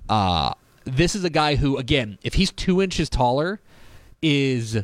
Uh, 0.09 0.53
this 0.85 1.13
is 1.15 1.23
a 1.23 1.29
guy 1.29 1.55
who, 1.55 1.77
again, 1.77 2.17
if 2.23 2.35
he's 2.35 2.51
two 2.51 2.81
inches 2.81 3.09
taller, 3.09 3.59
is 4.21 4.77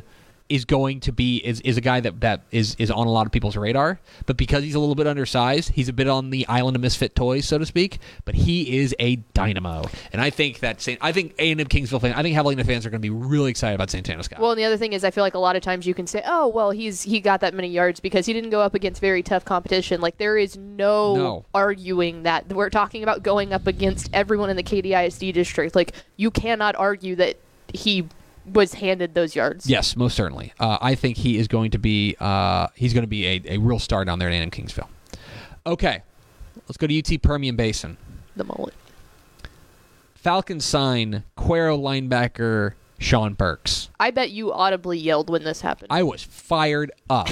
is 0.52 0.66
going 0.66 1.00
to 1.00 1.12
be 1.12 1.38
is, 1.38 1.60
is 1.62 1.78
a 1.78 1.80
guy 1.80 1.98
that, 2.00 2.20
that 2.20 2.42
is 2.50 2.74
is 2.78 2.90
on 2.90 3.06
a 3.06 3.10
lot 3.10 3.24
of 3.26 3.32
people's 3.32 3.56
radar. 3.56 3.98
But 4.26 4.36
because 4.36 4.62
he's 4.62 4.74
a 4.74 4.78
little 4.78 4.94
bit 4.94 5.06
undersized, 5.06 5.70
he's 5.72 5.88
a 5.88 5.92
bit 5.92 6.08
on 6.08 6.28
the 6.28 6.46
island 6.46 6.76
of 6.76 6.82
misfit 6.82 7.16
toys, 7.16 7.46
so 7.46 7.56
to 7.58 7.64
speak. 7.64 7.98
But 8.26 8.34
he 8.34 8.78
is 8.78 8.94
a 8.98 9.16
dynamo, 9.34 9.84
and 10.12 10.20
I 10.20 10.28
think 10.30 10.60
that 10.60 10.80
Saint, 10.82 10.98
I 11.00 11.12
think 11.12 11.34
A 11.38 11.50
and 11.50 11.60
M 11.60 11.66
Kingsville 11.68 12.00
fans, 12.00 12.14
I 12.16 12.22
think 12.22 12.36
Javelina 12.36 12.66
fans 12.66 12.84
are 12.84 12.90
going 12.90 13.00
to 13.00 13.06
be 13.06 13.10
really 13.10 13.50
excited 13.50 13.74
about 13.74 13.90
Santana 13.90 14.22
Scott. 14.22 14.40
Well, 14.40 14.50
and 14.50 14.58
the 14.58 14.64
other 14.64 14.76
thing 14.76 14.92
is, 14.92 15.04
I 15.04 15.10
feel 15.10 15.24
like 15.24 15.34
a 15.34 15.38
lot 15.38 15.56
of 15.56 15.62
times 15.62 15.86
you 15.86 15.94
can 15.94 16.06
say, 16.06 16.22
"Oh, 16.26 16.48
well, 16.48 16.70
he's 16.70 17.02
he 17.02 17.20
got 17.20 17.40
that 17.40 17.54
many 17.54 17.68
yards 17.68 17.98
because 18.00 18.26
he 18.26 18.32
didn't 18.34 18.50
go 18.50 18.60
up 18.60 18.74
against 18.74 19.00
very 19.00 19.22
tough 19.22 19.44
competition." 19.44 20.00
Like 20.02 20.18
there 20.18 20.36
is 20.36 20.56
no, 20.58 21.14
No. 21.16 21.44
arguing 21.54 22.24
that 22.24 22.52
we're 22.52 22.70
talking 22.70 23.02
about 23.02 23.22
going 23.22 23.52
up 23.52 23.66
against 23.66 24.10
everyone 24.12 24.50
in 24.50 24.56
the 24.56 24.62
KDISD 24.62 25.32
district. 25.32 25.74
Like 25.74 25.92
you 26.16 26.30
cannot 26.30 26.76
argue 26.76 27.16
that 27.16 27.36
he 27.72 28.06
was 28.44 28.74
handed 28.74 29.14
those 29.14 29.36
yards. 29.36 29.68
Yes, 29.68 29.96
most 29.96 30.16
certainly. 30.16 30.52
Uh, 30.58 30.78
I 30.80 30.94
think 30.94 31.16
he 31.18 31.38
is 31.38 31.48
going 31.48 31.70
to 31.72 31.78
be 31.78 32.16
uh, 32.20 32.68
he's 32.74 32.92
going 32.92 33.04
to 33.04 33.08
be 33.08 33.26
a, 33.26 33.42
a 33.54 33.58
real 33.58 33.78
star 33.78 34.04
down 34.04 34.18
there 34.18 34.28
at 34.28 34.34
A&M 34.34 34.50
Kingsville. 34.50 34.88
Okay, 35.66 36.02
let's 36.66 36.76
go 36.76 36.86
to 36.86 36.98
UT 36.98 37.22
Permian 37.22 37.56
Basin. 37.56 37.96
The 38.36 38.44
mullet. 38.44 38.74
Falcons 40.14 40.64
sign 40.64 41.24
Cuero 41.36 41.78
linebacker 41.78 42.74
Sean 42.98 43.34
Burks. 43.34 43.90
I 43.98 44.10
bet 44.10 44.30
you 44.30 44.52
audibly 44.52 44.98
yelled 44.98 45.28
when 45.28 45.44
this 45.44 45.60
happened. 45.60 45.88
I 45.90 46.02
was 46.02 46.22
fired 46.22 46.92
up. 47.10 47.28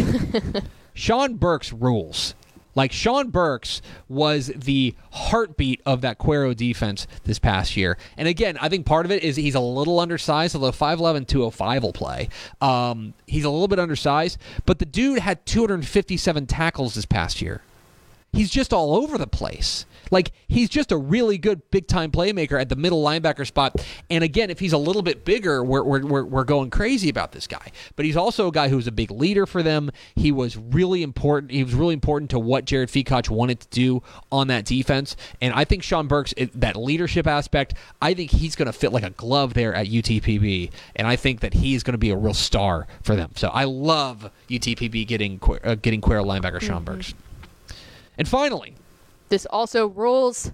Sean 0.95 1.37
Burks 1.37 1.73
rules. 1.73 2.35
Like 2.81 2.93
Sean 2.93 3.29
Burks 3.29 3.83
was 4.09 4.47
the 4.57 4.95
heartbeat 5.13 5.83
of 5.85 6.01
that 6.01 6.19
Cuero 6.19 6.57
defense 6.57 7.07
this 7.25 7.39
past 7.39 7.77
year. 7.77 7.99
And 8.17 8.27
again, 8.27 8.57
I 8.59 8.71
think 8.71 8.87
part 8.87 9.05
of 9.05 9.13
it 9.13 9.23
is 9.23 9.37
he's 9.37 9.55
a 9.55 9.61
little 9.61 10.01
undersized, 10.01 10.55
although 10.55 10.73
5'11, 10.73 11.27
205 11.27 11.83
will 11.83 11.93
play. 11.93 12.31
Um, 12.63 13.13
he's 13.27 13.45
a 13.45 13.51
little 13.51 13.69
bit 13.69 13.79
undersized, 13.79 14.39
but 14.65 14.79
the 14.79 14.87
dude 14.87 15.19
had 15.19 15.45
257 15.45 16.47
tackles 16.47 16.95
this 16.95 17.05
past 17.05 17.43
year. 17.43 17.61
He's 18.33 18.51
just 18.51 18.73
all 18.73 18.95
over 18.95 19.19
the 19.19 19.27
place. 19.27 19.87
Like 20.11 20.33
he's 20.49 20.69
just 20.69 20.93
a 20.93 20.97
really 20.97 21.39
good 21.39 21.69
big 21.71 21.87
time 21.87 22.11
playmaker 22.11 22.61
at 22.61 22.69
the 22.69 22.77
middle 22.77 23.03
linebacker 23.03 23.47
spot. 23.47 23.85
And 24.09 24.25
again, 24.25 24.51
if 24.51 24.59
he's 24.59 24.73
a 24.73 24.79
little 24.79 25.03
bit 25.03 25.25
bigger, 25.25 25.63
we're, 25.63 25.83
we're, 25.83 26.05
we're, 26.05 26.25
we're 26.25 26.45
going 26.45 26.71
crazy 26.71 27.09
about 27.09 27.33
this 27.33 27.47
guy. 27.47 27.71
But 27.97 28.05
he's 28.05 28.17
also 28.17 28.49
a 28.49 28.53
guy 28.53 28.69
who's 28.69 28.87
a 28.87 28.93
big 28.93 29.11
leader 29.11 29.47
for 29.47 29.63
them. 29.63 29.91
He 30.15 30.33
was 30.33 30.57
really 30.57 31.03
important. 31.03 31.53
He 31.53 31.63
was 31.63 31.75
really 31.75 31.95
important 31.95 32.31
to 32.31 32.39
what 32.39 32.65
Jared 32.65 32.89
Feacock 32.89 33.31
wanted 33.31 33.61
to 33.61 33.69
do 33.69 34.03
on 34.31 34.49
that 34.49 34.65
defense. 34.65 35.17
And 35.41 35.55
I 35.55 35.65
think 35.65 35.83
Sean 35.83 36.07
Burks, 36.09 36.35
that 36.55 36.77
leadership 36.77 37.27
aspect, 37.27 37.75
I 38.03 38.15
think 38.15 38.31
he's 38.31 38.57
going 38.57 38.67
to 38.67 38.73
fit 38.73 38.93
like 38.93 39.05
a 39.05 39.11
glove 39.11 39.55
there 39.55 39.75
at 39.75 39.87
UTPB. 39.87 40.71
And 40.97 41.07
I 41.07 41.17
think 41.17 41.41
that 41.41 41.55
he's 41.55 41.83
going 41.83 41.93
to 41.93 41.99
be 41.99 42.11
a 42.11 42.17
real 42.17 42.35
star 42.35 42.87
for 43.03 43.17
them. 43.17 43.33
So 43.37 43.49
I 43.49 43.65
love 43.65 44.31
UTPB 44.49 45.07
getting 45.07 45.41
uh, 45.65 45.77
getting 45.77 46.01
Cuero 46.01 46.25
linebacker 46.25 46.61
Sean 46.61 46.85
Burks. 46.85 47.15
And 48.21 48.29
finally, 48.29 48.75
this 49.31 49.47
also 49.47 49.89
rules. 49.89 50.53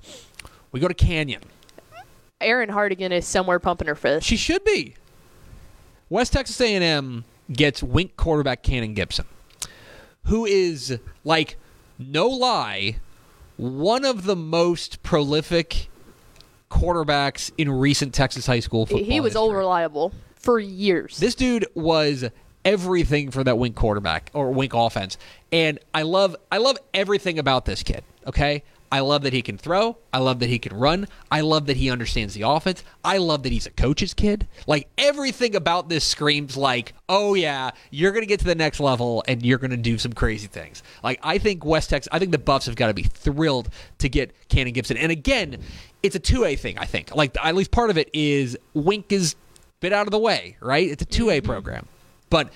we 0.70 0.78
go 0.78 0.86
to 0.86 0.94
Canyon. 0.94 1.42
Erin 2.40 2.68
Hardigan 2.70 3.10
is 3.10 3.26
somewhere 3.26 3.58
pumping 3.58 3.88
her 3.88 3.96
fist. 3.96 4.24
She 4.24 4.36
should 4.36 4.62
be. 4.62 4.94
West 6.08 6.32
Texas 6.32 6.60
A&M 6.60 7.24
gets 7.52 7.82
Wink 7.82 8.16
quarterback 8.16 8.62
Cannon 8.62 8.94
Gibson, 8.94 9.26
who 10.26 10.46
is 10.46 11.00
like 11.24 11.56
no 11.98 12.28
lie 12.28 12.98
one 13.56 14.04
of 14.04 14.22
the 14.22 14.36
most 14.36 15.02
prolific 15.02 15.88
quarterbacks 16.70 17.50
in 17.58 17.68
recent 17.68 18.14
Texas 18.14 18.46
high 18.46 18.60
school 18.60 18.86
football. 18.86 19.04
he 19.04 19.18
was 19.18 19.32
history. 19.32 19.40
old 19.40 19.54
reliable 19.56 20.12
for 20.36 20.60
years. 20.60 21.18
This 21.18 21.34
dude 21.34 21.66
was 21.74 22.26
everything 22.66 23.30
for 23.30 23.44
that 23.44 23.56
Wink 23.56 23.76
quarterback 23.76 24.30
or 24.34 24.50
Wink 24.50 24.74
offense. 24.74 25.16
And 25.52 25.78
I 25.94 26.02
love 26.02 26.36
I 26.52 26.58
love 26.58 26.76
everything 26.92 27.38
about 27.38 27.64
this 27.64 27.82
kid, 27.82 28.04
okay? 28.26 28.64
I 28.90 29.00
love 29.00 29.22
that 29.22 29.32
he 29.32 29.42
can 29.42 29.58
throw. 29.58 29.96
I 30.12 30.18
love 30.18 30.38
that 30.40 30.48
he 30.48 30.58
can 30.58 30.76
run. 30.76 31.08
I 31.30 31.40
love 31.40 31.66
that 31.66 31.76
he 31.76 31.90
understands 31.90 32.34
the 32.34 32.42
offense. 32.42 32.84
I 33.04 33.18
love 33.18 33.42
that 33.42 33.50
he's 33.50 33.66
a 33.66 33.70
coach's 33.70 34.14
kid. 34.14 34.46
Like 34.66 34.88
everything 34.96 35.56
about 35.56 35.88
this 35.88 36.04
screams 36.04 36.56
like, 36.56 36.92
"Oh 37.08 37.34
yeah, 37.34 37.70
you're 37.90 38.12
going 38.12 38.22
to 38.22 38.28
get 38.28 38.40
to 38.40 38.46
the 38.46 38.54
next 38.54 38.78
level 38.80 39.24
and 39.26 39.44
you're 39.44 39.58
going 39.58 39.70
to 39.70 39.76
do 39.76 39.98
some 39.98 40.12
crazy 40.12 40.46
things." 40.46 40.82
Like 41.02 41.20
I 41.22 41.38
think 41.38 41.64
West 41.64 41.90
Texas, 41.90 42.08
I 42.12 42.18
think 42.18 42.32
the 42.32 42.38
Buffs 42.38 42.66
have 42.66 42.76
got 42.76 42.88
to 42.88 42.94
be 42.94 43.02
thrilled 43.02 43.70
to 43.98 44.08
get 44.08 44.34
Cannon 44.48 44.72
Gibson. 44.72 44.96
And 44.96 45.10
again, 45.10 45.58
it's 46.02 46.14
a 46.14 46.20
two-way 46.20 46.56
thing, 46.56 46.78
I 46.78 46.84
think. 46.84 47.14
Like 47.14 47.36
at 47.42 47.54
least 47.54 47.72
part 47.72 47.90
of 47.90 47.98
it 47.98 48.10
is 48.12 48.56
Wink 48.74 49.10
is 49.10 49.34
a 49.34 49.36
bit 49.80 49.92
out 49.92 50.06
of 50.06 50.12
the 50.12 50.18
way, 50.18 50.56
right? 50.60 50.88
It's 50.88 51.02
a 51.02 51.06
two-way 51.06 51.40
mm-hmm. 51.40 51.50
program. 51.50 51.88
But 52.36 52.50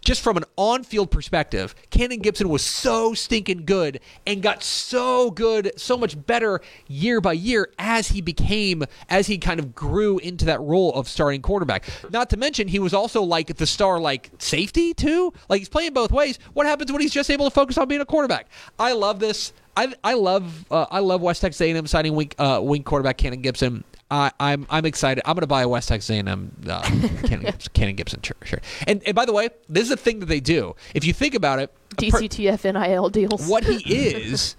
just 0.00 0.22
from 0.22 0.38
an 0.38 0.44
on-field 0.56 1.10
perspective, 1.10 1.74
Cannon 1.90 2.20
Gibson 2.20 2.48
was 2.48 2.62
so 2.62 3.12
stinking 3.12 3.66
good 3.66 4.00
and 4.26 4.42
got 4.42 4.62
so 4.62 5.30
good, 5.30 5.72
so 5.78 5.98
much 5.98 6.26
better 6.26 6.62
year 6.88 7.20
by 7.20 7.34
year 7.34 7.68
as 7.78 8.08
he 8.08 8.22
became, 8.22 8.84
as 9.10 9.26
he 9.26 9.36
kind 9.36 9.60
of 9.60 9.74
grew 9.74 10.16
into 10.20 10.46
that 10.46 10.58
role 10.62 10.94
of 10.94 11.06
starting 11.06 11.42
quarterback. 11.42 11.84
Not 12.10 12.30
to 12.30 12.38
mention, 12.38 12.66
he 12.66 12.78
was 12.78 12.94
also 12.94 13.22
like 13.22 13.54
the 13.54 13.66
star, 13.66 14.00
like 14.00 14.30
safety 14.38 14.94
too. 14.94 15.34
Like 15.50 15.58
he's 15.58 15.68
playing 15.68 15.92
both 15.92 16.10
ways. 16.10 16.38
What 16.54 16.64
happens 16.64 16.90
when 16.90 17.02
he's 17.02 17.12
just 17.12 17.30
able 17.30 17.44
to 17.44 17.54
focus 17.54 17.76
on 17.76 17.88
being 17.88 18.00
a 18.00 18.06
quarterback? 18.06 18.46
I 18.78 18.92
love 18.92 19.20
this. 19.20 19.52
I, 19.76 19.92
I 20.02 20.14
love 20.14 20.64
uh, 20.70 20.86
I 20.90 21.00
love 21.00 21.20
West 21.20 21.42
Texas 21.42 21.60
A&M 21.60 21.86
signing 21.88 22.14
Wink 22.14 22.34
uh, 22.38 22.58
Wink 22.62 22.86
quarterback 22.86 23.18
Cannon 23.18 23.42
Gibson. 23.42 23.84
I'm 24.10 24.66
I'm 24.70 24.84
excited. 24.86 25.22
I'm 25.26 25.34
going 25.34 25.40
to 25.42 25.46
buy 25.46 25.62
a 25.62 25.68
West 25.68 25.88
Texas 25.88 26.10
A&M 26.10 26.54
uh, 26.68 26.82
Cannon, 27.24 27.44
Gibson, 27.46 27.72
Cannon 27.74 27.96
Gibson 27.96 28.20
shirt. 28.22 28.62
And 28.86 29.02
and 29.06 29.14
by 29.14 29.24
the 29.24 29.32
way, 29.32 29.48
this 29.68 29.84
is 29.84 29.90
a 29.90 29.96
thing 29.96 30.20
that 30.20 30.26
they 30.26 30.40
do. 30.40 30.76
If 30.94 31.04
you 31.04 31.12
think 31.12 31.34
about 31.34 31.58
it, 31.58 31.72
DCTF 31.96 32.64
NIL 32.72 33.08
deals. 33.10 33.48
what 33.48 33.64
he 33.64 33.76
is 33.94 34.56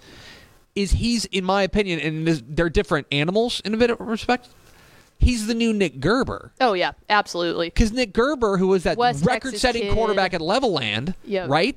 is 0.74 0.90
he's 0.92 1.24
in 1.26 1.44
my 1.44 1.62
opinion, 1.62 2.00
and 2.00 2.26
this, 2.26 2.42
they're 2.46 2.68
different 2.70 3.06
animals 3.10 3.60
in 3.64 3.72
a 3.72 3.76
bit 3.76 3.90
of 3.90 4.00
respect. 4.00 4.48
He's 5.18 5.46
the 5.46 5.54
new 5.54 5.72
Nick 5.72 6.00
Gerber. 6.00 6.52
Oh 6.60 6.74
yeah, 6.74 6.92
absolutely. 7.08 7.68
Because 7.68 7.90
Nick 7.92 8.12
Gerber, 8.12 8.58
who 8.58 8.66
was 8.66 8.82
that 8.82 8.98
West 8.98 9.24
record-setting 9.24 9.80
Texas 9.82 9.94
kid. 9.94 9.96
quarterback 9.96 10.34
at 10.34 10.42
Levelland, 10.42 11.14
Yep. 11.24 11.48
right? 11.48 11.76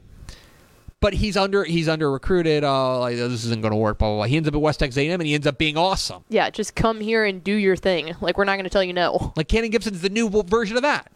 But 1.01 1.13
he's 1.13 1.37
under 1.37 1.63
he's 1.63 1.87
under 1.87 2.11
recruited. 2.11 2.63
Oh, 2.63 2.99
like, 2.99 3.15
this 3.15 3.45
isn't 3.45 3.61
going 3.61 3.71
to 3.71 3.77
work. 3.77 3.97
Blah 3.99 4.09
blah 4.09 4.15
blah. 4.17 4.25
He 4.25 4.35
ends 4.37 4.49
up 4.49 4.53
at 4.55 4.61
West 4.61 4.79
Texas 4.79 4.97
A&M, 4.97 5.19
and 5.19 5.27
he 5.27 5.33
ends 5.33 5.47
up 5.47 5.57
being 5.57 5.77
awesome. 5.77 6.23
Yeah, 6.29 6.49
just 6.49 6.75
come 6.75 6.99
here 6.99 7.23
and 7.23 7.41
do 7.43 7.53
your 7.53 7.75
thing. 7.77 8.15
Like 8.19 8.37
we're 8.37 8.43
not 8.45 8.55
going 8.55 8.65
to 8.65 8.69
tell 8.69 8.83
you 8.83 8.91
no. 8.93 9.31
Like 9.37 9.47
Cannon 9.47 9.69
Gibson's 9.69 10.01
the 10.01 10.09
new 10.09 10.29
version 10.29 10.75
of 10.75 10.83
that. 10.83 11.09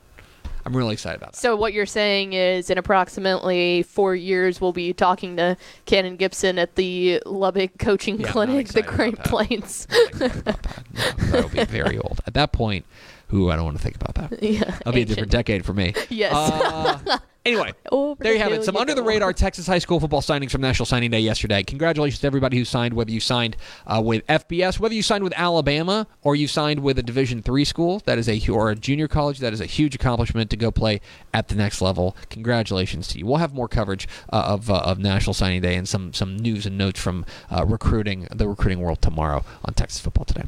I'm 0.66 0.76
really 0.78 0.94
excited 0.94 1.18
about 1.18 1.34
that. 1.34 1.40
So 1.40 1.58
what 1.58 1.74
you're 1.74 1.86
saying 1.86 2.32
is, 2.32 2.70
in 2.70 2.78
approximately 2.78 3.84
four 3.84 4.16
years, 4.16 4.62
we'll 4.62 4.72
be 4.72 4.94
talking 4.94 5.36
to 5.36 5.58
Cannon 5.86 6.16
Gibson 6.16 6.58
at 6.58 6.76
the 6.76 7.22
Lubbock 7.26 7.78
Coaching 7.80 8.22
Yeah, 8.22 8.32
Clinic, 8.32 8.70
the 8.70 8.82
Great. 8.82 9.18
Plains. 9.20 9.88
I'm 9.92 10.08
excited 10.08 10.40
about 10.40 10.64
that. 10.64 10.84
No, 11.18 11.24
that'll 11.32 11.50
be 11.50 11.66
very 11.66 11.98
old 11.98 12.22
at 12.26 12.34
that 12.36 12.54
point. 12.54 12.86
Ooh, 13.34 13.50
I 13.52 13.58
don't 13.58 13.66
want 13.66 13.78
to 13.78 13.84
think 13.84 13.96
about 13.98 14.16
that. 14.16 14.42
yeah, 14.44 14.64
That'll 14.64 14.94
be 14.94 15.02
a 15.02 15.06
different 15.06 15.32
decade 15.32 15.66
for 15.66 15.74
me. 15.74 15.94
Yes. 16.10 16.34
Uh, 16.34 17.18
anyway, 17.46 17.74
Over 17.92 18.24
there 18.24 18.34
you 18.34 18.40
have 18.40 18.52
it. 18.52 18.64
Some 18.64 18.78
under 18.78 18.94
the 18.94 19.04
radar 19.04 19.34
Texas 19.34 19.68
high 19.68 19.80
school 19.80 20.00
football 20.00 20.22
signings 20.22 20.52
from 20.52 20.62
National 20.62 20.86
Signing 20.86 21.12
Day 21.12 21.20
yesterday. 21.20 21.64
Congratulations 21.64 22.20
to 22.22 22.28
everybody 22.28 22.58
who 22.58 22.66
signed, 22.66 22.94
whether 22.94 23.12
you 23.12 23.20
signed 23.20 23.58
uh, 23.86 24.02
with 24.04 24.26
FBS, 24.28 24.80
whether 24.80 24.94
you 24.94 25.04
signed 25.04 25.24
with 25.24 25.34
Alabama, 25.36 26.08
or 26.22 26.36
you 26.36 26.48
signed 26.48 26.82
with 26.82 26.98
a 27.00 27.04
Division 27.04 27.42
three 27.42 27.66
school. 27.66 28.02
That 28.06 28.18
is 28.18 28.30
a 28.30 28.42
or 28.50 28.72
a 28.72 28.76
junior 28.76 29.08
college. 29.08 29.40
That 29.40 29.54
is 29.54 29.62
a 29.62 29.66
huge 29.66 29.96
accomplishment 29.96 30.50
to 30.52 30.58
go 30.58 30.72
play 30.72 31.02
at 31.34 31.48
the 31.48 31.56
next 31.56 31.82
level. 31.82 32.16
Congratulations 32.30 33.08
to 33.10 33.20
you. 33.20 33.26
We'll 33.26 33.38
have 33.38 33.54
more 33.54 33.68
coverage 33.68 34.08
uh, 34.32 34.44
of 34.48 34.70
uh, 34.70 34.80
of 34.80 35.00
National 35.00 35.34
Signing 35.34 35.62
Day 35.62 35.76
and 35.76 35.88
some 35.88 36.14
some 36.14 36.38
news 36.38 36.66
and 36.66 36.78
notes 36.78 37.00
from 37.00 37.26
uh, 37.52 37.66
recruiting 37.66 38.28
the 38.32 38.48
recruiting 38.48 38.80
world 38.80 39.02
tomorrow 39.02 39.44
on 39.66 39.74
Texas 39.74 40.00
Football 40.00 40.26
Today. 40.26 40.44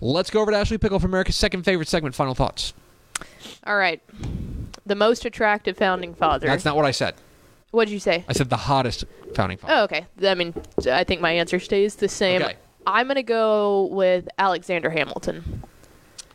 Let's 0.00 0.30
go 0.30 0.40
over 0.40 0.50
to 0.50 0.56
Ashley 0.56 0.78
Pickle 0.78 0.98
for 0.98 1.06
America's 1.06 1.36
second 1.36 1.62
favorite 1.62 1.88
segment. 1.88 2.14
Final 2.14 2.34
thoughts. 2.34 2.74
All 3.66 3.76
right. 3.76 4.02
The 4.86 4.94
most 4.94 5.24
attractive 5.24 5.76
founding 5.76 6.14
father. 6.14 6.46
That's 6.46 6.64
not 6.64 6.76
what 6.76 6.84
I 6.84 6.90
said. 6.90 7.14
What'd 7.70 7.92
you 7.92 7.98
say? 7.98 8.24
I 8.28 8.32
said 8.34 8.50
the 8.50 8.56
hottest 8.56 9.04
founding 9.34 9.58
father. 9.58 9.74
Oh, 9.74 9.82
okay. 9.84 10.06
I 10.22 10.34
mean, 10.34 10.54
I 10.90 11.04
think 11.04 11.20
my 11.20 11.32
answer 11.32 11.58
stays 11.58 11.96
the 11.96 12.08
same. 12.08 12.42
Okay. 12.42 12.56
I'm 12.86 13.08
gonna 13.08 13.22
go 13.22 13.86
with 13.86 14.28
Alexander 14.38 14.90
Hamilton. 14.90 15.62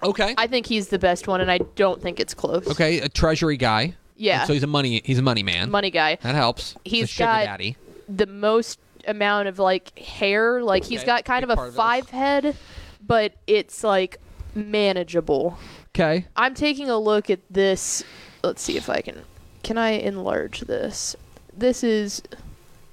Okay. 0.01 0.33
I 0.37 0.47
think 0.47 0.65
he's 0.65 0.87
the 0.89 0.99
best 0.99 1.27
one, 1.27 1.41
and 1.41 1.51
I 1.51 1.59
don't 1.75 2.01
think 2.01 2.19
it's 2.19 2.33
close. 2.33 2.67
Okay, 2.67 2.99
a 2.99 3.09
treasury 3.09 3.57
guy. 3.57 3.95
Yeah. 4.15 4.45
So 4.45 4.53
he's 4.53 4.63
a 4.63 4.67
money 4.67 5.01
he's 5.05 5.19
a 5.19 5.21
money 5.21 5.43
man. 5.43 5.69
Money 5.69 5.91
guy. 5.91 6.17
That 6.21 6.35
helps. 6.35 6.75
He's 6.83 7.15
the 7.15 7.19
got- 7.23 7.45
daddy. 7.45 7.77
the 8.09 8.25
most 8.25 8.79
amount 9.07 9.47
of 9.47 9.59
like 9.59 9.97
hair. 9.97 10.61
Like 10.63 10.83
he's 10.83 11.03
got 11.03 11.23
kind 11.23 11.43
big 11.43 11.51
of 11.51 11.59
a 11.59 11.61
of 11.67 11.75
five 11.75 12.09
head, 12.09 12.57
but 13.05 13.33
it's 13.47 13.83
like 13.83 14.17
manageable. 14.55 15.57
Okay. 15.95 16.25
I'm 16.35 16.53
taking 16.53 16.89
a 16.89 16.97
look 16.97 17.29
at 17.29 17.39
this. 17.49 18.03
Let's 18.43 18.61
see 18.61 18.77
if 18.77 18.89
I 18.89 19.01
can. 19.01 19.23
Can 19.63 19.77
I 19.77 19.91
enlarge 19.91 20.61
this? 20.61 21.15
This 21.55 21.83
is. 21.83 22.21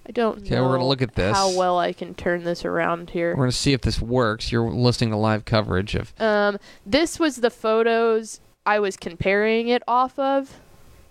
I 0.08 0.12
don't 0.12 0.38
Okay, 0.38 0.50
know. 0.54 0.64
we're 0.64 0.76
gonna 0.76 0.86
look 0.86 1.02
at 1.02 1.14
this. 1.16 1.36
How 1.36 1.56
well 1.56 1.78
I 1.78 1.92
can 1.92 2.14
turn 2.14 2.44
this 2.44 2.64
around 2.64 3.10
here. 3.10 3.30
We're 3.36 3.44
gonna 3.44 3.52
see 3.52 3.72
if 3.72 3.80
this 3.80 4.00
works. 4.00 4.52
You're 4.52 4.70
listening 4.70 5.10
to 5.10 5.16
live 5.16 5.44
coverage 5.44 5.94
of 5.96 6.12
Um, 6.20 6.58
this 6.84 7.18
was 7.18 7.36
the 7.36 7.50
photos 7.50 8.40
I 8.64 8.78
was 8.78 8.96
comparing 8.96 9.66
it 9.68 9.82
off 9.88 10.16
of. 10.18 10.60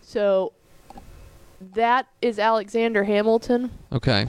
So 0.02 0.54
that 1.74 2.08
is 2.22 2.40
Alexander 2.40 3.04
Hamilton. 3.04 3.72
Okay. 3.92 4.28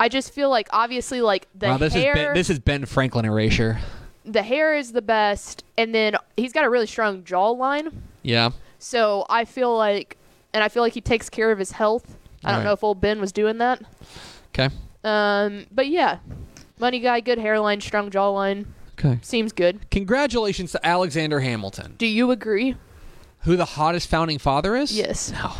I 0.00 0.08
just 0.08 0.32
feel 0.32 0.50
like 0.50 0.68
obviously 0.72 1.20
like 1.20 1.48
the 1.54 1.68
wow, 1.68 1.76
this 1.78 1.92
hair 1.94 2.12
is 2.16 2.24
ben, 2.24 2.34
this 2.34 2.50
is 2.50 2.58
Ben 2.58 2.84
Franklin 2.86 3.24
erasure. 3.24 3.78
the 4.24 4.42
hair 4.42 4.74
is 4.76 4.92
the 4.92 5.02
best 5.02 5.64
and 5.78 5.94
then 5.94 6.16
he's 6.36 6.52
got 6.52 6.64
a 6.64 6.70
really 6.70 6.86
strong 6.86 7.22
jawline. 7.22 7.92
Yeah. 8.22 8.50
So 8.82 9.24
I 9.30 9.44
feel 9.44 9.76
like 9.76 10.16
and 10.52 10.62
I 10.62 10.68
feel 10.68 10.82
like 10.82 10.92
he 10.92 11.00
takes 11.00 11.30
care 11.30 11.50
of 11.52 11.58
his 11.58 11.70
health. 11.72 12.18
I 12.44 12.48
don't 12.50 12.58
Right. 12.58 12.64
know 12.64 12.72
if 12.72 12.82
old 12.84 13.00
Ben 13.00 13.20
was 13.20 13.30
doing 13.32 13.58
that. 13.58 13.80
Okay. 14.48 14.74
Um, 15.04 15.66
but 15.70 15.86
yeah. 15.88 16.18
Money 16.78 16.98
guy, 16.98 17.20
good 17.20 17.38
hairline, 17.38 17.80
strong 17.80 18.10
jawline. 18.10 18.66
Okay. 18.98 19.18
Seems 19.22 19.52
good. 19.52 19.88
Congratulations 19.90 20.72
to 20.72 20.84
Alexander 20.86 21.40
Hamilton. 21.40 21.94
Do 21.96 22.06
you 22.06 22.30
agree? 22.32 22.74
Who 23.42 23.56
the 23.56 23.64
hottest 23.64 24.08
founding 24.08 24.38
father 24.38 24.74
is? 24.76 24.96
Yes. 24.96 25.30
No. 25.30 25.52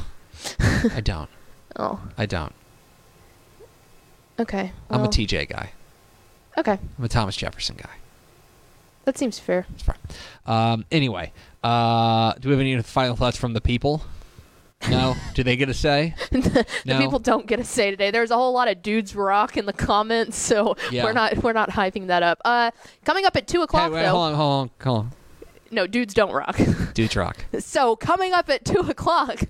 I 0.95 1.01
don't. 1.01 1.31
Oh, 1.77 2.01
I 2.18 2.27
don't. 2.27 2.53
okay. 4.41 4.73
I'm 4.91 4.99
a 5.01 5.03
well, 5.05 5.11
TJ 5.11 5.49
guy. 5.49 5.73
Okay. 6.59 6.79
I'm 6.99 7.05
a 7.05 7.09
Thomas 7.09 7.37
Jefferson 7.37 7.77
guy. 7.77 7.91
That 9.05 9.16
seems 9.18 9.39
fair. 9.39 9.66
It's 9.75 9.83
fine. 9.83 9.97
Um, 10.47 10.85
anyway, 10.93 11.33
Uh, 11.63 12.33
do 12.41 12.49
we 12.49 12.53
have 12.55 12.61
any 12.61 12.81
final 12.83 13.17
thoughts 13.17 13.37
from 13.37 13.53
the 13.53 13.61
people? 13.61 14.03
No. 14.91 15.15
do 15.35 15.43
they 15.45 15.57
get 15.57 15.69
a 15.69 15.75
say? 15.75 16.15
the 16.33 16.67
No. 16.85 16.99
people 16.99 17.19
don't 17.21 17.47
get 17.47 17.61
a 17.61 17.65
say 17.65 17.91
today. 17.91 18.11
There's 18.11 18.31
a 18.33 18.37
whole 18.37 18.53
lot 18.53 18.69
of 18.69 18.83
dudes 18.83 19.15
rock 19.15 19.57
in 19.57 19.67
the 19.67 19.73
comments, 19.73 20.37
so 20.37 20.77
Yeah. 20.91 21.05
we're 21.05 21.13
not 21.13 21.37
we're 21.43 21.53
not 21.53 21.71
hyping 21.71 22.09
that 22.09 22.23
up. 22.23 22.41
Uh, 22.45 22.73
coming 23.05 23.25
up 23.25 23.37
at 23.37 23.47
two 23.47 23.59
Hey, 23.59 23.65
o'clock 23.65 23.93
wait, 23.93 24.03
though. 24.03 24.09
hold 24.11 24.25
on, 24.33 24.35
hold 24.35 24.53
on, 24.63 24.71
hold 24.83 24.99
on. 24.99 25.13
No, 25.71 25.87
dudes 25.87 26.13
don't 26.15 26.33
rock. 26.33 26.59
Dudes 26.95 27.17
rock. 27.17 27.45
so 27.61 27.97
coming 27.97 28.33
up 28.33 28.51
at 28.51 28.65
two 28.65 28.81
o'clock. 28.81 29.41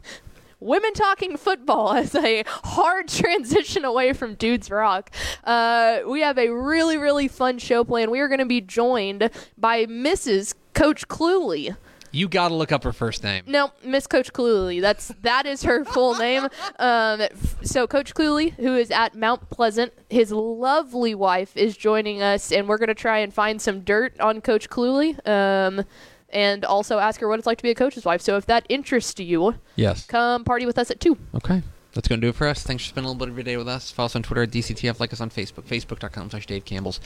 Women 0.61 0.93
talking 0.95 1.37
football 1.37 1.93
as 1.95 2.15
a 2.15 2.45
hard 2.47 3.09
transition 3.09 3.85
away 3.85 4.13
from 4.13 4.35
Dudes 4.37 4.71
Rock. 4.71 5.11
Uh, 5.43 6.01
we 6.07 6.21
have 6.21 6.39
a 6.39 6.51
really, 6.51 6.97
really 6.97 7.27
fun 7.27 7.59
show 7.59 7.83
plan. 7.83 8.13
We 8.13 8.21
are 8.21 8.29
going 8.29 8.39
to 8.39 8.47
be 8.47 8.61
joined 8.61 9.29
by 9.59 9.87
Mrs. 9.87 10.55
Coach 10.73 11.09
Cluley. 11.09 11.77
You 12.13 12.29
got 12.29 12.49
to 12.49 12.55
look 12.55 12.71
up 12.73 12.85
her 12.85 12.93
first 12.93 13.25
name. 13.25 13.45
No, 13.47 13.73
Miss 13.85 14.07
Coach 14.07 14.33
Cluley. 14.33 14.81
That's 14.81 15.09
that 15.23 15.47
is 15.47 15.63
her 15.63 15.85
full 15.85 16.15
name. 16.17 16.47
Um, 16.79 17.23
so 17.63 17.87
Coach 17.87 18.15
Cluley, 18.15 18.53
who 18.53 18.77
is 18.77 18.91
at 18.91 19.15
Mount 19.15 19.49
Pleasant, 19.51 19.93
his 20.11 20.31
lovely 20.31 21.15
wife 21.15 21.57
is 21.57 21.77
joining 21.77 22.21
us, 22.23 22.53
and 22.53 22.69
we're 22.69 22.79
gonna 22.79 22.95
try 22.95 23.19
and 23.19 23.33
find 23.33 23.61
some 23.61 23.81
dirt 23.81 24.19
on 24.21 24.41
Coach 24.43 24.69
Cluley. 24.69 25.17
Um, 25.27 25.85
and 26.29 26.65
also 26.65 26.99
ask 26.99 27.21
her 27.21 27.29
what 27.29 27.39
it's 27.39 27.47
like 27.47 27.59
to 27.59 27.63
be 27.63 27.71
a 27.71 27.75
coach's 27.75 28.05
wife. 28.07 28.23
So 28.23 28.37
if 28.39 28.47
that 28.47 28.65
interests 28.71 29.21
you, 29.21 29.55
Yes. 29.77 30.07
come 30.07 30.45
party 30.45 30.65
with 30.65 30.79
us 30.79 30.91
at 30.91 30.99
two. 30.99 31.19
Okay. 31.35 31.63
That's 31.95 32.09
going 32.09 32.21
to 32.21 32.27
do 32.27 32.31
it 32.31 32.35
for 32.35 32.49
us. 32.49 32.63
Thanks 32.63 32.85
for 32.85 32.89
spending 32.89 33.09
a 33.09 33.13
little 33.13 33.27
bit 33.27 33.31
of 33.31 33.37
your 33.37 33.45
day 33.45 33.57
with 33.57 33.69
us. 33.69 33.91
Follow 33.91 34.07
us 34.07 34.17
on 34.17 34.23
Twitter 34.23 34.43
at 34.43 34.51
DCTF. 34.51 34.99
Like 34.99 35.13
us 35.13 35.21
on 35.21 35.31
Facebook, 35.31 35.65
facebook.com 35.65 36.31
slash 36.31 36.47
Dave 36.47 36.65
Campbell's. 36.65 37.01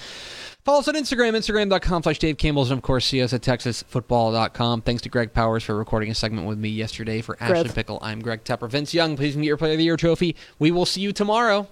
Follow 0.64 0.78
us 0.78 0.88
on 0.88 0.94
Instagram, 0.94 1.36
instagram.com 1.36 2.02
slash 2.04 2.18
Dave 2.18 2.38
Campbell's. 2.38 2.70
And, 2.70 2.78
of 2.78 2.84
course, 2.84 3.04
see 3.04 3.20
us 3.22 3.32
at 3.32 3.42
texasfootball.com. 3.42 4.82
Thanks 4.82 5.02
to 5.02 5.08
Greg 5.08 5.32
Powers 5.32 5.64
for 5.64 5.74
recording 5.76 6.10
a 6.10 6.14
segment 6.14 6.46
with 6.46 6.58
me 6.58 6.68
yesterday. 6.68 7.20
For 7.20 7.36
Ashley 7.40 7.64
Greg. 7.64 7.74
Pickle, 7.74 7.98
I'm 8.00 8.20
Greg 8.20 8.44
Tepper. 8.44 8.70
Vince 8.70 8.94
Young, 8.94 9.16
please 9.16 9.34
get 9.34 9.44
your 9.44 9.56
Player 9.56 9.72
of 9.72 9.78
the 9.78 9.84
Year 9.84 9.96
trophy. 9.96 10.36
We 10.58 10.70
will 10.70 10.86
see 10.86 11.00
you 11.00 11.12
tomorrow 11.12 11.66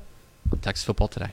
Texas 0.61 0.85
Football 0.85 1.09
Today. 1.09 1.31